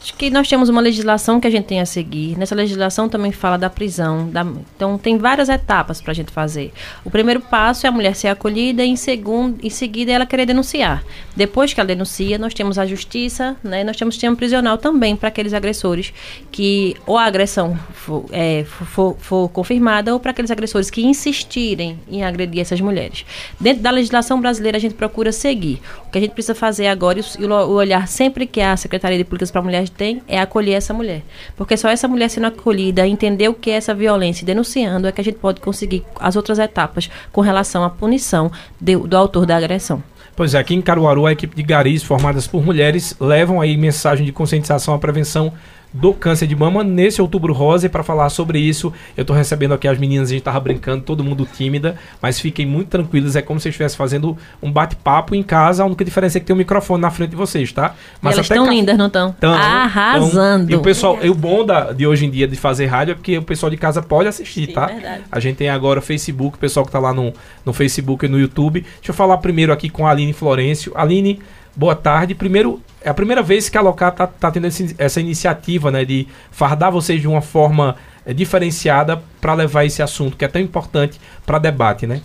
Acho 0.06 0.14
que 0.14 0.30
nós 0.30 0.48
temos 0.48 0.70
uma 0.70 0.82
legislação 0.82 1.42
que 1.42 1.48
a 1.48 1.50
gente 1.50 1.66
tem 1.66 1.82
a 1.82 1.86
seguir. 1.86 2.38
Nessa 2.38 2.54
legislação 2.54 3.10
também 3.10 3.32
fala 3.32 3.58
da 3.58 3.72
prisão. 3.72 4.30
da- 4.30 4.46
então, 4.76 5.00
tem 5.00 5.18
várias 5.18 5.50
etapas 5.50 6.00
para 6.00 6.12
a 6.12 6.14
gente 6.14 6.32
fazer. 6.32 6.72
O 7.04 7.10
primeiro 7.10 7.40
passo 7.40 7.88
é 7.88 7.90
a 7.90 7.92
mulher 7.92 8.16
ser 8.16 8.28
acolhida 8.28 8.84
e, 8.84 8.90
em, 8.90 8.96
segundo, 8.96 9.58
em 9.64 9.70
seguida, 9.70 10.12
ela 10.12 10.26
querer 10.28 10.46
denunciar. 10.46 11.04
Depois 11.36 11.74
que 11.74 11.80
ela 11.80 11.88
denuncia, 11.88 12.38
nós 12.38 12.54
temos 12.54 12.78
a 12.78 12.86
justiça, 12.86 13.56
né? 13.64 13.84
nós 13.84 13.96
temos 13.98 14.14
sistema 14.14 14.36
prisional 14.36 14.78
também 14.78 15.16
para 15.16 15.30
aqueles 15.30 15.54
agressores 15.54 16.14
que 16.52 16.96
ou 17.08 17.18
a 17.18 17.24
agressão 17.26 17.76
for, 17.94 18.26
é, 18.32 18.64
for- 18.64 19.16
for- 19.20 19.50
confirmada 19.50 20.14
ou 20.14 20.20
para 20.20 20.30
aqueles 20.32 20.52
agressores 20.52 20.92
que 20.92 21.04
insistirem 21.04 22.00
em 22.08 22.24
agredir 22.24 22.62
essas 22.62 22.80
mulheres. 22.80 23.26
Dentro 23.60 23.82
da 23.82 23.90
legislação 23.90 24.40
brasileira, 24.40 24.78
a 24.78 24.82
gente 24.82 24.94
procura 24.94 25.32
seguir. 25.32 25.82
O 26.08 26.12
que 26.12 26.18
a 26.20 26.22
gente 26.22 26.32
precisa 26.34 26.54
fazer 26.54 26.88
agora, 26.88 27.20
o- 27.20 27.42
e 27.42 27.46
o 27.46 27.70
olhar 27.72 28.08
sempre 28.08 28.46
que 28.46 28.62
a 28.62 28.78
Secretaria 28.78 29.18
de 29.18 29.24
Políticas 29.24 29.50
para 29.50 29.62
Mulheres 29.64 29.90
tem, 29.96 30.22
é 30.28 30.40
acolher 30.40 30.74
essa 30.74 30.94
mulher. 30.94 31.24
Porque 31.56 31.76
só 31.78 31.90
essa 31.90 32.08
mulher 32.08 32.30
sendo 32.30 32.48
acolhida, 32.48 33.08
entender 33.08 33.48
o 33.50 33.54
que 33.54 33.72
é 33.72 33.76
essa 33.76 33.94
violência 33.94 34.46
denunciando, 34.46 35.08
é 35.08 35.12
que 35.12 35.22
a 35.22 35.24
gente 35.24 35.38
pode 35.38 35.62
conseguir 35.62 36.04
as 36.20 36.36
outras 36.36 36.60
etapas 36.60 37.10
com 37.32 37.42
relação 37.42 37.84
à 37.84 37.90
punição 37.90 38.52
de- 38.80 38.98
do 38.98 39.18
autor 39.18 39.46
da 39.46 39.58
agressão. 39.58 40.04
Pois 40.36 40.54
é, 40.54 40.60
aqui 40.60 40.76
em 40.76 40.82
Caruaru, 40.82 41.26
a 41.26 41.32
equipe 41.32 41.56
de 41.56 41.64
garis 41.64 42.04
formadas 42.04 42.46
por 42.46 42.64
mulheres 42.64 43.16
levam 43.22 43.62
aí 43.62 43.78
mensagem 43.78 44.26
de 44.26 44.34
conscientização 44.34 44.94
à 44.94 45.00
prevenção 45.00 45.54
do 45.94 46.14
câncer 46.14 46.46
de 46.48 46.56
mama 46.56 46.84
nesse 46.84 47.22
outubro 47.22 47.54
rosa 47.54 47.86
e 47.86 47.90
para 47.90 48.04
falar 48.04 48.30
sobre 48.30 48.60
isso, 48.60 48.92
eu 49.16 49.24
tô 49.24 49.34
recebendo 49.34 49.74
aqui 49.74 49.88
as 49.88 49.98
meninas, 49.98 50.30
a 50.30 50.34
gente 50.34 50.44
tava 50.44 50.60
brincando, 50.60 51.04
todo 51.04 51.24
mundo 51.24 51.48
tímida, 51.52 51.96
mas 52.22 52.40
fiquem 52.40 52.66
muito 52.66 52.90
tranquilos, 52.90 53.36
é 53.36 53.42
como 53.42 53.60
se 53.60 53.70
estivesse 53.70 53.96
fazendo 53.96 54.38
um 54.62 54.72
bate-papo 54.72 55.34
em 55.36 55.42
casa, 55.44 55.84
a 55.84 55.86
única 55.86 56.04
diferença 56.04 56.38
é 56.38 56.42
que 56.42 56.46
tem 56.46 56.54
um 56.54 56.58
microfone 56.60 57.02
na 57.02 57.10
frente 57.10 57.30
de 57.30 57.36
vocês, 57.38 57.72
tá? 57.72 57.96
E 58.22 58.28
elas 58.28 58.40
estão 58.40 58.66
ca- 58.66 58.72
lindas, 58.72 58.98
não 58.98 59.08
estão? 59.08 59.32
Tão, 59.40 59.54
Arrasando. 59.54 60.68
tão. 60.68 60.76
E 60.76 60.80
o 60.80 60.82
pessoal, 60.82 61.20
e 61.22 61.30
o 61.30 61.34
bom 61.36 61.66
da, 61.66 61.92
de 61.92 62.06
hoje 62.06 62.26
em 62.26 62.30
dia 62.30 62.48
de 62.48 62.56
fazer 62.56 62.86
rádio 62.88 63.14
é 63.14 63.16
porque 63.16 63.38
o 63.38 63.42
pessoal 63.44 63.70
de 63.70 63.78
casa 63.78 64.02
pode 64.02 64.28
assistir, 64.28 64.68
Sim, 64.68 64.74
tá? 64.74 64.88
verdade. 64.88 65.24
A 65.32 65.40
gente 65.40 65.56
tem 65.58 65.70
agora 65.70 66.00
o 66.00 66.02
Facebook, 66.02 66.58
o 66.58 66.60
pessoal 66.60 66.86
que 66.86 66.92
tá 66.92 67.00
lá 67.00 67.14
no, 67.14 67.34
no 67.66 67.74
Facebook 67.74 68.26
e 68.26 68.30
no 68.30 68.40
YouTube. 68.40 68.82
Deixa 68.82 69.12
eu 69.12 69.14
falar 69.16 69.38
primeiro 69.38 69.72
aqui 69.72 69.90
com 69.90 70.06
a 70.06 70.12
Aline 70.12 70.34
Florencio. 70.34 70.92
Aline, 70.96 71.40
boa 71.76 71.96
tarde. 71.96 72.34
Primeiro, 72.36 72.82
é 73.02 73.10
a 73.10 73.14
primeira 73.14 73.42
vez 73.44 73.70
que 73.70 73.78
a 73.78 73.82
Locar 73.82 74.12
tá, 74.14 74.26
tá 74.28 74.50
tendo 74.52 74.68
esse- 74.68 74.96
essa 74.98 75.20
iniciativa, 75.20 75.92
né, 75.92 76.04
de 76.06 76.28
fardar 76.52 76.92
vocês 76.92 77.22
de 77.22 77.28
uma 77.28 77.42
forma 77.42 77.96
eh, 78.26 78.34
diferenciada 78.34 79.22
para 79.40 79.54
levar 79.54 79.86
esse 79.86 80.02
assunto 80.02 80.36
que 80.36 80.44
é 80.46 80.48
tão 80.48 80.62
importante 80.62 81.20
para 81.46 81.60
debate, 81.60 82.08
né? 82.08 82.22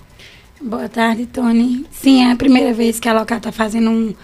Boa 0.63 0.89
tarde, 0.89 1.27
Tony. 1.27 1.85
Sim, 1.91 2.23
é 2.25 2.33
a 2.33 2.37
primeira 2.37 2.73
vez 2.73 2.99
que 3.01 3.09
a 3.09 3.13
Locar 3.13 3.39
está 3.39 3.51
fazendo 3.53 3.91
um, 3.91 4.15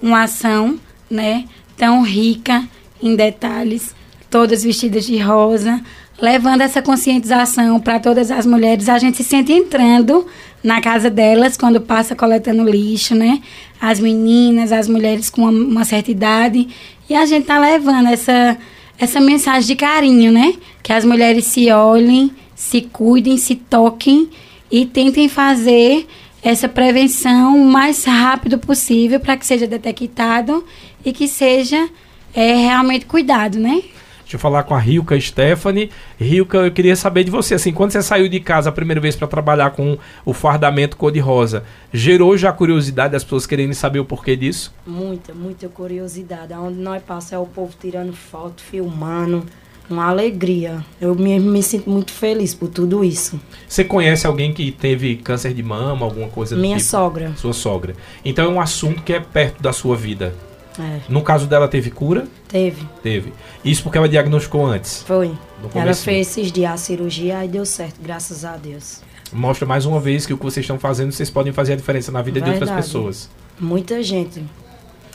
uma 0.00 0.22
ação, 0.22 0.78
né? 1.10 1.44
Tão 1.76 2.02
rica 2.02 2.66
em 3.02 3.14
detalhes, 3.14 3.94
todas 4.30 4.62
vestidas 4.64 5.04
de 5.04 5.18
rosa, 5.18 5.80
levando 6.20 6.62
essa 6.62 6.80
conscientização 6.80 7.78
para 7.78 8.00
todas 8.00 8.30
as 8.30 8.46
mulheres. 8.46 8.88
A 8.88 8.98
gente 8.98 9.18
se 9.18 9.24
sente 9.24 9.52
entrando 9.52 10.26
na 10.62 10.80
casa 10.80 11.10
delas 11.10 11.56
quando 11.56 11.80
passa 11.80 12.16
coletando 12.16 12.68
lixo, 12.68 13.14
né? 13.14 13.40
As 13.80 14.00
meninas, 14.00 14.72
as 14.72 14.88
mulheres 14.88 15.28
com 15.28 15.42
uma, 15.42 15.84
certa 15.84 16.10
idade. 16.10 16.68
E 17.08 17.14
a 17.14 17.26
gente 17.26 17.46
tá 17.46 17.58
levando 17.58 18.08
essa, 18.08 18.56
essa 18.98 19.20
mensagem 19.20 19.66
de 19.66 19.76
carinho, 19.76 20.32
né? 20.32 20.54
Que 20.82 20.92
as 20.92 21.04
mulheres 21.04 21.44
se 21.44 21.70
olhem, 21.70 22.32
se 22.54 22.80
cuidem, 22.80 23.36
se 23.36 23.54
toquem 23.54 24.30
e 24.70 24.86
tentem 24.86 25.28
fazer 25.28 26.06
essa 26.42 26.68
prevenção 26.68 27.60
o 27.60 27.66
mais 27.66 28.04
rápido 28.04 28.58
possível 28.58 29.20
para 29.20 29.36
que 29.36 29.44
seja 29.44 29.66
detectado 29.66 30.64
e 31.04 31.12
que 31.12 31.28
seja 31.28 31.88
é, 32.34 32.54
realmente 32.54 33.04
cuidado, 33.04 33.58
né? 33.58 33.82
Deixa 34.26 34.34
eu 34.34 34.40
falar 34.40 34.64
com 34.64 34.74
a 34.74 34.78
Rilka 34.80 35.18
Stephanie. 35.20 35.88
Rilka, 36.18 36.58
eu 36.58 36.72
queria 36.72 36.96
saber 36.96 37.22
de 37.22 37.30
você, 37.30 37.54
assim, 37.54 37.72
quando 37.72 37.92
você 37.92 38.02
saiu 38.02 38.28
de 38.28 38.40
casa 38.40 38.70
a 38.70 38.72
primeira 38.72 39.00
vez 39.00 39.14
para 39.14 39.28
trabalhar 39.28 39.70
com 39.70 39.96
o 40.24 40.32
fardamento 40.32 40.96
cor-de-rosa, 40.96 41.62
gerou 41.92 42.36
já 42.36 42.50
a 42.50 42.52
curiosidade 42.52 43.12
das 43.12 43.22
pessoas 43.22 43.46
querendo 43.46 43.72
saber 43.72 44.00
o 44.00 44.04
porquê 44.04 44.34
disso? 44.34 44.74
Muita, 44.84 45.32
muita 45.32 45.68
curiosidade. 45.68 46.52
Onde 46.54 46.76
nós 46.80 47.00
passamos 47.04 47.32
é 47.34 47.38
o 47.38 47.46
povo 47.46 47.72
tirando 47.80 48.12
foto, 48.14 48.60
filmando. 48.64 49.44
Uma 49.88 50.06
alegria. 50.08 50.84
Eu 51.00 51.14
me, 51.14 51.38
me 51.38 51.62
sinto 51.62 51.88
muito 51.88 52.10
feliz 52.10 52.52
por 52.52 52.68
tudo 52.68 53.04
isso. 53.04 53.40
Você 53.68 53.84
conhece 53.84 54.26
alguém 54.26 54.52
que 54.52 54.72
teve 54.72 55.14
câncer 55.14 55.54
de 55.54 55.62
mama, 55.62 56.04
alguma 56.04 56.28
coisa 56.28 56.56
do 56.56 56.60
Minha 56.60 56.78
tipo? 56.78 56.90
sogra. 56.90 57.32
Sua 57.36 57.52
sogra. 57.52 57.94
Então 58.24 58.46
é 58.46 58.48
um 58.48 58.60
assunto 58.60 59.04
que 59.04 59.12
é 59.12 59.20
perto 59.20 59.62
da 59.62 59.72
sua 59.72 59.94
vida. 59.96 60.34
É, 60.78 61.00
No 61.08 61.22
caso 61.22 61.46
dela, 61.46 61.66
teve 61.68 61.90
cura? 61.90 62.26
teve. 62.48 62.86
Teve. 63.02 63.32
Isso 63.64 63.82
porque 63.82 63.98
ela 63.98 64.08
diagnosticou 64.08 64.66
antes. 64.66 65.02
Foi. 65.02 65.32
Ela 65.74 65.94
fez 65.94 66.28
esses 66.28 66.52
dias 66.52 66.72
a 66.72 66.76
cirurgia 66.76 67.44
e 67.44 67.48
deu 67.48 67.64
certo, 67.64 67.96
graças 68.02 68.44
a 68.44 68.56
Deus. 68.56 69.00
Mostra 69.32 69.66
mais 69.66 69.86
uma 69.86 69.98
vez 69.98 70.24
que 70.26 70.32
o 70.32 70.38
que 70.38 70.44
vocês 70.44 70.64
estão 70.64 70.78
fazendo, 70.78 71.12
vocês 71.12 71.30
podem 71.30 71.52
fazer 71.52 71.72
a 71.72 71.76
diferença 71.76 72.12
na 72.12 72.22
vida 72.22 72.40
de 72.40 72.50
outras 72.50 72.68
Verdade. 72.68 72.86
pessoas. 72.86 73.28
Muita 73.58 74.02
gente. 74.02 74.44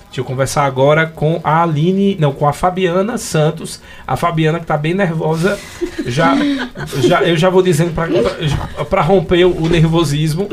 Deixa 0.07 0.19
eu 0.19 0.25
conversar 0.25 0.65
agora 0.65 1.05
com 1.07 1.39
a 1.41 1.63
Aline, 1.63 2.17
não, 2.19 2.33
com 2.33 2.45
a 2.45 2.51
Fabiana 2.51 3.17
Santos. 3.17 3.79
A 4.05 4.17
Fabiana 4.17 4.59
que 4.59 4.65
tá 4.65 4.75
bem 4.77 4.93
nervosa. 4.93 5.57
Já, 6.05 6.35
já 7.01 7.23
eu 7.23 7.37
já 7.37 7.49
vou 7.49 7.61
dizendo 7.61 7.93
para 8.89 9.01
romper 9.01 9.45
o, 9.45 9.55
o 9.63 9.69
nervosismo. 9.69 10.49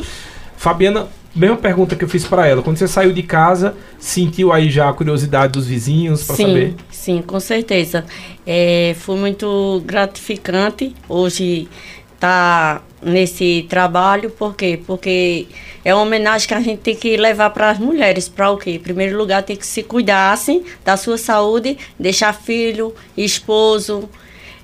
Fabiana, 0.56 1.08
mesma 1.34 1.56
pergunta 1.56 1.94
que 1.94 2.04
eu 2.04 2.08
fiz 2.08 2.24
para 2.24 2.46
ela. 2.46 2.62
Quando 2.62 2.76
você 2.76 2.88
saiu 2.88 3.12
de 3.12 3.22
casa, 3.22 3.74
sentiu 3.98 4.52
aí 4.52 4.70
já 4.70 4.88
a 4.88 4.92
curiosidade 4.92 5.52
dos 5.52 5.66
vizinhos 5.66 6.24
para 6.24 6.36
saber? 6.36 6.74
Sim, 6.90 7.22
com 7.22 7.38
certeza. 7.40 8.04
É, 8.46 8.94
foi 8.98 9.16
muito 9.16 9.82
gratificante 9.84 10.94
hoje 11.08 11.68
estar 12.14 12.80
tá 12.80 12.82
nesse 13.00 13.66
trabalho, 13.68 14.30
por 14.30 14.54
quê? 14.56 14.80
Porque 14.86 15.46
é 15.84 15.94
uma 15.94 16.02
homenagem 16.02 16.48
que 16.48 16.54
a 16.54 16.60
gente 16.60 16.80
tem 16.80 16.96
que 16.96 17.16
levar 17.16 17.50
para 17.50 17.70
as 17.70 17.78
mulheres, 17.78 18.28
para 18.28 18.50
o 18.50 18.56
quê? 18.56 18.72
Em 18.72 18.78
primeiro 18.78 19.16
lugar, 19.16 19.42
tem 19.42 19.56
que 19.56 19.66
se 19.66 19.82
cuidar 19.82 20.32
assim, 20.32 20.64
da 20.84 20.96
sua 20.96 21.16
saúde, 21.16 21.78
deixar 21.98 22.32
filho, 22.32 22.94
esposo, 23.16 24.08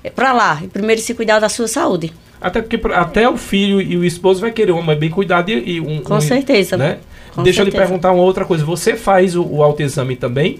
é, 0.03 0.09
para 0.09 0.33
lá, 0.33 0.61
primeiro 0.71 1.01
se 1.01 1.13
cuidar 1.13 1.39
da 1.39 1.49
sua 1.49 1.67
saúde. 1.67 2.13
Até 2.39 2.61
porque 2.61 2.79
até 2.93 3.29
o 3.29 3.37
filho 3.37 3.81
e 3.81 3.97
o 3.97 4.03
esposo 4.03 4.41
vai 4.41 4.51
querer 4.51 4.71
uma 4.71 4.81
mãe 4.81 4.97
bem 4.97 5.09
cuidada 5.09 5.51
e, 5.51 5.79
um. 5.79 6.01
Com 6.01 6.15
um, 6.15 6.21
certeza. 6.21 6.77
Né? 6.77 6.97
Com 7.33 7.43
Deixa 7.43 7.57
certeza. 7.57 7.77
eu 7.77 7.81
lhe 7.81 7.87
perguntar 7.87 8.11
uma 8.11 8.23
outra 8.23 8.45
coisa. 8.45 8.63
Você 8.65 8.95
faz 8.95 9.35
o, 9.35 9.43
o 9.43 9.63
autoexame 9.63 10.15
também? 10.15 10.59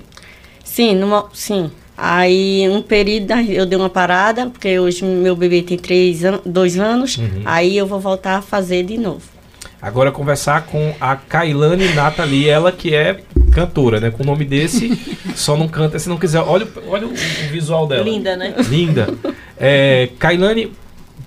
Sim, 0.63 0.95
numa, 0.95 1.27
sim. 1.33 1.69
Aí, 1.97 2.67
um 2.69 2.81
período, 2.81 3.31
eu 3.49 3.65
dei 3.65 3.77
uma 3.77 3.89
parada, 3.89 4.47
porque 4.47 4.77
hoje 4.77 5.05
meu 5.05 5.35
bebê 5.35 5.61
tem 5.61 5.77
três 5.77 6.25
an 6.25 6.41
dois 6.45 6.77
anos. 6.77 7.17
Uhum. 7.17 7.41
Aí 7.45 7.77
eu 7.77 7.87
vou 7.87 7.99
voltar 7.99 8.37
a 8.37 8.41
fazer 8.41 8.83
de 8.83 8.97
novo. 8.97 9.35
Agora 9.81 10.11
conversar 10.11 10.65
com 10.65 10.93
a 10.99 11.15
Kailane 11.15 11.93
Nathalie, 11.93 12.49
ela 12.49 12.71
que 12.71 12.93
é 12.93 13.19
cantora, 13.53 13.99
né? 13.99 14.09
Com 14.09 14.23
o 14.23 14.25
nome 14.25 14.43
desse, 14.43 14.99
só 15.35 15.55
não 15.55 15.67
canta 15.67 15.97
se 15.99 16.09
não 16.09 16.17
quiser. 16.17 16.41
Olha, 16.41 16.67
olha 16.87 17.07
o, 17.07 17.11
o 17.11 17.51
visual 17.51 17.87
dela. 17.87 18.03
Linda, 18.03 18.35
né? 18.35 18.55
Linda. 18.67 19.07
É, 19.57 20.09
Kailane, 20.19 20.71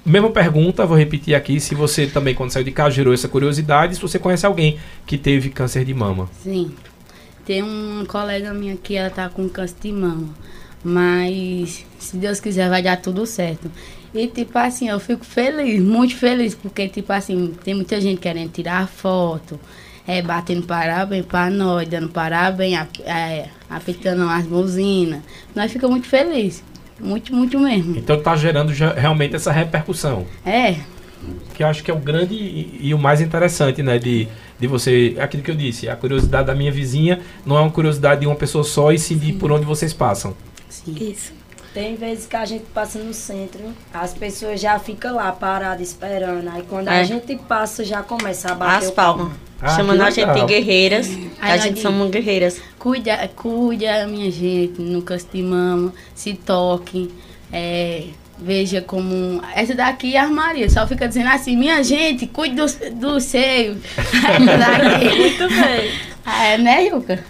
mesma 0.04 0.30
pergunta, 0.30 0.86
vou 0.86 0.96
repetir 0.96 1.34
aqui, 1.34 1.60
se 1.60 1.74
você 1.74 2.06
também, 2.06 2.34
quando 2.34 2.50
saiu 2.50 2.64
de 2.64 2.72
casa, 2.72 2.90
gerou 2.90 3.12
essa 3.12 3.28
curiosidade, 3.28 3.94
se 3.94 4.00
você 4.00 4.18
conhece 4.18 4.46
alguém 4.46 4.78
que 5.06 5.18
teve 5.18 5.50
câncer 5.50 5.84
de 5.84 5.94
mama. 5.94 6.28
Sim. 6.42 6.72
Tem 7.44 7.62
um 7.62 8.04
colega 8.06 8.52
minha 8.52 8.76
que 8.76 8.94
ela 8.96 9.10
tá 9.10 9.28
com 9.28 9.48
câncer 9.48 9.76
de 9.80 9.92
mama. 9.92 10.28
Mas 10.84 11.84
se 11.98 12.16
Deus 12.16 12.40
quiser 12.40 12.68
vai 12.68 12.82
dar 12.82 12.96
tudo 12.98 13.26
certo. 13.26 13.70
E 14.14 14.26
tipo 14.26 14.56
assim, 14.58 14.88
eu 14.88 14.98
fico 14.98 15.24
feliz, 15.24 15.82
muito 15.82 16.16
feliz, 16.16 16.54
porque 16.54 16.88
tipo 16.88 17.12
assim, 17.12 17.54
tem 17.62 17.74
muita 17.74 18.00
gente 18.00 18.20
querendo 18.20 18.50
tirar 18.50 18.88
foto, 18.88 19.60
é, 20.06 20.22
batendo 20.22 20.66
parabéns 20.66 21.26
para 21.26 21.50
nós, 21.50 21.86
dando 21.88 22.08
parabéns, 22.08 22.86
é, 23.04 23.48
apitando 23.68 24.28
as 24.28 24.46
buzinas. 24.46 25.20
Nós 25.54 25.70
ficamos 25.70 25.96
muito 25.96 26.08
felizes. 26.08 26.64
Muito, 27.00 27.34
muito 27.34 27.58
mesmo. 27.58 27.96
Então 27.96 28.20
tá 28.20 28.34
gerando 28.36 28.74
já, 28.74 28.92
realmente 28.92 29.36
essa 29.36 29.52
repercussão. 29.52 30.26
É. 30.44 30.76
Que 31.54 31.62
eu 31.62 31.66
acho 31.66 31.82
que 31.82 31.90
é 31.90 31.94
o 31.94 31.98
grande 31.98 32.34
e, 32.34 32.78
e, 32.80 32.94
o 32.94 32.98
mais 32.98 33.20
interessante, 33.20 33.82
né? 33.82 33.98
De, 33.98 34.28
de 34.58 34.66
você. 34.66 35.16
Aquilo 35.18 35.42
que 35.42 35.50
eu 35.50 35.54
disse, 35.54 35.88
a 35.88 35.96
curiosidade 35.96 36.46
da 36.46 36.54
minha 36.54 36.70
vizinha 36.72 37.20
não 37.44 37.56
é 37.56 37.60
uma 37.60 37.70
curiosidade 37.70 38.20
de 38.20 38.26
uma 38.26 38.36
pessoa 38.36 38.64
só, 38.64 38.92
e 38.92 38.98
sim 38.98 39.16
de 39.16 39.32
por 39.32 39.50
onde 39.50 39.64
vocês 39.64 39.92
passam. 39.92 40.34
Sim. 40.68 40.96
Isso. 41.00 41.37
Tem 41.74 41.94
vezes 41.96 42.26
que 42.26 42.34
a 42.34 42.44
gente 42.44 42.64
passa 42.74 42.98
no 42.98 43.12
centro, 43.12 43.60
as 43.92 44.14
pessoas 44.14 44.60
já 44.60 44.78
ficam 44.78 45.14
lá 45.16 45.30
paradas 45.32 45.88
esperando. 45.88 46.48
Aí 46.48 46.64
quando 46.68 46.88
É. 46.88 47.00
a 47.00 47.04
gente 47.04 47.36
passa, 47.36 47.84
já 47.84 48.02
começa 48.02 48.50
a 48.50 48.54
bater 48.54 48.84
As 48.86 48.88
o 48.88 48.92
palmas. 48.92 49.32
Ah, 49.60 49.76
Chamando 49.76 50.02
a 50.02 50.10
gente 50.10 50.32
de 50.32 50.44
guerreiras. 50.46 51.08
Aí 51.40 51.52
a 51.52 51.56
gente 51.56 51.74
diz- 51.74 51.82
somos 51.82 52.10
guerreiras. 52.10 52.60
Cuida, 52.78 53.28
cuida, 53.36 54.06
minha 54.06 54.30
gente, 54.30 54.80
no 54.80 55.02
câncer 55.02 55.28
de 55.32 55.42
mama, 55.42 55.92
se 56.14 56.32
toque, 56.34 57.10
é, 57.52 58.04
veja 58.38 58.80
como. 58.80 59.42
Essa 59.54 59.74
daqui 59.74 60.14
é 60.16 60.20
a 60.20 60.28
Maria, 60.28 60.70
só 60.70 60.86
fica 60.86 61.06
dizendo 61.08 61.28
assim, 61.28 61.56
minha 61.56 61.82
gente, 61.82 62.26
cuide 62.28 62.54
do, 62.54 62.66
do 62.94 63.20
seio. 63.20 63.74
Muito 63.74 65.48
bem. 65.48 65.92
É, 66.44 66.58
né, 66.58 66.84
Yuka? 66.86 67.24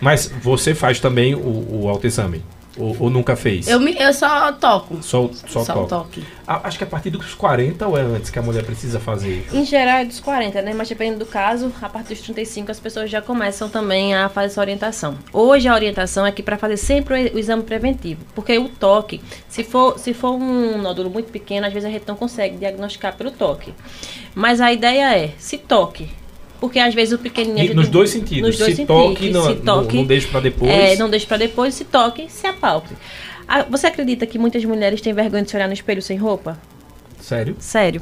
Mas 0.00 0.26
você 0.42 0.74
faz 0.74 0.98
também 1.00 1.34
o, 1.34 1.82
o 1.84 1.88
autoexame? 1.88 2.42
Ou, 2.78 2.96
ou 2.98 3.10
nunca 3.10 3.36
fez? 3.36 3.68
Eu, 3.68 3.78
me, 3.78 3.94
eu 3.98 4.12
só 4.14 4.50
toco. 4.52 5.02
Só, 5.02 5.28
só, 5.46 5.62
Só 5.62 5.74
toca. 5.74 5.88
toque. 5.88 6.24
Ah, 6.46 6.60
acho 6.64 6.78
que 6.78 6.84
é 6.84 6.86
a 6.86 6.90
partir 6.90 7.10
dos 7.10 7.34
40 7.34 7.86
ou 7.86 7.98
é 7.98 8.00
antes 8.02 8.30
que 8.30 8.38
a 8.38 8.42
mulher 8.42 8.64
precisa 8.64 8.98
fazer? 8.98 9.46
Em 9.52 9.64
geral 9.64 9.98
é 9.98 10.04
dos 10.04 10.20
40, 10.20 10.62
né? 10.62 10.72
Mas 10.74 10.88
dependendo 10.88 11.20
do 11.20 11.26
caso, 11.26 11.72
a 11.82 11.88
partir 11.88 12.14
dos 12.14 12.22
35 12.22 12.70
as 12.70 12.80
pessoas 12.80 13.10
já 13.10 13.20
começam 13.20 13.68
também 13.68 14.14
a 14.14 14.28
fazer 14.28 14.46
essa 14.46 14.60
orientação. 14.60 15.18
Hoje 15.32 15.68
a 15.68 15.74
orientação 15.74 16.24
é 16.26 16.32
que 16.32 16.42
para 16.42 16.56
fazer 16.56 16.76
sempre 16.76 17.30
o 17.34 17.38
exame 17.38 17.62
preventivo, 17.62 18.24
porque 18.34 18.58
o 18.58 18.68
toque, 18.68 19.20
se 19.48 19.62
for, 19.62 19.98
se 19.98 20.14
for 20.14 20.32
um 20.32 20.78
nódulo 20.78 21.10
muito 21.10 21.30
pequeno, 21.30 21.66
às 21.66 21.72
vezes 21.72 21.88
a 21.88 21.92
gente 21.92 22.08
não 22.08 22.16
consegue 22.16 22.56
diagnosticar 22.56 23.16
pelo 23.16 23.30
toque. 23.30 23.74
Mas 24.34 24.60
a 24.60 24.72
ideia 24.72 25.14
é, 25.16 25.30
se 25.38 25.58
toque, 25.58 26.08
porque 26.62 26.78
às 26.78 26.94
vezes 26.94 27.12
o 27.12 27.18
pequenininho... 27.18 27.66
gente- 27.66 27.74
nos 27.74 27.88
dois 27.88 28.08
sentidos. 28.10 28.50
Nos 28.50 28.56
dois 28.56 28.70
se 28.70 28.76
sentidos. 28.76 29.04
toque, 29.04 29.30
não, 29.30 29.42
se 29.42 29.54
toque, 29.56 29.94
não, 29.96 30.02
não 30.02 30.06
deixe 30.06 30.28
pra 30.28 30.38
depois. 30.38 30.70
é, 30.70 30.94
não 30.96 31.10
deixe 31.10 31.26
pra 31.26 31.36
depois, 31.36 31.74
se 31.74 31.84
toque, 31.84 32.30
se 32.30 32.46
apalpe. 32.46 32.94
Ah, 33.48 33.64
você 33.68 33.88
acredita 33.88 34.24
que 34.28 34.38
muitas 34.38 34.64
mulheres 34.64 35.00
têm 35.00 35.12
vergonha 35.12 35.42
de 35.42 35.50
se 35.50 35.56
olhar 35.56 35.66
no 35.66 35.74
espelho 35.74 36.00
sem 36.00 36.16
roupa? 36.16 36.56
Sério? 37.20 37.56
Sério. 37.58 38.00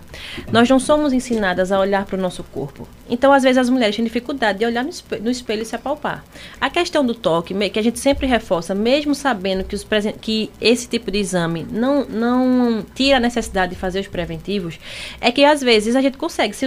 Nós 0.52 0.68
não 0.68 0.78
somos 0.78 1.14
ensinadas 1.14 1.72
a 1.72 1.80
olhar 1.80 2.04
para 2.04 2.18
o 2.18 2.20
nosso 2.20 2.44
corpo. 2.44 2.86
Então, 3.08 3.32
às 3.32 3.42
vezes, 3.42 3.56
as 3.56 3.70
mulheres 3.70 3.96
têm 3.96 4.04
dificuldade 4.04 4.58
de 4.58 4.66
olhar 4.66 4.84
no 4.84 4.90
espelho, 4.90 5.22
no 5.22 5.30
espelho 5.30 5.62
e 5.62 5.64
se 5.64 5.74
apalpar. 5.74 6.22
A 6.60 6.68
questão 6.68 7.02
do 7.04 7.14
toque, 7.14 7.54
que 7.70 7.78
a 7.78 7.82
gente 7.82 7.98
sempre 7.98 8.26
reforça, 8.26 8.74
mesmo 8.74 9.14
sabendo 9.14 9.64
que, 9.64 9.74
os 9.74 9.86
que 10.20 10.50
esse 10.60 10.86
tipo 10.86 11.10
de 11.10 11.18
exame 11.18 11.66
não, 11.70 12.04
não 12.04 12.84
tira 12.94 13.16
a 13.16 13.20
necessidade 13.20 13.72
de 13.74 13.78
fazer 13.78 14.00
os 14.00 14.06
preventivos, 14.06 14.78
é 15.18 15.32
que, 15.32 15.44
às 15.44 15.62
vezes, 15.62 15.96
a 15.96 16.02
gente 16.02 16.18
consegue 16.18 16.54
se 16.54 16.66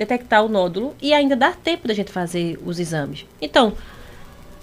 detectar 0.00 0.42
o 0.42 0.48
nódulo 0.48 0.96
e 1.00 1.12
ainda 1.12 1.36
dar 1.36 1.54
tempo 1.54 1.86
da 1.86 1.92
gente 1.92 2.10
fazer 2.10 2.58
os 2.64 2.80
exames. 2.80 3.26
Então, 3.38 3.74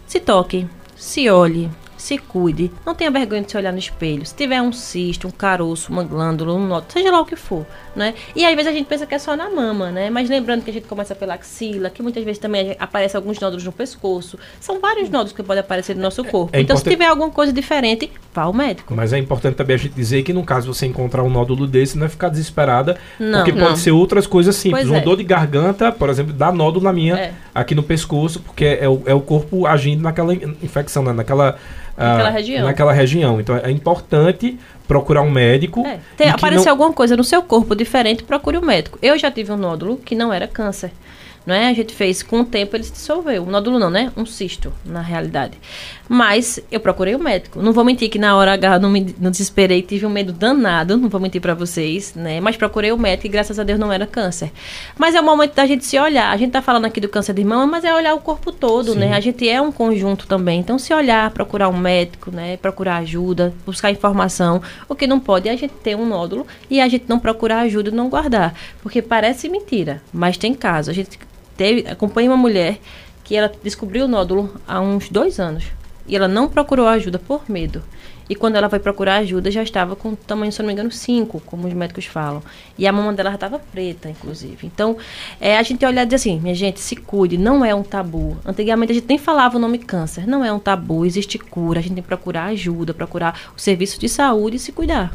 se 0.07 0.19
toque, 0.19 0.67
se 0.95 1.29
olhe, 1.29 1.69
se 1.95 2.17
cuide. 2.17 2.71
Não 2.83 2.95
tenha 2.95 3.11
vergonha 3.11 3.43
de 3.43 3.51
se 3.51 3.55
olhar 3.55 3.71
no 3.71 3.77
espelho. 3.77 4.25
Se 4.25 4.33
tiver 4.33 4.59
um 4.63 4.71
cisto, 4.71 5.27
um 5.27 5.31
caroço, 5.31 5.91
uma 5.91 6.03
glândula, 6.03 6.55
um 6.55 6.65
nódulo, 6.65 6.91
seja 6.91 7.11
lá 7.11 7.21
o 7.21 7.25
que 7.25 7.35
for, 7.35 7.67
né? 7.97 8.13
E 8.35 8.45
às 8.45 8.53
vezes 8.55 8.67
a 8.71 8.73
gente 8.73 8.85
pensa 8.85 9.05
que 9.05 9.15
é 9.15 9.19
só 9.19 9.35
na 9.35 9.49
mama, 9.49 9.91
né? 9.91 10.09
Mas 10.09 10.29
lembrando 10.29 10.63
que 10.63 10.69
a 10.69 10.73
gente 10.73 10.87
começa 10.87 11.13
pela 11.15 11.33
axila, 11.33 11.89
que 11.89 12.01
muitas 12.01 12.23
vezes 12.23 12.39
também 12.39 12.75
aparecem 12.79 13.17
alguns 13.17 13.39
nódulos 13.39 13.63
no 13.65 13.71
pescoço. 13.71 14.37
São 14.61 14.79
vários 14.79 15.09
nódulos 15.09 15.33
que 15.33 15.43
podem 15.43 15.61
aparecer 15.61 15.95
no 15.95 16.01
nosso 16.01 16.23
corpo. 16.23 16.55
é 16.55 16.61
então, 16.61 16.75
se 16.77 16.81
importante- 16.83 16.93
tiver 16.93 17.07
alguma 17.09 17.29
coisa 17.31 17.51
diferente, 17.51 18.09
vá 18.33 18.43
ao 18.43 18.53
médico. 18.53 18.93
Mas 18.95 19.11
é 19.11 19.17
importante 19.17 19.55
também 19.55 19.75
a 19.75 19.79
gente 19.79 19.93
dizer 19.93 20.21
que 20.23 20.31
no 20.31 20.43
caso 20.43 20.73
você 20.73 20.85
encontrar 20.85 21.23
um 21.23 21.29
nódulo 21.29 21.65
desse, 21.67 21.97
não 21.97 22.05
é 22.05 22.09
ficar 22.09 22.29
desesperada, 22.29 22.97
Não, 23.19 23.39
porque 23.43 23.51
não. 23.51 23.67
pode 23.67 23.79
ser 23.79 23.91
outras 23.91 24.27
coisas 24.27 24.55
simples. 24.55 24.83
Pois 24.83 24.89
Uma 24.91 24.99
é. 24.99 25.01
dor 25.01 25.17
de 25.17 25.23
garganta, 25.23 25.91
por 25.91 26.09
exemplo, 26.09 26.31
dá 26.33 26.51
nódulo 26.51 26.85
na 26.85 26.93
minha, 26.93 27.15
É. 27.15 27.31
aqui 27.55 27.73
no 27.73 27.81
pescoço, 27.83 28.39
porque 28.41 28.65
é 28.79 28.87
o, 28.87 29.01
é 29.05 29.13
o 29.13 29.21
corpo 29.21 29.65
agindo 29.65 30.01
naquela 30.03 30.33
in- 30.33 30.55
infecção, 30.61 31.01
né? 31.03 31.11
naquela, 31.13 31.57
ah, 31.97 32.09
Naquela 32.09 32.29
região. 32.29 32.65
naquela 32.65 32.93
região. 32.93 33.39
Então 33.41 33.55
é 33.57 33.71
importante 33.71 34.57
procurar 34.87 35.21
um 35.21 35.29
médico. 35.29 35.81
É. 35.85 35.99
Tem, 36.15 36.27
que 36.27 36.33
apareceu 36.33 36.65
não- 36.65 36.71
alguma 36.71 36.93
coisa 36.93 37.15
no 37.17 37.23
seu 37.23 37.41
corpo 37.43 37.75
diferente, 37.75 38.23
procure 38.23 38.57
o 38.57 38.65
médico. 38.65 38.97
Eu 39.01 39.17
já 39.17 39.29
tive 39.29 39.51
um 39.51 39.57
nódulo 39.57 39.97
que 39.97 40.15
não 40.15 40.31
era 40.33 40.47
câncer. 40.47 40.91
Não 41.47 41.55
é? 41.55 41.69
A 41.69 41.73
gente 41.73 41.95
fez, 41.95 42.21
com 42.21 42.41
o 42.41 42.45
tempo 42.45 42.75
ele 42.75 42.83
se 42.83 42.91
dissolveu. 42.91 43.43
Um 43.43 43.49
nódulo 43.49 43.79
não, 43.79 43.89
né? 43.89 44.11
Um 44.17 44.25
cisto, 44.25 44.73
na 44.83 44.99
realidade. 44.99 45.57
Mas 46.09 46.59
eu 46.69 46.77
procurei 46.77 47.15
o 47.15 47.19
médico. 47.19 47.61
Não 47.61 47.71
vou 47.71 47.85
mentir 47.85 48.09
que 48.09 48.19
na 48.19 48.35
hora 48.35 48.51
H 48.51 48.79
não 48.79 48.89
me 48.89 49.15
não 49.17 49.31
desesperei, 49.31 49.81
tive 49.81 50.05
um 50.05 50.09
medo 50.09 50.33
danado, 50.33 50.97
não 50.97 51.07
vou 51.07 51.21
mentir 51.21 51.39
pra 51.39 51.53
vocês, 51.53 52.13
né? 52.15 52.41
Mas 52.41 52.57
procurei 52.57 52.91
o 52.91 52.97
médico 52.97 53.27
e 53.27 53.29
graças 53.29 53.57
a 53.57 53.63
Deus 53.63 53.79
não 53.79 53.93
era 53.93 54.05
câncer. 54.05 54.51
Mas 54.97 55.15
é 55.15 55.21
o 55.21 55.23
momento 55.23 55.55
da 55.55 55.65
gente 55.65 55.85
se 55.85 55.97
olhar. 55.97 56.33
A 56.33 56.35
gente 56.35 56.51
tá 56.51 56.61
falando 56.61 56.83
aqui 56.83 56.99
do 56.99 57.07
câncer 57.07 57.33
de 57.33 57.45
mama, 57.45 57.65
mas 57.65 57.85
é 57.85 57.95
olhar 57.95 58.13
o 58.13 58.19
corpo 58.19 58.51
todo, 58.51 58.93
né? 58.93 59.13
A 59.13 59.21
gente 59.21 59.47
é 59.47 59.61
um 59.61 59.71
conjunto 59.71 60.27
também. 60.27 60.59
Então 60.59 60.77
se 60.77 60.93
olhar, 60.93 61.31
procurar 61.31 61.69
um 61.69 61.77
médico, 61.77 62.29
né? 62.29 62.57
Procurar 62.57 62.97
ajuda, 62.97 63.53
buscar 63.65 63.89
informação. 63.89 64.61
O 64.89 64.95
que 64.95 65.07
não 65.07 65.17
pode 65.19 65.47
é 65.47 65.53
a 65.53 65.55
gente 65.55 65.75
ter 65.75 65.95
um 65.95 66.05
nódulo 66.05 66.45
e 66.69 66.81
a 66.81 66.89
gente 66.89 67.05
não 67.07 67.19
procurar 67.19 67.61
ajuda 67.61 67.89
e 67.89 67.93
não 67.93 68.09
guardar. 68.09 68.53
Porque 68.81 69.01
parece 69.01 69.47
mentira, 69.47 70.01
mas 70.11 70.35
tem 70.35 70.53
caso. 70.53 70.91
A 70.91 70.93
gente 70.93 71.17
teve, 71.57 71.89
acompanha 71.89 72.29
uma 72.29 72.37
mulher 72.37 72.79
que 73.23 73.35
ela 73.35 73.51
descobriu 73.61 74.05
o 74.05 74.07
nódulo 74.07 74.55
há 74.67 74.79
uns 74.79 75.09
dois 75.09 75.39
anos. 75.39 75.65
E 76.07 76.15
ela 76.15 76.27
não 76.27 76.47
procurou 76.47 76.87
ajuda 76.87 77.19
por 77.19 77.49
medo. 77.49 77.83
E 78.29 78.35
quando 78.35 78.55
ela 78.55 78.69
foi 78.69 78.79
procurar 78.79 79.17
ajuda, 79.17 79.49
já 79.49 79.63
estava 79.63 79.95
com 79.95 80.13
tamanho, 80.13 80.51
se 80.51 80.59
não 80.59 80.67
me 80.67 80.73
engano, 80.73 80.91
5, 80.91 81.41
como 81.45 81.67
os 81.67 81.73
médicos 81.73 82.05
falam. 82.05 82.43
E 82.77 82.85
a 82.85 82.91
mama 82.91 83.13
dela 83.13 83.29
já 83.29 83.35
estava 83.35 83.59
preta, 83.59 84.09
inclusive. 84.09 84.67
Então, 84.67 84.97
é, 85.39 85.57
a 85.57 85.63
gente 85.63 85.85
olhar 85.85 86.03
e 86.03 86.05
dizer 86.05 86.15
assim, 86.17 86.39
minha 86.39 86.55
gente, 86.55 86.79
se 86.79 86.95
cuide, 86.95 87.37
não 87.37 87.63
é 87.63 87.73
um 87.73 87.83
tabu. 87.83 88.37
Antigamente 88.45 88.91
a 88.91 88.95
gente 88.95 89.07
nem 89.07 89.17
falava 89.17 89.57
o 89.57 89.59
nome 89.59 89.77
câncer, 89.77 90.27
não 90.27 90.43
é 90.43 90.51
um 90.51 90.59
tabu, 90.59 91.05
existe 91.05 91.37
cura, 91.37 91.79
a 91.79 91.81
gente 91.81 91.95
tem 91.95 92.03
que 92.03 92.07
procurar 92.07 92.45
ajuda, 92.45 92.93
procurar 92.93 93.39
o 93.55 93.59
serviço 93.59 93.99
de 93.99 94.09
saúde 94.09 94.57
e 94.57 94.59
se 94.59 94.73
cuidar. 94.73 95.11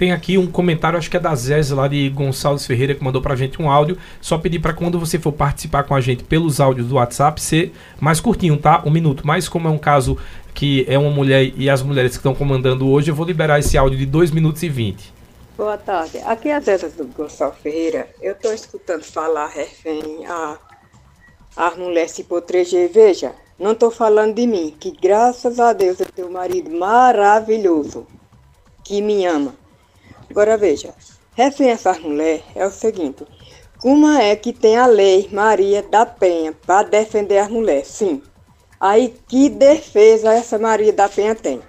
Tem 0.00 0.12
aqui 0.12 0.38
um 0.38 0.50
comentário, 0.50 0.98
acho 0.98 1.10
que 1.10 1.16
é 1.18 1.20
da 1.20 1.34
Zés 1.34 1.68
lá 1.68 1.86
de 1.86 2.08
Gonçalves 2.08 2.64
Ferreira, 2.64 2.94
que 2.94 3.04
mandou 3.04 3.20
pra 3.20 3.36
gente 3.36 3.60
um 3.60 3.70
áudio. 3.70 3.98
Só 4.18 4.38
pedir 4.38 4.58
para 4.58 4.72
quando 4.72 4.98
você 4.98 5.18
for 5.18 5.30
participar 5.30 5.82
com 5.82 5.94
a 5.94 6.00
gente 6.00 6.24
pelos 6.24 6.58
áudios 6.58 6.88
do 6.88 6.94
WhatsApp, 6.94 7.38
ser 7.38 7.74
mais 8.00 8.18
curtinho, 8.18 8.56
tá? 8.56 8.82
Um 8.86 8.90
minuto. 8.90 9.26
Mas 9.26 9.46
como 9.46 9.68
é 9.68 9.70
um 9.70 9.76
caso 9.76 10.16
que 10.54 10.86
é 10.88 10.98
uma 10.98 11.10
mulher 11.10 11.52
e 11.54 11.68
as 11.68 11.82
mulheres 11.82 12.12
que 12.12 12.16
estão 12.16 12.34
comandando 12.34 12.88
hoje, 12.88 13.10
eu 13.10 13.14
vou 13.14 13.26
liberar 13.26 13.58
esse 13.58 13.76
áudio 13.76 13.98
de 13.98 14.06
2 14.06 14.30
minutos 14.30 14.62
e 14.62 14.70
20. 14.70 15.12
Boa 15.54 15.76
tarde. 15.76 16.16
Aqui 16.24 16.48
é 16.48 16.54
a 16.54 16.60
Zé 16.60 16.78
do 16.78 17.04
Gonçalves 17.08 17.60
Ferreira. 17.60 18.08
Eu 18.22 18.32
estou 18.32 18.54
escutando 18.54 19.02
falar 19.02 19.48
refém 19.48 20.24
a 20.26 20.56
as 21.54 21.76
mulheres 21.76 22.12
se 22.12 22.24
proteger. 22.24 22.88
Veja, 22.90 23.34
não 23.58 23.72
estou 23.72 23.90
falando 23.90 24.34
de 24.34 24.46
mim, 24.46 24.74
que 24.80 24.92
graças 24.92 25.60
a 25.60 25.74
Deus 25.74 26.00
eu 26.00 26.06
tenho 26.06 26.28
um 26.28 26.32
marido 26.32 26.70
maravilhoso, 26.70 28.06
que 28.82 29.02
me 29.02 29.26
ama. 29.26 29.59
Agora 30.30 30.56
veja, 30.56 30.94
refém 31.34 31.70
essas 31.70 31.98
mulheres 31.98 32.42
é 32.54 32.64
o 32.64 32.70
seguinte, 32.70 33.26
como 33.78 34.06
é 34.08 34.36
que 34.36 34.52
tem 34.52 34.76
a 34.76 34.86
lei 34.86 35.28
Maria 35.32 35.82
da 35.82 36.06
Penha 36.06 36.52
para 36.52 36.84
defender 36.84 37.38
as 37.38 37.48
mulheres? 37.48 37.88
Sim. 37.88 38.22
Aí 38.78 39.14
que 39.26 39.48
defesa 39.48 40.32
essa 40.32 40.58
Maria 40.58 40.92
da 40.92 41.08
Penha 41.08 41.34
tem? 41.34 41.60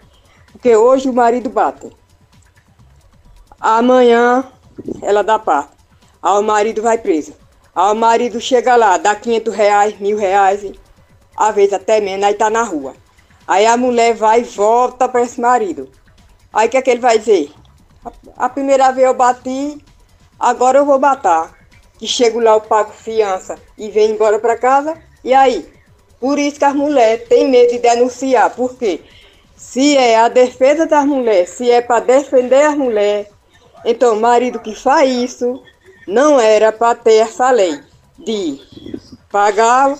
Porque 0.51 0.75
hoje 0.75 1.09
o 1.09 1.13
marido 1.13 1.49
bate. 1.49 1.89
Amanhã 3.59 4.43
ela 5.01 5.23
dá 5.23 5.39
parte. 5.39 5.73
Aí 6.21 6.37
o 6.37 6.43
marido 6.43 6.81
vai 6.81 6.97
preso. 6.97 7.33
Aí 7.73 7.91
o 7.91 7.95
marido 7.95 8.39
chega 8.39 8.75
lá, 8.75 8.97
dá 8.97 9.15
500 9.15 9.55
reais, 9.55 9.99
mil 9.99 10.17
reais, 10.17 10.69
às 11.35 11.55
vezes 11.55 11.73
até 11.73 11.99
menos, 11.99 12.25
aí 12.25 12.33
tá 12.35 12.49
na 12.49 12.63
rua. 12.63 12.93
Aí 13.47 13.65
a 13.65 13.75
mulher 13.75 14.13
vai 14.13 14.41
e 14.41 14.43
volta 14.43 15.09
para 15.09 15.23
esse 15.23 15.41
marido. 15.41 15.89
Aí 16.53 16.67
o 16.67 16.69
que 16.69 16.77
é 16.77 16.81
que 16.81 16.89
ele 16.91 16.99
vai 16.99 17.17
dizer? 17.17 17.51
A, 18.35 18.49
primeira 18.49 18.91
vez 18.91 19.07
eu 19.07 19.13
bati, 19.13 19.83
agora 20.39 20.79
eu 20.79 20.85
vou 20.85 20.99
matar. 20.99 21.55
E 22.01 22.07
chego 22.07 22.39
lá, 22.39 22.51
eu 22.51 22.61
pago 22.61 22.91
fiança 22.91 23.57
e 23.77 23.89
venho 23.89 24.15
embora 24.15 24.39
para 24.39 24.57
casa. 24.57 24.97
E 25.23 25.33
aí? 25.33 25.71
Por 26.19 26.39
isso 26.39 26.57
que 26.57 26.65
as 26.65 26.73
mulheres 26.73 27.27
têm 27.27 27.47
medo 27.47 27.71
de 27.71 27.79
denunciar. 27.79 28.49
Por 28.51 28.75
quê? 28.75 29.01
Se 29.55 29.95
é 29.95 30.17
a 30.17 30.27
defesa 30.27 30.87
das 30.87 31.05
mulheres, 31.05 31.49
se 31.49 31.69
é 31.69 31.81
para 31.81 31.99
defender 31.99 32.63
as 32.63 32.75
mulheres, 32.75 33.27
então 33.85 34.15
o 34.15 34.19
marido 34.19 34.59
que 34.59 34.73
faz 34.73 35.09
isso 35.09 35.61
não 36.07 36.39
era 36.39 36.71
para 36.71 36.95
ter 36.95 37.15
essa 37.15 37.51
lei 37.51 37.79
de 38.17 38.59
pagar, 39.31 39.95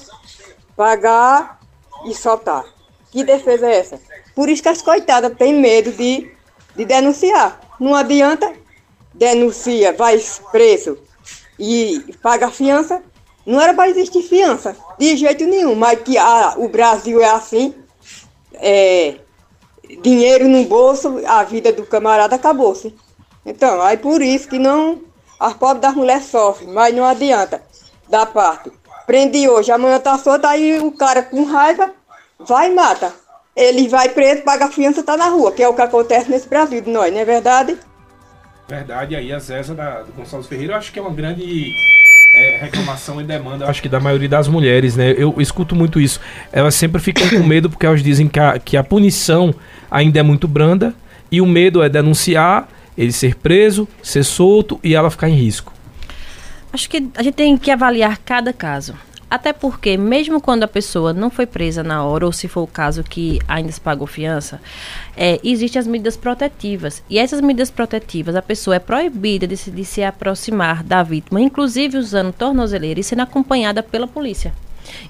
pagar 0.76 1.60
e 2.06 2.14
soltar. 2.14 2.66
Que 3.12 3.24
defesa 3.24 3.68
é 3.68 3.78
essa? 3.78 4.00
Por 4.36 4.50
isso 4.50 4.64
que 4.64 4.70
as 4.70 4.82
coitadas 4.82 5.36
têm 5.38 5.54
medo 5.54 5.92
de, 5.92 6.32
de 6.76 6.86
denunciar. 6.86 7.60
Não 7.82 7.96
adianta, 7.96 8.54
denuncia, 9.12 9.92
vai 9.92 10.24
preso 10.52 11.00
e 11.58 12.14
paga 12.22 12.52
fiança. 12.52 13.02
Não 13.44 13.60
era 13.60 13.74
para 13.74 13.90
existir 13.90 14.22
fiança, 14.22 14.76
de 15.00 15.18
jeito 15.18 15.46
nenhum, 15.46 15.74
mas 15.74 16.00
que 16.02 16.16
a, 16.16 16.54
o 16.58 16.70
Brasil 16.70 17.20
é 17.20 17.32
assim, 17.32 17.74
é, 18.54 19.16
dinheiro 20.04 20.48
no 20.48 20.64
bolso, 20.66 21.24
a 21.26 21.44
vida 21.44 21.74
do 21.74 21.84
camarada 21.84 22.36
acabou-se. 22.36 22.96
Então, 23.44 23.82
aí 23.82 23.98
por 23.98 24.22
isso 24.22 24.48
que 24.48 24.60
não 24.60 25.02
as 25.40 25.56
pobres 25.56 25.82
das 25.82 25.96
mulheres 25.96 26.26
sofrem, 26.26 26.70
mas 26.72 26.94
não 26.94 27.04
adianta. 27.04 27.64
Da 28.08 28.28
parte. 28.28 28.72
Prende 29.08 29.50
hoje, 29.50 29.72
amanhã 29.72 30.00
tá 30.00 30.20
solto, 30.20 30.46
aí 30.46 30.78
o 30.78 30.92
cara 30.92 31.24
com 31.24 31.46
raiva 31.46 31.92
vai 32.38 32.70
e 32.70 32.76
mata. 32.76 33.12
Ele 33.56 33.88
vai 33.88 34.10
preso, 34.10 34.44
paga 34.44 34.66
a 34.66 34.72
fiança, 34.72 35.04
tá 35.04 35.18
na 35.18 35.28
rua, 35.28 35.52
que 35.52 35.62
é 35.62 35.68
o 35.68 35.74
que 35.74 35.82
acontece 35.82 36.30
nesse 36.30 36.48
Brasil 36.48 36.82
de 36.82 36.90
nós, 36.90 37.12
não 37.12 37.20
é 37.20 37.26
verdade? 37.26 37.78
Verdade, 38.68 39.16
aí 39.16 39.34
a 39.34 39.40
Zéza 39.40 39.76
da, 39.76 40.02
do 40.02 40.14
Gonçalves 40.14 40.48
Ferreira, 40.48 40.74
eu 40.74 40.78
acho 40.78 40.94
que 40.94 41.00
é 41.00 41.02
uma 41.02 41.12
grande 41.12 41.74
é, 42.34 42.58
reclamação 42.62 43.20
e 43.20 43.24
demanda, 43.26 43.66
eu 43.66 43.70
acho 43.70 43.82
que 43.82 43.90
da 43.90 44.00
maioria 44.00 44.30
das 44.30 44.48
mulheres, 44.48 44.96
né? 44.96 45.14
Eu 45.18 45.36
escuto 45.40 45.76
muito 45.76 46.00
isso. 46.00 46.22
Elas 46.52 46.76
sempre 46.76 47.02
ficam 47.02 47.28
com 47.28 47.44
medo 47.44 47.70
porque 47.70 47.86
elas 47.86 48.02
dizem 48.02 48.30
que 48.30 48.40
a, 48.40 48.58
que 48.58 48.78
a 48.78 48.84
punição 48.84 49.54
ainda 49.90 50.20
é 50.20 50.24
muito 50.24 50.48
branda 50.48 50.94
e 51.30 51.42
o 51.42 51.46
medo 51.46 51.84
é 51.84 51.90
denunciar 51.90 52.70
ele 52.98 53.12
ser 53.12 53.36
preso, 53.36 53.88
ser 54.02 54.24
solto 54.24 54.80
e 54.82 54.96
ela 54.96 55.12
ficar 55.12 55.28
em 55.28 55.36
risco? 55.36 55.74
Acho 56.72 56.90
que 56.90 57.10
a 57.16 57.24
gente 57.24 57.36
tem 57.36 57.58
que 57.58 57.70
avaliar 57.70 58.18
cada 58.20 58.54
caso. 58.54 58.96
Até 59.32 59.54
porque, 59.54 59.96
mesmo 59.96 60.42
quando 60.42 60.64
a 60.64 60.68
pessoa 60.68 61.14
não 61.14 61.30
foi 61.30 61.46
presa 61.46 61.82
na 61.82 62.04
hora, 62.04 62.26
ou 62.26 62.34
se 62.34 62.50
for 62.50 62.64
o 62.64 62.68
caso 62.68 63.02
que 63.02 63.40
ainda 63.48 63.72
se 63.72 63.80
pagou 63.80 64.06
fiança, 64.06 64.60
é, 65.16 65.40
existem 65.42 65.80
as 65.80 65.88
medidas 65.88 66.18
protetivas. 66.18 67.02
E 67.10 67.18
essas 67.18 67.40
medidas 67.40 67.72
protetivas, 67.72 68.36
a 68.36 68.42
pessoa 68.42 68.76
é 68.76 68.80
proibida 68.80 69.48
de 69.48 69.56
se, 69.56 69.72
de 69.72 69.86
se 69.86 70.04
aproximar 70.04 70.84
da 70.84 71.02
vítima, 71.02 71.40
inclusive 71.40 71.98
usando 71.98 72.34
tornozeleira 72.34 73.00
e 73.00 73.04
sendo 73.06 73.22
acompanhada 73.22 73.82
pela 73.82 74.06
polícia. 74.06 74.54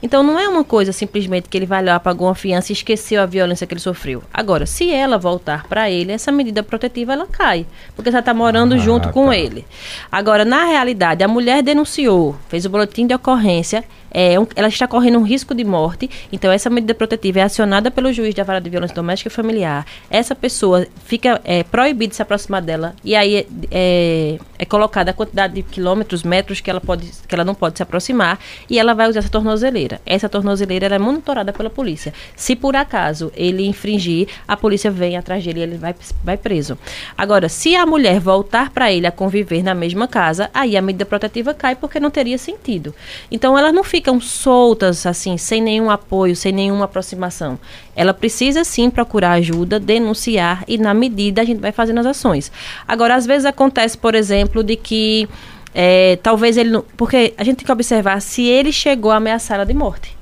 Então 0.03 0.21
não 0.21 0.37
é 0.37 0.47
uma 0.47 0.63
coisa 0.63 0.91
simplesmente 0.91 1.49
que 1.49 1.57
ele 1.57 1.65
vai 1.65 1.83
lá, 1.83 1.99
pagou 1.99 2.27
uma 2.27 2.35
fiança 2.35 2.71
e 2.71 2.73
esqueceu 2.73 3.23
a 3.23 3.25
violência 3.25 3.65
que 3.65 3.73
ele 3.73 3.81
sofreu. 3.81 4.21
Agora, 4.31 4.67
se 4.67 4.91
ela 4.91 5.17
voltar 5.17 5.65
para 5.67 5.89
ele, 5.89 6.11
essa 6.11 6.31
medida 6.31 6.61
protetiva 6.61 7.13
ela 7.13 7.25
cai, 7.25 7.65
porque 7.95 8.09
ela 8.09 8.19
está 8.19 8.35
morando 8.35 8.75
ah, 8.75 8.77
junto 8.77 9.09
com 9.09 9.27
tá. 9.27 9.35
ele. 9.35 9.65
Agora, 10.11 10.45
na 10.45 10.65
realidade, 10.65 11.23
a 11.23 11.27
mulher 11.27 11.63
denunciou, 11.63 12.35
fez 12.49 12.65
o 12.65 12.69
boletim 12.69 13.07
de 13.07 13.15
ocorrência, 13.15 13.83
é, 14.11 14.35
ela 14.55 14.67
está 14.67 14.87
correndo 14.87 15.17
um 15.17 15.23
risco 15.23 15.55
de 15.55 15.63
morte, 15.63 16.09
então 16.31 16.51
essa 16.51 16.69
medida 16.69 16.93
protetiva 16.93 17.39
é 17.39 17.43
acionada 17.43 17.89
pelo 17.89 18.11
juiz 18.11 18.35
da 18.35 18.43
vara 18.43 18.59
de 18.59 18.69
violência 18.69 18.95
doméstica 18.95 19.29
e 19.29 19.31
familiar. 19.31 19.85
Essa 20.09 20.35
pessoa 20.35 20.85
fica 21.05 21.39
é, 21.43 21.63
proibida 21.63 22.09
de 22.09 22.15
se 22.15 22.21
aproximar 22.21 22.61
dela 22.61 22.93
e 23.03 23.15
aí 23.15 23.47
é, 23.71 24.37
é, 24.59 24.65
colocada 24.65 25.11
a 25.11 25.13
quantidade 25.13 25.53
de 25.53 25.63
quilômetros, 25.63 26.23
metros 26.23 26.59
que 26.59 26.69
ela, 26.69 26.81
pode, 26.81 27.09
que 27.27 27.33
ela 27.33 27.45
não 27.45 27.55
pode 27.55 27.77
se 27.77 27.83
aproximar 27.83 28.39
e 28.69 28.77
ela 28.77 28.93
vai 28.93 29.09
usar 29.09 29.19
essa 29.19 29.29
tornozeleira. 29.29 30.01
Essa 30.05 30.27
tornozeleira 30.27 30.87
é 30.87 30.99
monitorada 30.99 31.53
pela 31.53 31.69
polícia. 31.69 32.13
Se 32.35 32.55
por 32.55 32.75
acaso 32.75 33.31
ele 33.35 33.65
infringir, 33.65 34.27
a 34.47 34.57
polícia 34.57 34.91
vem 34.91 35.15
atrás 35.17 35.43
dele 35.43 35.59
e 35.59 35.63
ele 35.63 35.77
vai, 35.77 35.95
vai 36.23 36.37
preso. 36.37 36.77
Agora, 37.17 37.47
se 37.47 37.75
a 37.75 37.85
mulher 37.85 38.19
voltar 38.19 38.71
para 38.71 38.91
ele 38.91 39.07
a 39.07 39.11
conviver 39.11 39.63
na 39.63 39.73
mesma 39.73 40.07
casa, 40.07 40.49
aí 40.53 40.75
a 40.75 40.81
medida 40.81 41.05
protetiva 41.05 41.53
cai 41.53 41.75
porque 41.75 41.99
não 41.99 42.09
teria 42.09 42.37
sentido. 42.37 42.93
Então 43.31 43.57
ela 43.57 43.71
não 43.71 43.83
fica 43.83 44.00
ficam 44.01 44.19
soltas, 44.19 45.05
assim, 45.05 45.37
sem 45.37 45.61
nenhum 45.61 45.91
apoio, 45.91 46.35
sem 46.35 46.51
nenhuma 46.51 46.85
aproximação. 46.85 47.59
Ela 47.95 48.15
precisa 48.15 48.63
sim 48.63 48.89
procurar 48.89 49.33
ajuda, 49.33 49.79
denunciar 49.79 50.63
e, 50.67 50.75
na 50.75 50.91
medida, 50.91 51.43
a 51.43 51.45
gente 51.45 51.59
vai 51.59 51.71
fazendo 51.71 51.99
as 51.99 52.07
ações. 52.07 52.51
Agora, 52.87 53.15
às 53.15 53.27
vezes 53.27 53.45
acontece, 53.45 53.95
por 53.95 54.15
exemplo, 54.15 54.63
de 54.63 54.75
que 54.75 55.29
é, 55.71 56.17
talvez 56.23 56.57
ele 56.57 56.71
não. 56.71 56.83
Porque 56.97 57.35
a 57.37 57.43
gente 57.43 57.57
tem 57.57 57.65
que 57.65 57.71
observar 57.71 58.19
se 58.21 58.43
ele 58.43 58.71
chegou 58.71 59.11
a 59.11 59.17
ameaçar 59.17 59.55
ela 59.55 59.65
de 59.65 59.73
morte. 59.73 60.17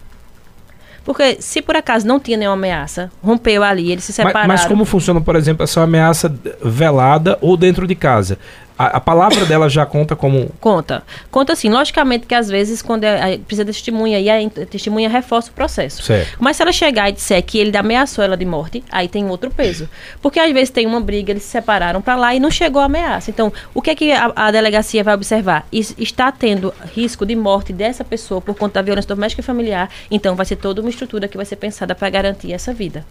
Porque 1.05 1.37
se 1.39 1.61
por 1.61 1.77
acaso 1.77 2.05
não 2.05 2.19
tinha 2.19 2.37
nenhuma 2.37 2.55
ameaça, 2.55 3.09
rompeu 3.23 3.63
ali, 3.63 3.93
eles 3.93 4.03
se 4.03 4.11
separaram. 4.11 4.47
Mas, 4.47 4.61
mas 4.61 4.67
como 4.67 4.83
funciona, 4.83 5.21
por 5.21 5.37
exemplo, 5.37 5.63
essa 5.63 5.81
ameaça 5.81 6.31
velada 6.61 7.37
ou 7.39 7.55
dentro 7.55 7.87
de 7.87 7.95
casa? 7.95 8.37
A, 8.79 8.95
a, 8.95 8.99
palavra 9.01 9.45
dela 9.45 9.67
já 9.67 9.85
conta 9.85 10.15
como. 10.15 10.49
Conta. 10.61 11.03
Conta 11.29 11.51
assim, 11.51 11.67
logicamente 11.67 12.25
que 12.25 12.33
às 12.33 12.47
vezes, 12.47 12.81
quando 12.81 13.03
é, 13.03 13.37
precisa 13.37 13.65
de 13.65 13.73
testemunha, 13.73 14.17
e 14.21 14.29
a 14.29 14.49
testemunha 14.65 15.09
reforça 15.09 15.51
o 15.51 15.53
processo. 15.53 16.01
Certo. 16.01 16.37
Mas 16.39 16.55
se 16.55 16.61
ela 16.61 16.71
chegar 16.71 17.09
e 17.09 17.11
disser 17.11 17.43
que 17.43 17.57
ele 17.57 17.75
ameaçou 17.75 18.23
ela 18.23 18.37
de 18.37 18.45
morte, 18.45 18.81
aí 18.89 19.09
tem 19.09 19.29
outro 19.29 19.51
peso. 19.51 19.89
Porque 20.21 20.39
às 20.39 20.49
vezes 20.53 20.69
tem 20.69 20.87
uma 20.87 21.01
briga, 21.01 21.33
eles 21.33 21.43
se 21.43 21.49
separaram 21.49 22.01
para 22.01 22.15
lá 22.15 22.33
e 22.33 22.39
não 22.39 22.49
chegou 22.49 22.81
a 22.81 22.85
ameaça. 22.85 23.29
Então, 23.29 23.51
o 23.73 23.81
que 23.81 23.89
é 23.89 23.95
que 23.95 24.13
a, 24.13 24.31
a 24.33 24.49
delegacia 24.49 25.03
vai 25.03 25.13
observar? 25.13 25.67
está 25.73 26.31
tendo 26.31 26.73
risco 26.95 27.25
de 27.25 27.35
morte 27.35 27.73
dessa 27.73 28.05
pessoa 28.05 28.39
por 28.39 28.55
conta 28.55 28.75
da 28.75 28.81
violência 28.81 29.09
doméstica 29.09 29.41
e 29.41 29.43
familiar, 29.43 29.89
então 30.09 30.37
vai 30.37 30.45
ser 30.45 30.55
toda 30.55 30.79
uma 30.79 30.89
estrutura 30.89 31.27
que 31.27 31.35
vai 31.35 31.45
ser 31.45 31.57
pensada 31.57 31.93
para 31.93 32.09
garantir 32.09 32.53
essa 32.53 32.73
vida 32.73 33.03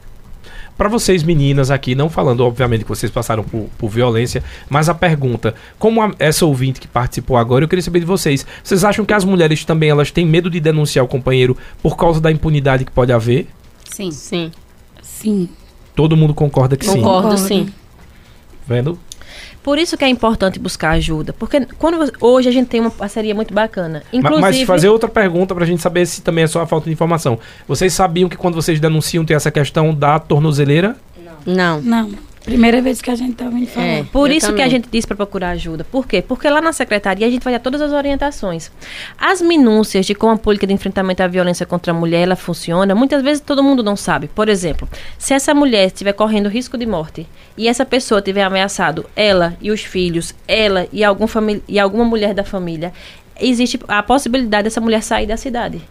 para 0.79 0.89
vocês 0.89 1.25
meninas 1.25 1.73
aqui, 1.73 1.97
não 1.97 2.09
falando 2.09 2.41
obviamente 2.45 2.85
que 2.85 2.89
vocês 2.89 3.11
passaram 3.11 3.43
por, 3.43 3.69
por 3.77 3.91
violência, 3.91 4.43
mas 4.71 4.89
a 4.89 4.95
pergunta, 4.95 5.55
como 5.77 6.01
a, 6.01 6.13
essa 6.21 6.47
ouvinte 6.47 6.81
que 6.81 6.87
participou 6.87 7.37
agora, 7.37 7.65
eu 7.65 7.69
queria 7.69 7.83
saber 7.83 7.99
de 7.99 8.07
vocês, 8.07 8.47
vocês 8.63 8.85
acham 8.85 9.05
que 9.05 9.13
as 9.13 9.25
mulheres 9.25 9.65
também 9.65 9.91
elas 9.91 10.13
têm 10.13 10.25
medo 10.25 10.49
de 10.49 10.61
denunciar 10.61 11.05
o 11.05 11.09
companheiro 11.09 11.57
por 11.83 11.97
causa 11.97 12.21
da 12.21 12.31
impunidade 12.31 12.85
que 12.85 12.93
pode 12.93 13.13
haver? 13.13 13.49
Sim. 13.91 14.13
Sim. 14.13 14.53
Sim. 15.03 15.49
Todo 15.97 16.17
mundo 16.17 16.33
concorda 16.33 16.77
que 16.77 16.87
Concordo, 16.87 17.37
sim? 17.37 17.45
Concordo, 17.45 17.49
sim. 17.49 17.73
Vendo? 18.67 18.99
Por 19.69 19.79
isso 19.79 19.99
que 19.99 20.05
é 20.07 20.09
importante 20.09 20.59
buscar 20.59 20.93
ajuda. 20.93 21.35
Porque 21.35 21.61
quando 21.79 21.99
você, 21.99 22.11
hoje 22.23 22.49
a 22.49 22.53
gente 22.53 22.69
tem 22.69 22.81
uma 22.81 22.91
parceria 22.91 23.35
muito 23.35 23.53
bacana. 23.53 24.03
Inclusive, 24.11 24.41
mas 24.41 24.63
fazer 24.63 24.89
outra 24.89 25.11
pergunta 25.11 25.55
para 25.55 25.63
a 25.63 25.67
gente 25.67 25.83
saber 25.83 26.07
se 26.07 26.23
também 26.23 26.45
é 26.45 26.47
só 26.47 26.63
a 26.63 26.67
falta 26.67 26.87
de 26.87 26.93
informação. 26.93 27.39
Vocês 27.67 27.93
sabiam 27.93 28.31
que 28.31 28.37
quando 28.39 28.55
vocês 28.55 28.81
denunciam 28.81 29.27
tem 29.27 29.37
essa 29.37 29.51
questão 29.51 29.95
da 29.95 30.19
tornozeleira? 30.19 30.97
Não. 31.45 31.83
Não. 31.83 32.11
Primeira 32.49 32.81
vez 32.81 33.03
que 33.03 33.11
a 33.11 33.15
gente 33.15 33.35
tá 33.35 33.45
ouvindo 33.45 33.67
falar. 33.67 33.87
É. 33.87 34.03
Por 34.05 34.31
isso 34.31 34.47
que 34.47 34.53
também. 34.53 34.65
a 34.65 34.69
gente 34.71 34.89
diz 34.91 35.05
para 35.05 35.15
procurar 35.15 35.51
ajuda. 35.51 35.85
Por 35.85 36.07
quê? 36.07 36.23
Porque 36.23 36.49
lá 36.49 36.63
na 36.63 36.73
secretaria 36.73 37.27
a 37.27 37.31
gente 37.31 37.45
vai 37.45 37.53
dar 37.53 37.59
todas 37.59 37.83
as 37.83 37.93
orientações. 37.93 38.71
As 39.19 39.43
minúcias 39.43 40.07
de 40.07 40.15
como 40.15 40.33
a 40.33 40.39
política 40.39 40.67
de 40.67 40.73
enfrentamento 40.73 41.23
à 41.23 41.27
violência 41.27 41.67
contra 41.67 41.93
a 41.93 41.95
mulher 41.95 42.23
ela 42.23 42.37
funciona, 42.37 42.95
muitas 42.95 43.23
vezes 43.23 43.43
todo 43.43 43.63
mundo 43.63 43.83
não 43.83 43.97
sabe. 43.97 44.29
Por 44.29 44.49
exemplo, 44.49 44.89
se 45.19 45.35
essa 45.35 45.55
mulher 45.55 45.89
estiver 45.89 46.15
correndo 46.15 46.49
risco 46.49 46.79
de 46.79 46.87
morte 46.87 47.27
e 47.55 47.69
essa 47.69 47.85
pessoa 47.85 48.23
tiver 48.23 48.43
ameaçado 48.43 49.05
ela 49.15 49.55
e 49.61 49.71
os 49.71 49.83
filhos, 49.83 50.35
ela 50.47 50.89
e, 50.91 51.05
algum 51.05 51.27
e 51.69 51.79
alguma 51.79 52.05
mulher 52.05 52.33
da 52.33 52.45
família, 52.45 52.95
existe 53.39 53.79
a 53.87 54.03
possibilidade 54.03 54.65
dessa 54.65 54.81
mulher 54.81 55.03
sair 55.03 55.27
da 55.27 55.37
cidade 55.37 55.83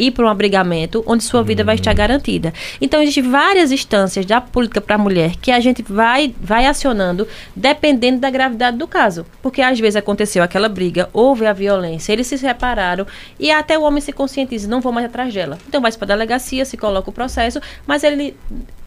ir 0.00 0.10
para 0.12 0.24
um 0.24 0.28
abrigamento 0.28 1.04
onde 1.06 1.22
sua 1.22 1.42
vida 1.42 1.62
vai 1.62 1.74
estar 1.74 1.92
garantida. 1.92 2.52
Então, 2.80 3.02
existem 3.02 3.30
várias 3.30 3.70
instâncias 3.70 4.24
da 4.24 4.40
política 4.40 4.80
para 4.80 4.94
a 4.94 4.98
mulher 4.98 5.36
que 5.36 5.50
a 5.50 5.60
gente 5.60 5.82
vai, 5.82 6.34
vai 6.40 6.66
acionando 6.66 7.28
dependendo 7.54 8.20
da 8.20 8.30
gravidade 8.30 8.76
do 8.76 8.88
caso. 8.88 9.26
Porque 9.42 9.60
às 9.62 9.78
vezes 9.78 9.96
aconteceu 9.96 10.42
aquela 10.42 10.68
briga, 10.68 11.08
houve 11.12 11.46
a 11.46 11.52
violência, 11.52 12.12
eles 12.12 12.26
se 12.26 12.38
separaram 12.38 13.06
e 13.38 13.50
até 13.50 13.78
o 13.78 13.82
homem 13.82 14.00
se 14.00 14.12
conscientiza, 14.12 14.68
não 14.68 14.80
vou 14.80 14.92
mais 14.92 15.06
atrás 15.06 15.32
dela. 15.32 15.58
Então, 15.68 15.80
vai 15.80 15.90
para 15.92 16.04
a 16.04 16.16
delegacia, 16.16 16.64
se 16.64 16.76
coloca 16.76 17.10
o 17.10 17.12
processo, 17.12 17.60
mas 17.86 18.02
ele 18.04 18.36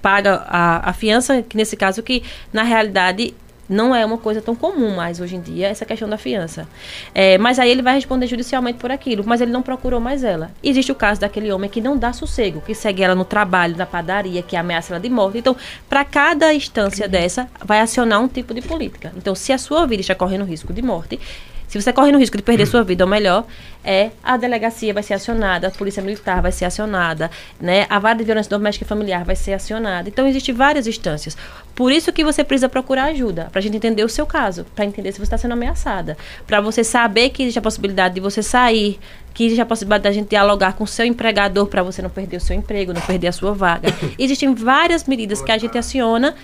paga 0.02 0.44
a, 0.48 0.90
a 0.90 0.94
fiança, 0.94 1.42
que 1.42 1.56
nesse 1.56 1.78
caso 1.78 2.02
que, 2.02 2.24
na 2.52 2.64
realidade, 2.64 3.34
não 3.68 3.96
é 3.96 4.06
uma 4.06 4.18
coisa 4.18 4.42
tão 4.42 4.56
comum 4.56 4.96
mais 4.96 5.20
hoje 5.20 5.36
em 5.36 5.42
dia, 5.42 5.68
essa 5.68 5.86
questão 5.86 6.08
da 6.08 6.18
fiança. 6.18 6.68
É, 7.14 7.38
mas 7.38 7.60
aí 7.60 7.70
ele 7.70 7.82
vai 7.82 7.96
responder 7.96 8.28
judicialmente 8.28 8.78
por 8.78 8.92
aquilo, 8.92 9.24
mas 9.26 9.42
ele 9.42 9.52
não 9.52 9.62
procurou 9.62 10.00
mais 10.00 10.24
ela. 10.24 10.52
Existe 10.64 10.92
o 10.92 10.96
caso 10.96 11.22
daquele 11.22 11.52
homem 11.52 11.70
que 11.70 11.82
não 11.82 11.98
dá 11.98 12.14
sossego, 12.14 12.62
que 12.62 12.76
segue 12.76 13.04
ela 13.04 13.16
no 13.16 13.26
trabalho, 13.26 13.78
na 13.78 13.86
padaria, 13.86 14.42
que 14.42 14.56
ameaça 14.56 14.94
ela 14.94 15.00
de 15.00 15.10
morte. 15.10 15.38
Então, 15.38 15.56
para 15.90 16.04
cada 16.04 16.54
instância 16.54 17.08
dessa, 17.08 17.48
vai 17.64 17.80
acionar 17.80 18.22
um 18.22 18.28
tipo 18.28 18.54
de 18.54 18.62
política. 18.62 19.12
Então, 19.16 19.34
se 19.36 19.52
a 19.52 19.58
sua 19.58 19.86
vida 19.86 20.02
está 20.02 20.16
correndo 20.16 20.44
risco 20.44 20.74
de 20.74 20.82
morte, 20.82 21.20
se 21.68 21.82
você 21.82 21.92
corre 21.92 22.12
no 22.12 22.20
risco 22.20 22.38
de 22.38 22.44
perder 22.44 22.66
sua 22.66 22.84
vida, 22.84 23.04
ou 23.04 23.10
melhor, 23.10 23.46
é 23.84 24.12
a 24.24 24.38
delegacia 24.38 24.94
vai 24.94 25.04
ser 25.04 25.16
acionada, 25.16 25.68
a 25.68 25.72
polícia 25.72 26.02
militar 26.02 26.42
vai 26.42 26.52
ser 26.52 26.66
acionada, 26.66 27.30
né? 27.60 27.86
A 27.90 28.00
vara 28.00 28.18
de 28.18 28.24
violência 28.24 28.50
doméstica 28.50 28.86
e 28.86 28.88
familiar 28.88 29.26
vai 29.26 29.36
ser 29.36 29.54
acionada. 29.54 30.08
Então, 30.08 30.28
existem 30.28 30.54
várias 30.54 30.88
instâncias. 30.88 31.36
Por 31.76 31.92
isso 31.92 32.14
que 32.14 32.24
você 32.24 32.44
precisa 32.44 32.70
procurar 32.70 33.06
ajuda, 33.06 33.50
para 33.52 33.60
a 33.60 33.62
gente 33.62 33.76
entender 33.76 34.04
o 34.04 34.10
seu 34.10 34.26
caso, 34.26 34.66
para 34.76 34.86
entender 34.86 35.12
se 35.12 35.18
você 35.18 35.24
está 35.24 35.38
sendo 35.38 35.54
ameaçada, 35.54 36.18
para 36.46 36.62
você 36.62 36.84
saber 36.84 37.30
que 37.32 37.44
existe 37.44 37.60
a 37.60 37.62
possibilidade 37.62 38.14
de 38.14 38.22
você 38.22 38.44
sair, 38.44 39.00
que 39.34 39.46
existe 39.46 39.62
a 39.62 39.66
possibilidade 39.66 40.04
da 40.04 40.12
gente 40.12 40.30
dialogar 40.30 40.74
com 40.74 40.84
o 40.84 40.88
seu 40.88 41.06
empregador 41.06 41.66
para 41.68 41.82
você 41.82 42.02
não 42.02 42.10
perder 42.10 42.38
o 42.38 42.40
seu 42.40 42.56
emprego, 42.56 42.94
não 42.94 43.02
perder 43.02 43.28
a 43.28 43.32
sua 43.32 43.54
vaga. 43.54 43.90
Existem 44.20 44.54
várias 44.54 45.06
medidas 45.06 45.42
que 45.42 45.52
a 45.52 45.58
gente 45.58 45.78
aciona 45.78 46.36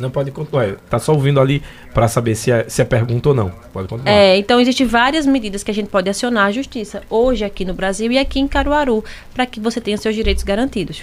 Não 0.00 0.10
pode 0.10 0.30
continuar. 0.30 0.76
Tá 0.88 0.98
só 0.98 1.12
ouvindo 1.12 1.38
ali 1.38 1.62
para 1.92 2.08
saber 2.08 2.34
se 2.34 2.50
é, 2.50 2.64
se 2.68 2.80
é 2.80 2.84
pergunta 2.84 3.28
ou 3.28 3.34
não. 3.34 3.52
Pode 3.72 3.86
continuar. 3.86 4.10
É, 4.10 4.36
então 4.36 4.58
existem 4.58 4.86
várias 4.86 5.26
medidas 5.26 5.62
que 5.62 5.70
a 5.70 5.74
gente 5.74 5.88
pode 5.88 6.08
acionar 6.08 6.46
a 6.46 6.52
justiça 6.52 7.02
hoje 7.10 7.44
aqui 7.44 7.64
no 7.64 7.74
Brasil 7.74 8.10
e 8.10 8.18
aqui 8.18 8.40
em 8.40 8.48
Caruaru 8.48 9.04
para 9.34 9.46
que 9.46 9.60
você 9.60 9.80
tenha 9.80 9.98
seus 9.98 10.14
direitos 10.14 10.42
garantidos. 10.42 11.02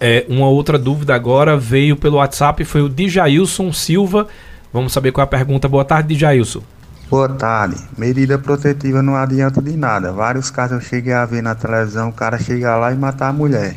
É, 0.00 0.24
uma 0.28 0.48
outra 0.48 0.78
dúvida 0.78 1.14
agora 1.14 1.56
veio 1.56 1.96
pelo 1.96 2.18
WhatsApp, 2.18 2.64
foi 2.64 2.82
o 2.82 2.88
Djailson 2.88 3.72
Silva. 3.72 4.28
Vamos 4.72 4.92
saber 4.92 5.10
qual 5.10 5.22
é 5.22 5.26
a 5.26 5.28
pergunta. 5.28 5.66
Boa 5.66 5.84
tarde, 5.84 6.14
Djailson. 6.14 6.62
Boa 7.10 7.28
tarde. 7.28 7.76
Medida 7.96 8.38
protetiva 8.38 9.02
não 9.02 9.16
adianta 9.16 9.62
de 9.62 9.74
nada. 9.76 10.12
Vários 10.12 10.50
casos 10.50 10.76
eu 10.76 10.80
cheguei 10.82 11.14
a 11.14 11.24
ver 11.24 11.42
na 11.42 11.54
televisão, 11.54 12.10
o 12.10 12.12
cara 12.12 12.38
chega 12.38 12.76
lá 12.76 12.92
e 12.92 12.96
matar 12.96 13.28
a 13.28 13.32
mulher. 13.32 13.76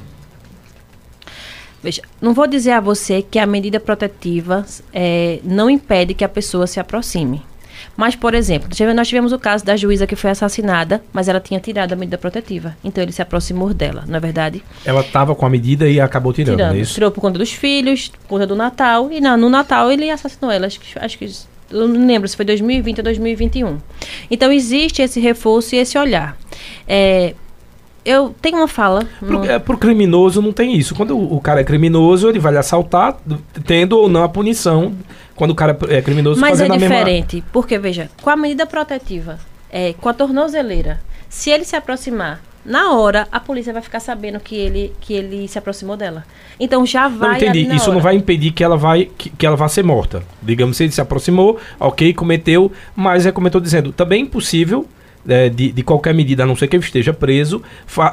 Veja, 1.84 2.02
não 2.22 2.34
vou 2.34 2.46
dizer 2.48 2.72
a 2.72 2.80
você 2.80 3.22
que 3.22 3.40
a 3.40 3.46
medida 3.46 3.80
protetiva 3.80 4.66
é, 4.94 5.40
não 5.44 5.70
impede 5.70 6.14
que 6.14 6.24
a 6.24 6.30
pessoa 6.30 6.68
se 6.68 6.80
aproxime. 6.80 7.42
Mas, 7.98 8.16
por 8.16 8.34
exemplo, 8.36 8.70
nós 8.96 9.08
tivemos 9.08 9.32
o 9.34 9.40
caso 9.40 9.66
da 9.66 9.76
juíza 9.76 10.06
que 10.08 10.16
foi 10.16 10.30
assassinada, 10.30 11.04
mas 11.12 11.28
ela 11.28 11.40
tinha 11.40 11.60
tirado 11.60 11.92
a 11.94 11.96
medida 11.96 12.18
protetiva. 12.18 12.76
Então 12.84 13.04
ele 13.04 13.12
se 13.12 13.22
aproximou 13.22 13.74
dela, 13.74 14.04
não 14.08 14.18
é 14.18 14.20
verdade? 14.20 14.64
Ela 14.86 15.04
tava 15.04 15.34
com 15.36 15.46
a 15.46 15.50
medida 15.50 15.90
e 15.90 16.00
acabou 16.00 16.32
tirando, 16.32 16.60
não 16.60 16.66
é 16.76 16.78
isso? 16.80 16.94
Tirou 16.94 17.12
por 17.12 17.20
conta 17.22 17.40
dos 17.40 17.52
filhos, 17.52 18.10
por 18.10 18.28
conta 18.30 18.46
do 18.48 18.56
Natal. 18.56 19.12
E 19.12 19.20
na- 19.20 19.36
no 19.36 19.50
Natal 19.50 19.92
ele 19.92 20.10
assassinou 20.10 20.52
ela. 20.52 20.68
Acho 20.68 20.80
que, 20.80 20.98
acho 21.00 21.18
que 21.18 21.26
eu 21.72 21.88
não 21.88 22.06
lembro 22.06 22.28
se 22.28 22.36
foi 22.36 22.46
2020 22.46 23.00
ou 23.00 23.04
2021. 23.04 23.78
Então 24.30 24.52
existe 24.52 25.02
esse 25.02 25.20
reforço 25.20 25.76
e 25.76 25.80
esse 25.80 25.98
olhar. 25.98 26.38
É, 26.88 27.34
eu 28.04 28.34
tenho 28.42 28.58
uma 28.58 28.68
fala. 28.68 29.06
Pro, 29.20 29.40
no- 29.40 29.46
é, 29.46 29.60
pro 29.60 29.78
criminoso 29.78 30.42
não 30.42 30.52
tem 30.52 30.76
isso. 30.76 30.96
Quando 30.96 31.18
o, 31.18 31.36
o 31.38 31.42
cara 31.42 31.62
é 31.62 31.64
criminoso, 31.64 32.28
ele 32.30 32.40
vai 32.40 32.52
lhe 32.52 32.58
assaltar, 32.58 33.18
tendo 33.66 33.98
ou 33.98 34.10
não 34.10 34.24
a 34.24 34.30
punição. 34.30 34.94
Quando 35.36 35.52
o 35.52 35.56
cara 35.56 35.78
é 35.90 36.02
criminoso, 36.02 36.40
Mas 36.40 36.60
é 36.62 36.66
a 36.66 36.70
mesma... 36.70 36.88
diferente, 36.88 37.44
porque 37.52 37.78
veja, 37.80 38.10
com 38.22 38.30
a 38.30 38.36
medida 38.36 38.66
protetiva, 38.66 39.40
é, 39.72 39.94
com 39.94 40.08
a 40.08 40.14
tornozeleira, 40.14 41.02
se 41.30 41.50
ele 41.50 41.64
se 41.66 41.76
aproximar, 41.76 42.42
na 42.64 42.94
hora 42.94 43.28
a 43.32 43.40
polícia 43.40 43.74
vai 43.74 43.82
ficar 43.82 44.00
sabendo 44.00 44.40
que 44.40 44.56
ele, 44.56 44.94
que 45.02 45.14
ele 45.16 45.48
se 45.48 45.58
aproximou 45.58 45.98
dela. 45.98 46.24
Então 46.60 46.86
já 46.86 47.10
Não 47.10 47.18
vai. 47.18 47.38
entendi. 47.38 47.50
ali 47.60 47.68
na 47.68 47.76
Isso 47.76 47.88
não 47.88 47.96
hora. 47.96 48.04
vai 48.04 48.16
impedir 48.16 48.52
que 48.52 48.64
ela 48.64 48.78
vai 48.78 49.10
que, 49.18 49.32
que 49.32 49.46
ela 49.46 49.56
vá 49.56 49.68
ser 49.68 49.84
morta. 49.84 50.22
Digamos, 50.44 50.78
se 50.78 50.84
ele 50.84 50.92
se 50.92 51.02
aproximou, 51.02 51.58
ok, 51.80 52.14
cometeu, 52.14 52.72
mas 52.96 53.26
é 53.26 53.32
como 53.32 53.48
eu 53.48 53.50
estou 53.50 53.62
dizendo, 53.62 53.92
também 53.92 54.20
é 54.22 54.26
impossível 54.26 54.86
é, 55.28 55.50
de, 55.50 55.72
de 55.72 55.84
qualquer 55.84 56.14
medida, 56.14 56.44
a 56.44 56.46
não 56.46 56.56
ser 56.56 56.68
que 56.68 56.76
ele 56.76 56.84
esteja 56.84 57.14
preso, 57.14 57.62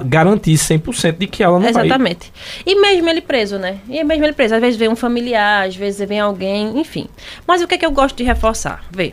garantir 0.04 0.54
100% 0.54 1.18
de 1.18 1.26
que 1.26 1.42
ela 1.42 1.59
não 1.59 1.72
vai 1.72 1.86
Exatamente. 1.86 2.32
E 2.66 2.74
mesmo 2.80 3.09
ele 3.09 3.20
preso, 3.20 3.59
né? 3.59 3.78
E 3.88 4.02
mesmo 4.04 4.24
ele 4.24 4.32
preso. 4.32 4.54
Às 4.54 4.61
vezes 4.61 4.78
vem 4.78 4.88
um 4.88 4.96
familiar, 4.96 5.66
às 5.66 5.76
vezes 5.76 6.06
vem 6.09 6.20
alguém, 6.20 6.78
enfim. 6.78 7.06
Mas 7.46 7.62
o 7.62 7.66
que 7.66 7.74
é 7.74 7.78
que 7.78 7.86
eu 7.86 7.90
gosto 7.90 8.16
de 8.16 8.24
reforçar? 8.24 8.84
Vê. 8.90 9.12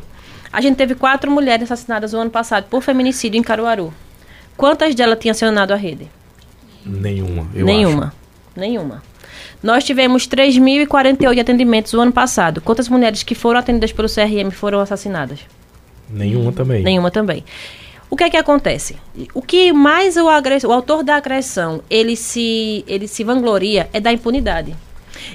A 0.51 0.61
gente 0.61 0.75
teve 0.77 0.95
quatro 0.95 1.29
mulheres 1.29 1.63
assassinadas 1.71 2.13
no 2.13 2.19
ano 2.19 2.31
passado 2.31 2.65
por 2.69 2.81
feminicídio 2.81 3.37
em 3.37 3.43
Caruaru. 3.43 3.93
Quantas 4.55 4.95
delas 4.95 5.19
tinham 5.19 5.31
acionado 5.31 5.73
a 5.73 5.75
rede? 5.75 6.07
Nenhuma. 6.85 7.47
Eu 7.53 7.65
Nenhuma. 7.65 8.13
Nenhuma. 8.55 9.03
Nós 9.61 9.83
tivemos 9.83 10.27
3.048 10.27 11.41
atendimentos 11.41 11.91
no 11.93 12.01
ano 12.01 12.11
passado. 12.11 12.61
Quantas 12.61 12.87
mulheres 12.87 13.23
que 13.23 13.35
foram 13.35 13.59
atendidas 13.59 13.91
pelo 13.91 14.07
CRM 14.07 14.51
foram 14.51 14.79
assassinadas? 14.79 15.39
acho. 15.39 15.47
Nenhuma 16.09 16.51
também. 16.51 16.83
Nenhuma 16.83 17.11
também. 17.11 17.43
O 18.16 18.18
que 18.18 18.24
é 18.24 18.30
que 18.30 18.38
acontece? 18.38 18.95
O 19.34 19.41
que 19.41 19.74
mais 19.74 20.16
o, 20.16 20.30
agress- 20.30 20.63
o 20.66 20.72
autor 20.72 21.03
da 21.03 21.18
agressão 21.18 21.84
ele 21.89 22.16
se, 22.16 22.82
ele 22.88 23.09
se 23.09 23.26
vangloria 23.26 23.89
é 23.91 23.99
da 23.99 24.09
impunidade. 24.09 24.74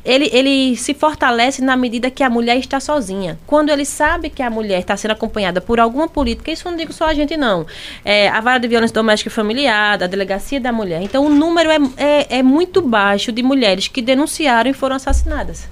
Ele, 0.02 0.30
ele 0.32 0.74
se 0.78 0.94
fortalece 0.94 1.60
na 1.62 1.76
medida 1.76 2.10
que 2.10 2.22
a 2.22 2.30
mulher 2.30 2.56
está 2.56 2.80
sozinha. 2.80 3.38
Quando 3.46 3.68
ele 3.68 3.84
sabe 3.84 4.30
que 4.30 4.42
a 4.42 4.48
mulher 4.48 4.80
está 4.80 4.96
sendo 4.96 5.10
acompanhada 5.10 5.60
por 5.60 5.78
alguma 5.78 6.08
política, 6.08 6.50
isso 6.50 6.66
eu 6.66 6.70
não 6.70 6.78
digo 6.78 6.90
só 6.90 7.04
a 7.04 7.12
gente, 7.12 7.36
não. 7.36 7.66
É, 8.02 8.30
a 8.30 8.40
vara 8.40 8.58
de 8.58 8.66
violência 8.66 8.94
doméstica 8.94 9.28
e 9.28 9.30
familiar, 9.30 10.02
a 10.02 10.06
delegacia 10.06 10.58
da 10.58 10.72
mulher. 10.72 11.02
Então, 11.02 11.26
o 11.26 11.28
número 11.28 11.68
é, 11.70 11.76
é, 11.98 12.38
é 12.38 12.42
muito 12.42 12.80
baixo 12.80 13.30
de 13.30 13.42
mulheres 13.42 13.88
que 13.88 14.00
denunciaram 14.00 14.70
e 14.70 14.72
foram 14.72 14.96
assassinadas. 14.96 15.68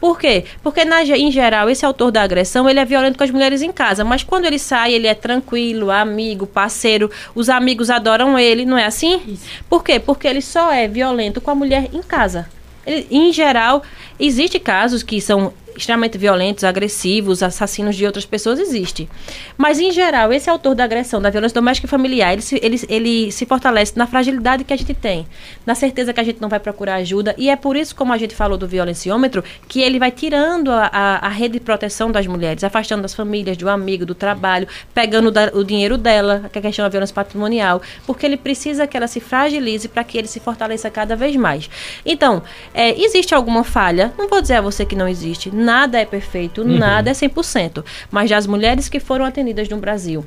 Por 0.00 0.18
quê? 0.18 0.44
Porque, 0.62 0.84
na, 0.84 1.02
em 1.04 1.30
geral, 1.30 1.68
esse 1.68 1.84
autor 1.84 2.10
da 2.10 2.22
agressão, 2.22 2.68
ele 2.68 2.80
é 2.80 2.84
violento 2.84 3.18
com 3.18 3.24
as 3.24 3.30
mulheres 3.30 3.60
em 3.60 3.70
casa. 3.70 4.02
Mas 4.02 4.22
quando 4.22 4.46
ele 4.46 4.58
sai, 4.58 4.94
ele 4.94 5.06
é 5.06 5.14
tranquilo, 5.14 5.90
amigo, 5.90 6.46
parceiro. 6.46 7.10
Os 7.34 7.50
amigos 7.50 7.90
adoram 7.90 8.38
ele, 8.38 8.64
não 8.64 8.78
é 8.78 8.86
assim? 8.86 9.38
Por 9.68 9.84
quê? 9.84 10.00
Porque 10.00 10.26
ele 10.26 10.40
só 10.40 10.72
é 10.72 10.88
violento 10.88 11.40
com 11.40 11.50
a 11.50 11.54
mulher 11.54 11.88
em 11.92 12.02
casa. 12.02 12.48
Ele, 12.86 13.06
em 13.10 13.32
geral, 13.32 13.82
existem 14.18 14.60
casos 14.60 15.02
que 15.02 15.20
são 15.20 15.52
extremamente 15.80 16.16
violentos, 16.18 16.64
agressivos, 16.64 17.42
assassinos 17.42 17.96
de 17.96 18.06
outras 18.06 18.24
pessoas, 18.24 18.58
existe. 18.58 19.08
Mas, 19.56 19.80
em 19.80 19.90
geral, 19.90 20.32
esse 20.32 20.48
autor 20.48 20.74
da 20.74 20.84
agressão, 20.84 21.20
da 21.20 21.30
violência 21.30 21.54
doméstica 21.54 21.86
e 21.86 21.90
familiar, 21.90 22.32
ele 22.32 22.42
se, 22.42 22.58
ele, 22.62 22.80
ele 22.88 23.32
se 23.32 23.46
fortalece 23.46 23.92
na 23.96 24.06
fragilidade 24.06 24.64
que 24.64 24.72
a 24.72 24.76
gente 24.76 24.94
tem, 24.94 25.26
na 25.66 25.74
certeza 25.74 26.12
que 26.12 26.20
a 26.20 26.24
gente 26.24 26.40
não 26.40 26.48
vai 26.48 26.60
procurar 26.60 26.96
ajuda. 26.96 27.34
E 27.38 27.48
é 27.50 27.56
por 27.56 27.76
isso, 27.76 27.94
como 27.96 28.12
a 28.12 28.18
gente 28.18 28.34
falou 28.34 28.56
do 28.58 28.66
violenciômetro, 28.68 29.42
que 29.68 29.80
ele 29.80 29.98
vai 29.98 30.10
tirando 30.10 30.70
a, 30.70 30.90
a, 30.92 31.26
a 31.26 31.28
rede 31.28 31.54
de 31.54 31.60
proteção 31.60 32.10
das 32.12 32.26
mulheres, 32.26 32.62
afastando 32.64 33.02
das 33.02 33.14
famílias, 33.14 33.56
do 33.56 33.68
amigo, 33.68 34.04
do 34.06 34.14
trabalho, 34.14 34.68
pegando 34.94 35.30
da- 35.30 35.50
o 35.54 35.64
dinheiro 35.64 35.96
dela, 35.96 36.48
que 36.52 36.58
é 36.58 36.60
a 36.60 36.62
questão 36.62 36.84
da 36.84 36.88
violência 36.88 37.14
patrimonial, 37.14 37.80
porque 38.06 38.24
ele 38.26 38.36
precisa 38.36 38.86
que 38.86 38.96
ela 38.96 39.06
se 39.06 39.20
fragilize 39.20 39.88
para 39.88 40.04
que 40.04 40.18
ele 40.18 40.28
se 40.28 40.40
fortaleça 40.40 40.90
cada 40.90 41.16
vez 41.16 41.34
mais. 41.36 41.68
Então, 42.04 42.42
é, 42.74 43.00
existe 43.00 43.34
alguma 43.34 43.64
falha? 43.64 44.12
Não 44.18 44.28
vou 44.28 44.40
dizer 44.40 44.54
a 44.56 44.60
você 44.60 44.84
que 44.84 44.94
não 44.96 45.08
existe. 45.08 45.50
Nada 45.70 46.00
é 46.00 46.04
perfeito, 46.04 46.64
nada 46.64 47.10
é 47.10 47.12
100%. 47.12 47.84
Mas 48.10 48.28
das 48.28 48.44
mulheres 48.44 48.88
que 48.88 48.98
foram 48.98 49.24
atendidas 49.24 49.68
no 49.68 49.76
Brasil, 49.76 50.26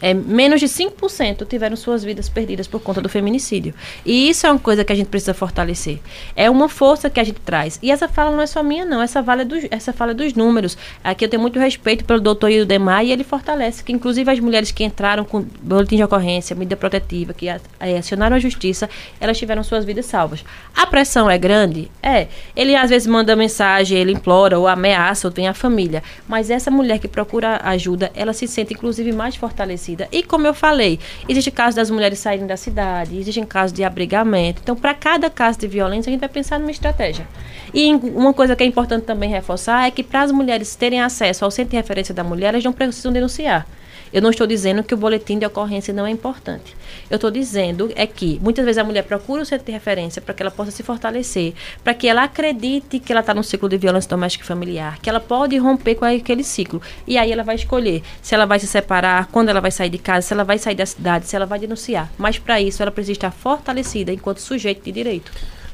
é, 0.00 0.14
menos 0.14 0.60
de 0.60 0.66
5% 0.66 1.46
tiveram 1.46 1.76
suas 1.76 2.02
vidas 2.02 2.28
perdidas 2.28 2.66
por 2.66 2.80
conta 2.80 3.00
do 3.00 3.08
feminicídio. 3.08 3.74
E 4.04 4.30
isso 4.30 4.46
é 4.46 4.50
uma 4.50 4.58
coisa 4.58 4.84
que 4.84 4.92
a 4.92 4.96
gente 4.96 5.08
precisa 5.08 5.34
fortalecer. 5.34 5.98
É 6.34 6.48
uma 6.48 6.68
força 6.68 7.10
que 7.10 7.20
a 7.20 7.24
gente 7.24 7.40
traz. 7.40 7.78
E 7.82 7.90
essa 7.90 8.08
fala 8.08 8.30
não 8.30 8.42
é 8.42 8.46
só 8.46 8.62
minha, 8.62 8.84
não. 8.84 9.02
Essa 9.02 9.22
fala 9.22 9.42
é 9.42 9.44
dos, 9.44 9.66
essa 9.70 9.92
fala 9.92 10.12
é 10.12 10.14
dos 10.14 10.34
números. 10.34 10.76
Aqui 11.04 11.24
eu 11.24 11.28
tenho 11.28 11.42
muito 11.42 11.58
respeito 11.58 12.04
pelo 12.04 12.20
doutor 12.20 12.50
Ildemar 12.50 13.04
e 13.04 13.12
ele 13.12 13.24
fortalece 13.24 13.84
que, 13.84 13.92
inclusive, 13.92 14.30
as 14.30 14.40
mulheres 14.40 14.70
que 14.70 14.84
entraram 14.84 15.24
com 15.24 15.44
boletim 15.62 15.96
de 15.96 16.04
ocorrência, 16.04 16.56
medida 16.56 16.76
protetiva, 16.76 17.34
que 17.34 17.48
acionaram 17.98 18.36
a 18.36 18.40
justiça, 18.40 18.88
elas 19.20 19.38
tiveram 19.38 19.62
suas 19.62 19.84
vidas 19.84 20.06
salvas. 20.06 20.44
A 20.74 20.86
pressão 20.86 21.30
é 21.30 21.36
grande? 21.36 21.90
É. 22.02 22.28
Ele 22.56 22.74
às 22.74 22.90
vezes 22.90 23.06
manda 23.06 23.36
mensagem, 23.36 23.98
ele 23.98 24.12
implora 24.12 24.58
ou 24.58 24.66
ameaça 24.66 25.28
ou 25.28 25.32
tem 25.32 25.46
a 25.46 25.54
família. 25.54 26.02
Mas 26.26 26.50
essa 26.50 26.70
mulher 26.70 26.98
que 26.98 27.08
procura 27.08 27.60
ajuda, 27.64 28.10
ela 28.14 28.32
se 28.32 28.46
sente, 28.46 28.72
inclusive, 28.72 29.12
mais 29.12 29.36
fortalecida 29.36 29.89
e 30.12 30.22
como 30.22 30.46
eu 30.46 30.54
falei, 30.54 30.98
existe 31.28 31.50
caso 31.50 31.76
das 31.76 31.90
mulheres 31.90 32.18
saírem 32.18 32.46
da 32.46 32.56
cidade, 32.56 33.16
existem 33.18 33.44
casos 33.44 33.72
de 33.72 33.84
abrigamento. 33.84 34.60
Então, 34.62 34.76
para 34.76 34.94
cada 34.94 35.30
caso 35.30 35.58
de 35.58 35.66
violência, 35.66 36.10
a 36.10 36.12
gente 36.12 36.20
vai 36.20 36.28
pensar 36.28 36.58
numa 36.58 36.70
estratégia. 36.70 37.26
E 37.72 37.94
uma 37.94 38.34
coisa 38.34 38.56
que 38.56 38.62
é 38.62 38.66
importante 38.66 39.04
também 39.04 39.30
reforçar 39.30 39.86
é 39.86 39.90
que 39.90 40.02
para 40.02 40.22
as 40.22 40.32
mulheres 40.32 40.74
terem 40.74 41.00
acesso 41.00 41.44
ao 41.44 41.50
centro 41.50 41.70
de 41.70 41.76
referência 41.76 42.14
da 42.14 42.24
mulher, 42.24 42.48
elas 42.48 42.64
não 42.64 42.72
precisam 42.72 43.12
denunciar. 43.12 43.66
Eu 44.12 44.20
não 44.20 44.30
estou 44.30 44.46
dizendo 44.46 44.82
que 44.82 44.92
o 44.92 44.96
boletim 44.96 45.38
de 45.38 45.46
ocorrência 45.46 45.94
não 45.94 46.04
é 46.04 46.10
importante. 46.10 46.76
Eu 47.08 47.16
estou 47.16 47.30
dizendo 47.30 47.90
é 47.94 48.06
que 48.06 48.40
muitas 48.42 48.64
vezes 48.64 48.78
a 48.78 48.84
mulher 48.84 49.04
procura 49.04 49.42
o 49.42 49.46
centro 49.46 49.66
de 49.66 49.72
referência 49.72 50.20
para 50.20 50.34
que 50.34 50.42
ela 50.42 50.50
possa 50.50 50.70
se 50.70 50.82
fortalecer, 50.82 51.54
para 51.84 51.94
que 51.94 52.08
ela 52.08 52.24
acredite 52.24 52.98
que 52.98 53.12
ela 53.12 53.20
está 53.20 53.32
num 53.32 53.42
ciclo 53.42 53.68
de 53.68 53.76
violência 53.76 54.10
doméstica 54.10 54.44
e 54.44 54.46
familiar, 54.46 54.98
que 54.98 55.08
ela 55.08 55.20
pode 55.20 55.56
romper 55.58 55.94
com 55.94 56.04
aquele 56.04 56.42
ciclo. 56.42 56.82
E 57.06 57.16
aí 57.16 57.30
ela 57.30 57.44
vai 57.44 57.54
escolher 57.54 58.02
se 58.20 58.34
ela 58.34 58.46
vai 58.46 58.58
se 58.58 58.66
separar, 58.66 59.26
quando 59.26 59.48
ela 59.48 59.60
vai 59.60 59.70
sair 59.70 59.90
de 59.90 59.98
casa, 59.98 60.26
se 60.26 60.32
ela 60.34 60.44
vai 60.44 60.58
sair 60.58 60.74
da 60.74 60.86
cidade, 60.86 61.26
se 61.26 61.36
ela 61.36 61.46
vai 61.46 61.58
denunciar. 61.58 62.10
Mas 62.18 62.38
para 62.38 62.60
isso 62.60 62.82
ela 62.82 62.90
precisa 62.90 63.12
estar 63.12 63.30
fortalecida 63.30 64.12
enquanto 64.12 64.38
sujeito 64.38 64.84
de 64.84 64.92
direito. 64.92 65.30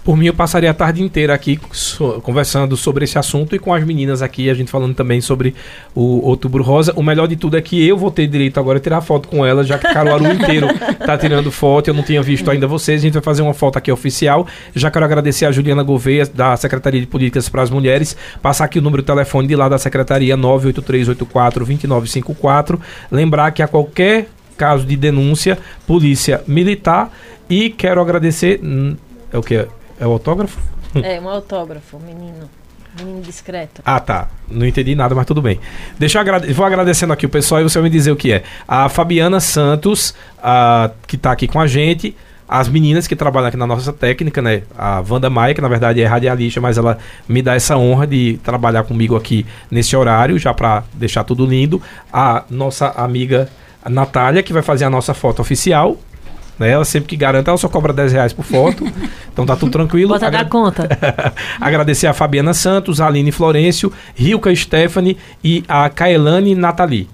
Por 0.06 0.16
mim, 0.16 0.26
eu 0.26 0.34
passaria 0.34 0.70
a 0.70 0.74
tarde 0.74 1.02
inteira 1.02 1.34
aqui 1.34 1.58
so, 1.72 2.20
conversando 2.22 2.76
sobre 2.76 3.02
esse 3.02 3.18
assunto 3.18 3.56
e 3.56 3.58
com 3.58 3.74
as 3.74 3.82
meninas 3.82 4.22
aqui, 4.22 4.48
a 4.48 4.54
gente 4.54 4.70
falando 4.70 4.94
também 4.94 5.20
sobre 5.20 5.52
o 5.96 6.24
Outubro 6.24 6.62
Rosa. 6.62 6.92
O 6.94 7.02
melhor 7.02 7.26
de 7.26 7.34
tudo 7.34 7.56
é 7.56 7.60
que 7.60 7.84
eu 7.84 7.98
vou 7.98 8.12
ter 8.12 8.28
direito 8.28 8.60
agora 8.60 8.78
a 8.78 8.80
tirar 8.80 9.00
foto 9.00 9.26
com 9.26 9.44
ela, 9.44 9.64
já 9.64 9.76
que 9.76 9.92
Caruaru 9.92 10.30
inteiro 10.30 10.68
tá 11.04 11.18
tirando 11.18 11.50
foto. 11.50 11.88
Eu 11.88 11.94
não 11.94 12.04
tinha 12.04 12.22
visto 12.22 12.48
ainda 12.48 12.68
vocês. 12.68 13.00
A 13.00 13.02
gente 13.02 13.14
vai 13.14 13.22
fazer 13.22 13.42
uma 13.42 13.52
foto 13.52 13.78
aqui 13.78 13.90
oficial. 13.90 14.46
Já 14.76 14.92
quero 14.92 15.04
agradecer 15.04 15.44
a 15.44 15.50
Juliana 15.50 15.82
Gouveia, 15.82 16.24
da 16.24 16.56
Secretaria 16.56 17.00
de 17.00 17.08
Políticas 17.08 17.48
para 17.48 17.62
as 17.62 17.70
Mulheres. 17.70 18.16
Passar 18.40 18.66
aqui 18.66 18.78
o 18.78 18.82
número 18.82 19.02
de 19.02 19.06
telefone 19.06 19.48
de 19.48 19.56
lá 19.56 19.68
da 19.68 19.76
Secretaria 19.76 20.36
98384-2954. 20.36 22.78
Lembrar 23.10 23.50
que 23.50 23.60
a 23.60 23.66
qualquer 23.66 24.28
caso 24.56 24.86
de 24.86 24.96
denúncia, 24.96 25.58
polícia 25.84 26.44
militar. 26.46 27.10
E 27.50 27.70
quero 27.70 28.00
agradecer. 28.00 28.60
Hum, 28.62 28.94
é 29.32 29.38
o 29.38 29.42
que? 29.42 29.66
É 29.98 30.06
o 30.06 30.12
autógrafo? 30.12 30.58
É, 30.94 31.20
um 31.20 31.28
autógrafo, 31.28 31.98
menino. 31.98 32.48
Menino 32.98 33.20
discreto. 33.20 33.82
Ah, 33.84 34.00
tá. 34.00 34.28
Não 34.48 34.66
entendi 34.66 34.94
nada, 34.94 35.14
mas 35.14 35.26
tudo 35.26 35.42
bem. 35.42 35.60
Deixa 35.98 36.18
eu 36.18 36.22
agrade 36.22 36.52
vou 36.52 36.64
agradecendo 36.64 37.12
aqui 37.12 37.26
o 37.26 37.28
pessoal 37.28 37.60
e 37.60 37.64
você 37.64 37.78
vai 37.78 37.90
me 37.90 37.94
dizer 37.94 38.10
o 38.10 38.16
que 38.16 38.32
é. 38.32 38.42
A 38.66 38.88
Fabiana 38.88 39.38
Santos, 39.38 40.14
a, 40.42 40.90
que 41.06 41.16
está 41.16 41.32
aqui 41.32 41.46
com 41.46 41.60
a 41.60 41.66
gente. 41.66 42.16
As 42.48 42.68
meninas 42.68 43.08
que 43.08 43.16
trabalham 43.16 43.48
aqui 43.48 43.56
na 43.56 43.66
nossa 43.66 43.92
técnica, 43.92 44.40
né? 44.40 44.62
A 44.78 45.02
Wanda 45.06 45.28
Maia, 45.28 45.52
que 45.52 45.60
na 45.60 45.68
verdade 45.68 46.00
é 46.00 46.06
radialista, 46.06 46.60
mas 46.60 46.78
ela 46.78 46.96
me 47.28 47.42
dá 47.42 47.54
essa 47.54 47.76
honra 47.76 48.06
de 48.06 48.38
trabalhar 48.42 48.84
comigo 48.84 49.16
aqui 49.16 49.44
nesse 49.70 49.96
horário, 49.96 50.38
já 50.38 50.54
para 50.54 50.84
deixar 50.94 51.24
tudo 51.24 51.44
lindo. 51.44 51.82
A 52.12 52.44
nossa 52.48 52.88
amiga 52.90 53.48
Natália, 53.84 54.42
que 54.42 54.52
vai 54.52 54.62
fazer 54.62 54.84
a 54.84 54.90
nossa 54.90 55.12
foto 55.12 55.42
oficial. 55.42 55.98
Né? 56.58 56.70
Ela 56.70 56.84
sempre 56.84 57.08
que 57.08 57.16
garante, 57.16 57.48
ela 57.48 57.58
só 57.58 57.68
cobra 57.68 57.92
10 57.92 58.12
reais 58.12 58.32
por 58.32 58.44
foto. 58.44 58.84
então 59.32 59.44
tá 59.44 59.56
tudo 59.56 59.72
tranquilo. 59.72 60.08
Bota 60.08 60.26
Agra... 60.26 60.42
dar 60.42 60.48
conta. 60.48 60.88
Agradecer 61.60 62.06
a 62.06 62.12
Fabiana 62.12 62.54
Santos, 62.54 63.00
a 63.00 63.06
Aline 63.06 63.32
Florencio, 63.32 63.92
Rilka 64.14 64.54
Stephanie 64.54 65.16
e 65.42 65.64
a 65.68 65.88
Kaelane 65.88 66.54
Nathalie. 66.54 67.08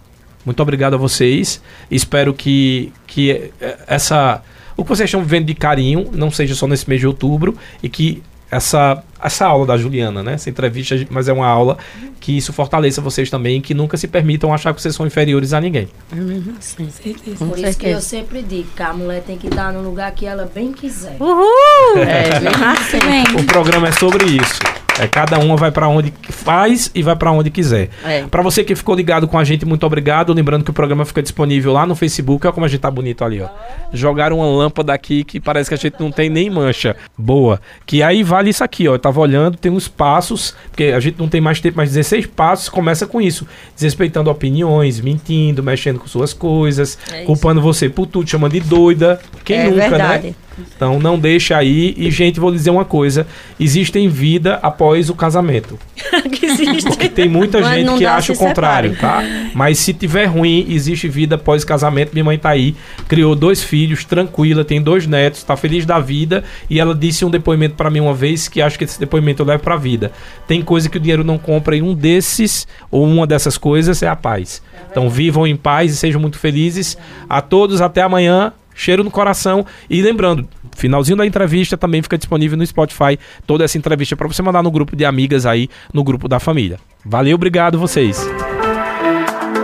Muito 0.44 0.60
obrigado 0.60 0.94
a 0.94 0.96
vocês. 0.96 1.62
Espero 1.90 2.34
que, 2.34 2.92
que 3.06 3.52
essa. 3.86 4.42
O 4.76 4.82
que 4.82 4.88
vocês 4.88 5.08
estão 5.08 5.22
vivendo 5.22 5.46
de 5.46 5.54
carinho 5.54 6.08
não 6.12 6.30
seja 6.30 6.54
só 6.54 6.66
nesse 6.66 6.88
mês 6.88 7.00
de 7.00 7.06
outubro 7.06 7.56
e 7.82 7.88
que 7.88 8.22
essa, 8.52 9.02
essa 9.20 9.46
aula 9.46 9.64
da 9.64 9.78
Juliana, 9.78 10.22
né? 10.22 10.34
Essa 10.34 10.50
entrevista, 10.50 10.94
mas 11.08 11.26
é 11.26 11.32
uma 11.32 11.46
aula 11.46 11.78
que 12.20 12.36
isso 12.36 12.52
fortaleça 12.52 13.00
vocês 13.00 13.30
também, 13.30 13.62
que 13.62 13.72
nunca 13.72 13.96
se 13.96 14.06
permitam 14.06 14.52
achar 14.52 14.74
que 14.74 14.82
vocês 14.82 14.94
são 14.94 15.06
inferiores 15.06 15.54
a 15.54 15.60
ninguém. 15.60 15.88
Uhum, 16.12 16.54
sim, 16.60 16.90
certeza. 16.90 17.44
Por 17.46 17.58
isso 17.58 17.78
que 17.78 17.88
eu 17.88 18.00
sempre 18.02 18.42
digo 18.42 18.68
que 18.76 18.82
a 18.82 18.92
mulher 18.92 19.22
tem 19.22 19.38
que 19.38 19.46
estar 19.46 19.72
no 19.72 19.80
lugar 19.80 20.12
que 20.12 20.26
ela 20.26 20.50
bem 20.54 20.70
quiser. 20.70 21.16
Uhul! 21.18 21.96
É, 21.96 22.38
bem 22.40 22.52
assim. 22.52 23.40
O 23.40 23.44
programa 23.46 23.88
é 23.88 23.92
sobre 23.92 24.24
isso. 24.26 24.60
É, 25.00 25.08
cada 25.08 25.38
uma 25.38 25.56
vai 25.56 25.70
para 25.70 25.88
onde 25.88 26.12
faz 26.28 26.90
e 26.94 27.02
vai 27.02 27.16
para 27.16 27.32
onde 27.32 27.50
quiser. 27.50 27.88
É. 28.04 28.22
Para 28.24 28.42
você 28.42 28.62
que 28.62 28.74
ficou 28.76 28.94
ligado 28.94 29.26
com 29.26 29.38
a 29.38 29.44
gente, 29.44 29.64
muito 29.64 29.84
obrigado. 29.86 30.32
Lembrando 30.32 30.64
que 30.64 30.70
o 30.70 30.74
programa 30.74 31.04
fica 31.04 31.22
disponível 31.22 31.72
lá 31.72 31.86
no 31.86 31.94
Facebook. 31.94 32.46
Olha 32.46 32.52
como 32.52 32.66
a 32.66 32.68
gente 32.68 32.80
tá 32.80 32.90
bonito 32.90 33.24
ali, 33.24 33.40
ó. 33.40 33.48
Jogaram 33.92 34.38
uma 34.38 34.46
lâmpada 34.46 34.92
aqui 34.92 35.24
que 35.24 35.40
parece 35.40 35.70
que 35.70 35.74
a 35.74 35.78
gente 35.78 35.96
não 35.98 36.10
tem 36.10 36.28
nem 36.28 36.50
mancha. 36.50 36.94
Boa. 37.16 37.60
Que 37.86 38.02
aí 38.02 38.22
vale 38.22 38.50
isso 38.50 38.62
aqui, 38.62 38.86
ó. 38.86 38.94
Eu 38.94 38.98
tava 38.98 39.20
olhando, 39.20 39.56
tem 39.56 39.72
uns 39.72 39.88
passos, 39.88 40.54
porque 40.68 40.84
a 40.84 41.00
gente 41.00 41.18
não 41.18 41.28
tem 41.28 41.40
mais 41.40 41.60
tempo, 41.60 41.78
mas 41.78 41.90
16 41.90 42.26
passos 42.26 42.68
começa 42.68 43.06
com 43.06 43.20
isso. 43.20 43.46
Desrespeitando 43.74 44.30
opiniões, 44.30 45.00
mentindo, 45.00 45.62
mexendo 45.62 45.98
com 45.98 46.06
suas 46.06 46.32
coisas, 46.34 46.98
é 47.10 47.24
culpando 47.24 47.60
você 47.60 47.88
por 47.88 48.06
tudo, 48.06 48.28
chamando 48.28 48.52
de 48.52 48.60
doida. 48.60 49.20
Quem 49.44 49.58
é 49.58 49.64
nunca, 49.64 49.76
né? 49.76 49.88
verdade. 49.88 50.26
né? 50.28 50.34
Então 50.74 50.98
não 50.98 51.18
deixa 51.18 51.56
aí. 51.56 51.94
E, 51.96 52.10
gente, 52.10 52.40
vou 52.40 52.50
dizer 52.50 52.70
uma 52.70 52.84
coisa: 52.84 53.26
existem 53.58 54.08
vida 54.08 54.58
após 54.62 55.08
o 55.10 55.14
casamento. 55.14 55.78
que 56.32 56.46
existe. 56.46 56.88
Porque 56.88 57.08
tem 57.08 57.28
muita 57.28 57.60
Mas 57.60 57.86
gente 57.86 57.98
que 57.98 58.06
acha 58.06 58.32
o 58.32 58.36
contrário, 58.36 58.96
tá? 58.96 59.22
Mas 59.54 59.78
se 59.78 59.92
tiver 59.92 60.26
ruim, 60.26 60.66
existe 60.68 61.08
vida 61.08 61.36
após 61.36 61.62
o 61.62 61.66
casamento. 61.66 62.12
Minha 62.12 62.24
mãe 62.24 62.38
tá 62.38 62.50
aí, 62.50 62.74
criou 63.08 63.34
dois 63.34 63.62
filhos, 63.62 64.04
tranquila, 64.04 64.64
tem 64.64 64.80
dois 64.80 65.06
netos, 65.06 65.42
tá 65.42 65.56
feliz 65.56 65.86
da 65.86 65.98
vida. 65.98 66.44
E 66.68 66.80
ela 66.80 66.94
disse 66.94 67.24
um 67.24 67.30
depoimento 67.30 67.74
para 67.74 67.90
mim 67.90 68.00
uma 68.00 68.14
vez 68.14 68.48
que 68.48 68.60
acho 68.60 68.78
que 68.78 68.84
esse 68.84 68.98
depoimento 68.98 69.42
eu 69.42 69.46
levo 69.46 69.62
pra 69.62 69.76
vida. 69.76 70.12
Tem 70.46 70.62
coisa 70.62 70.88
que 70.88 70.96
o 70.96 71.00
dinheiro 71.00 71.24
não 71.24 71.38
compra 71.38 71.76
e 71.76 71.82
um 71.82 71.94
desses, 71.94 72.66
ou 72.90 73.06
uma 73.06 73.26
dessas 73.26 73.56
coisas, 73.56 74.02
é 74.02 74.08
a 74.08 74.16
paz. 74.16 74.62
Então 74.90 75.08
vivam 75.08 75.46
em 75.46 75.56
paz 75.56 75.92
e 75.92 75.96
sejam 75.96 76.20
muito 76.20 76.38
felizes. 76.38 76.96
A 77.28 77.40
todos, 77.40 77.80
até 77.80 78.02
amanhã 78.02 78.52
cheiro 78.74 79.04
no 79.04 79.10
coração. 79.10 79.64
E 79.88 80.02
lembrando, 80.02 80.48
finalzinho 80.76 81.16
da 81.16 81.26
entrevista 81.26 81.76
também 81.76 82.02
fica 82.02 82.18
disponível 82.18 82.56
no 82.56 82.66
Spotify 82.66 83.18
toda 83.46 83.64
essa 83.64 83.78
entrevista 83.78 84.16
para 84.16 84.28
você 84.28 84.42
mandar 84.42 84.62
no 84.62 84.70
grupo 84.70 84.96
de 84.96 85.04
amigas 85.04 85.46
aí, 85.46 85.68
no 85.92 86.04
grupo 86.04 86.28
da 86.28 86.38
família. 86.38 86.78
Valeu, 87.04 87.34
obrigado 87.34 87.78
vocês. 87.78 88.26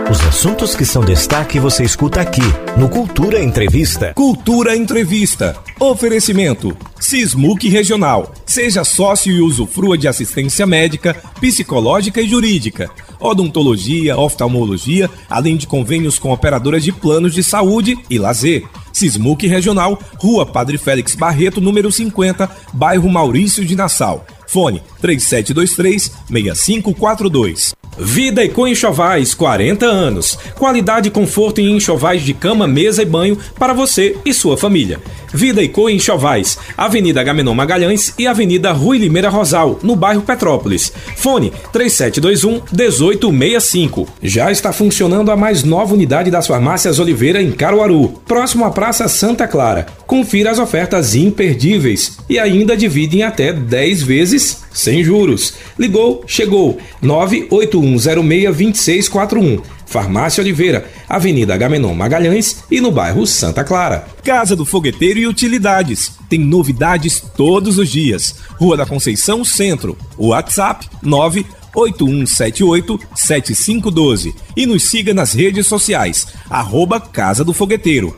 Os 0.09 0.19
assuntos 0.21 0.75
que 0.75 0.83
são 0.85 1.05
destaque 1.05 1.59
você 1.59 1.83
escuta 1.83 2.19
aqui 2.19 2.41
no 2.75 2.89
Cultura 2.89 3.43
Entrevista. 3.43 4.11
Cultura 4.15 4.75
Entrevista. 4.75 5.55
Oferecimento: 5.79 6.75
Sismuc 6.99 7.69
Regional. 7.69 8.33
Seja 8.43 8.83
sócio 8.83 9.31
e 9.31 9.39
usufrua 9.39 9.95
de 9.95 10.07
assistência 10.07 10.65
médica, 10.65 11.15
psicológica 11.39 12.19
e 12.19 12.27
jurídica, 12.27 12.89
odontologia, 13.19 14.17
oftalmologia, 14.17 15.07
além 15.29 15.55
de 15.55 15.67
convênios 15.67 16.17
com 16.17 16.31
operadoras 16.31 16.83
de 16.83 16.91
planos 16.91 17.35
de 17.35 17.43
saúde 17.43 17.95
e 18.09 18.17
lazer. 18.17 18.63
Sismuc 18.99 19.47
Regional, 19.47 19.97
Rua 20.17 20.45
Padre 20.45 20.77
Félix 20.77 21.15
Barreto, 21.15 21.61
número 21.61 21.89
50, 21.89 22.49
bairro 22.73 23.09
Maurício 23.09 23.63
de 23.63 23.73
Nassau. 23.73 24.25
Fone 24.45 24.81
3723 24.99 26.11
6542. 26.27 27.75
Vida 27.97 28.43
Eco 28.43 28.67
Enxovais, 28.67 29.33
40 29.33 29.85
anos. 29.85 30.37
Qualidade 30.55 31.07
e 31.07 31.11
conforto 31.11 31.59
em 31.59 31.75
enxovais 31.75 32.23
de 32.23 32.33
cama, 32.33 32.67
mesa 32.67 33.01
e 33.01 33.05
banho 33.05 33.37
para 33.57 33.73
você 33.73 34.17
e 34.25 34.33
sua 34.33 34.57
família. 34.57 34.99
Vida 35.33 35.63
Eco 35.63 35.89
Enxovais, 35.89 36.57
Avenida 36.77 37.23
Gamenon 37.23 37.53
Magalhães 37.53 38.13
e 38.17 38.27
Avenida 38.27 38.71
Rui 38.71 38.97
Limeira 38.97 39.29
Rosal, 39.29 39.79
no 39.83 39.95
bairro 39.95 40.21
Petrópolis. 40.21 40.91
Fone 41.15 41.51
3721 41.71 42.61
1865. 42.71 44.07
Já 44.21 44.51
está 44.51 44.73
funcionando 44.73 45.31
a 45.31 45.35
mais 45.35 45.63
nova 45.63 45.93
unidade 45.93 46.31
das 46.31 46.47
farmácias 46.47 46.99
Oliveira 46.99 47.41
em 47.41 47.51
Caruaru, 47.51 48.09
próximo 48.27 48.65
à 48.65 48.71
Praça 48.71 49.07
Santa 49.07 49.47
Clara. 49.47 49.85
Confira 50.05 50.51
as 50.51 50.59
ofertas 50.59 51.15
imperdíveis 51.15 52.17
e 52.29 52.37
ainda 52.39 52.75
divide 52.75 53.19
em 53.19 53.23
até 53.23 53.53
10 53.53 54.03
vezes 54.03 54.63
sem 54.71 55.03
juros. 55.03 55.53
Ligou, 55.77 56.23
chegou. 56.25 56.77
981062641. 57.03 59.61
Farmácia 59.89 60.41
Oliveira, 60.41 60.89
Avenida 61.09 61.55
Agamenon 61.55 61.95
Magalhães 61.95 62.63
e 62.69 62.79
no 62.79 62.91
bairro 62.91 63.25
Santa 63.25 63.63
Clara. 63.63 64.05
Casa 64.23 64.55
do 64.55 64.63
Fogueteiro 64.63 65.19
e 65.19 65.25
Utilidades. 65.25 66.11
Tem 66.29 66.37
novidades 66.39 67.19
todos 67.35 67.79
os 67.79 67.89
dias. 67.89 68.35
Rua 68.59 68.77
da 68.77 68.85
Conceição 68.85 69.43
Centro. 69.43 69.97
WhatsApp 70.17 70.87
9 71.01 71.43
8178-7512 71.75 74.33
e 74.55 74.65
nos 74.65 74.89
siga 74.89 75.13
nas 75.13 75.33
redes 75.33 75.67
sociais, 75.67 76.25
arroba 76.49 76.99
Casa 76.99 77.43
do 77.43 77.53
Fogueteiro. 77.53 78.17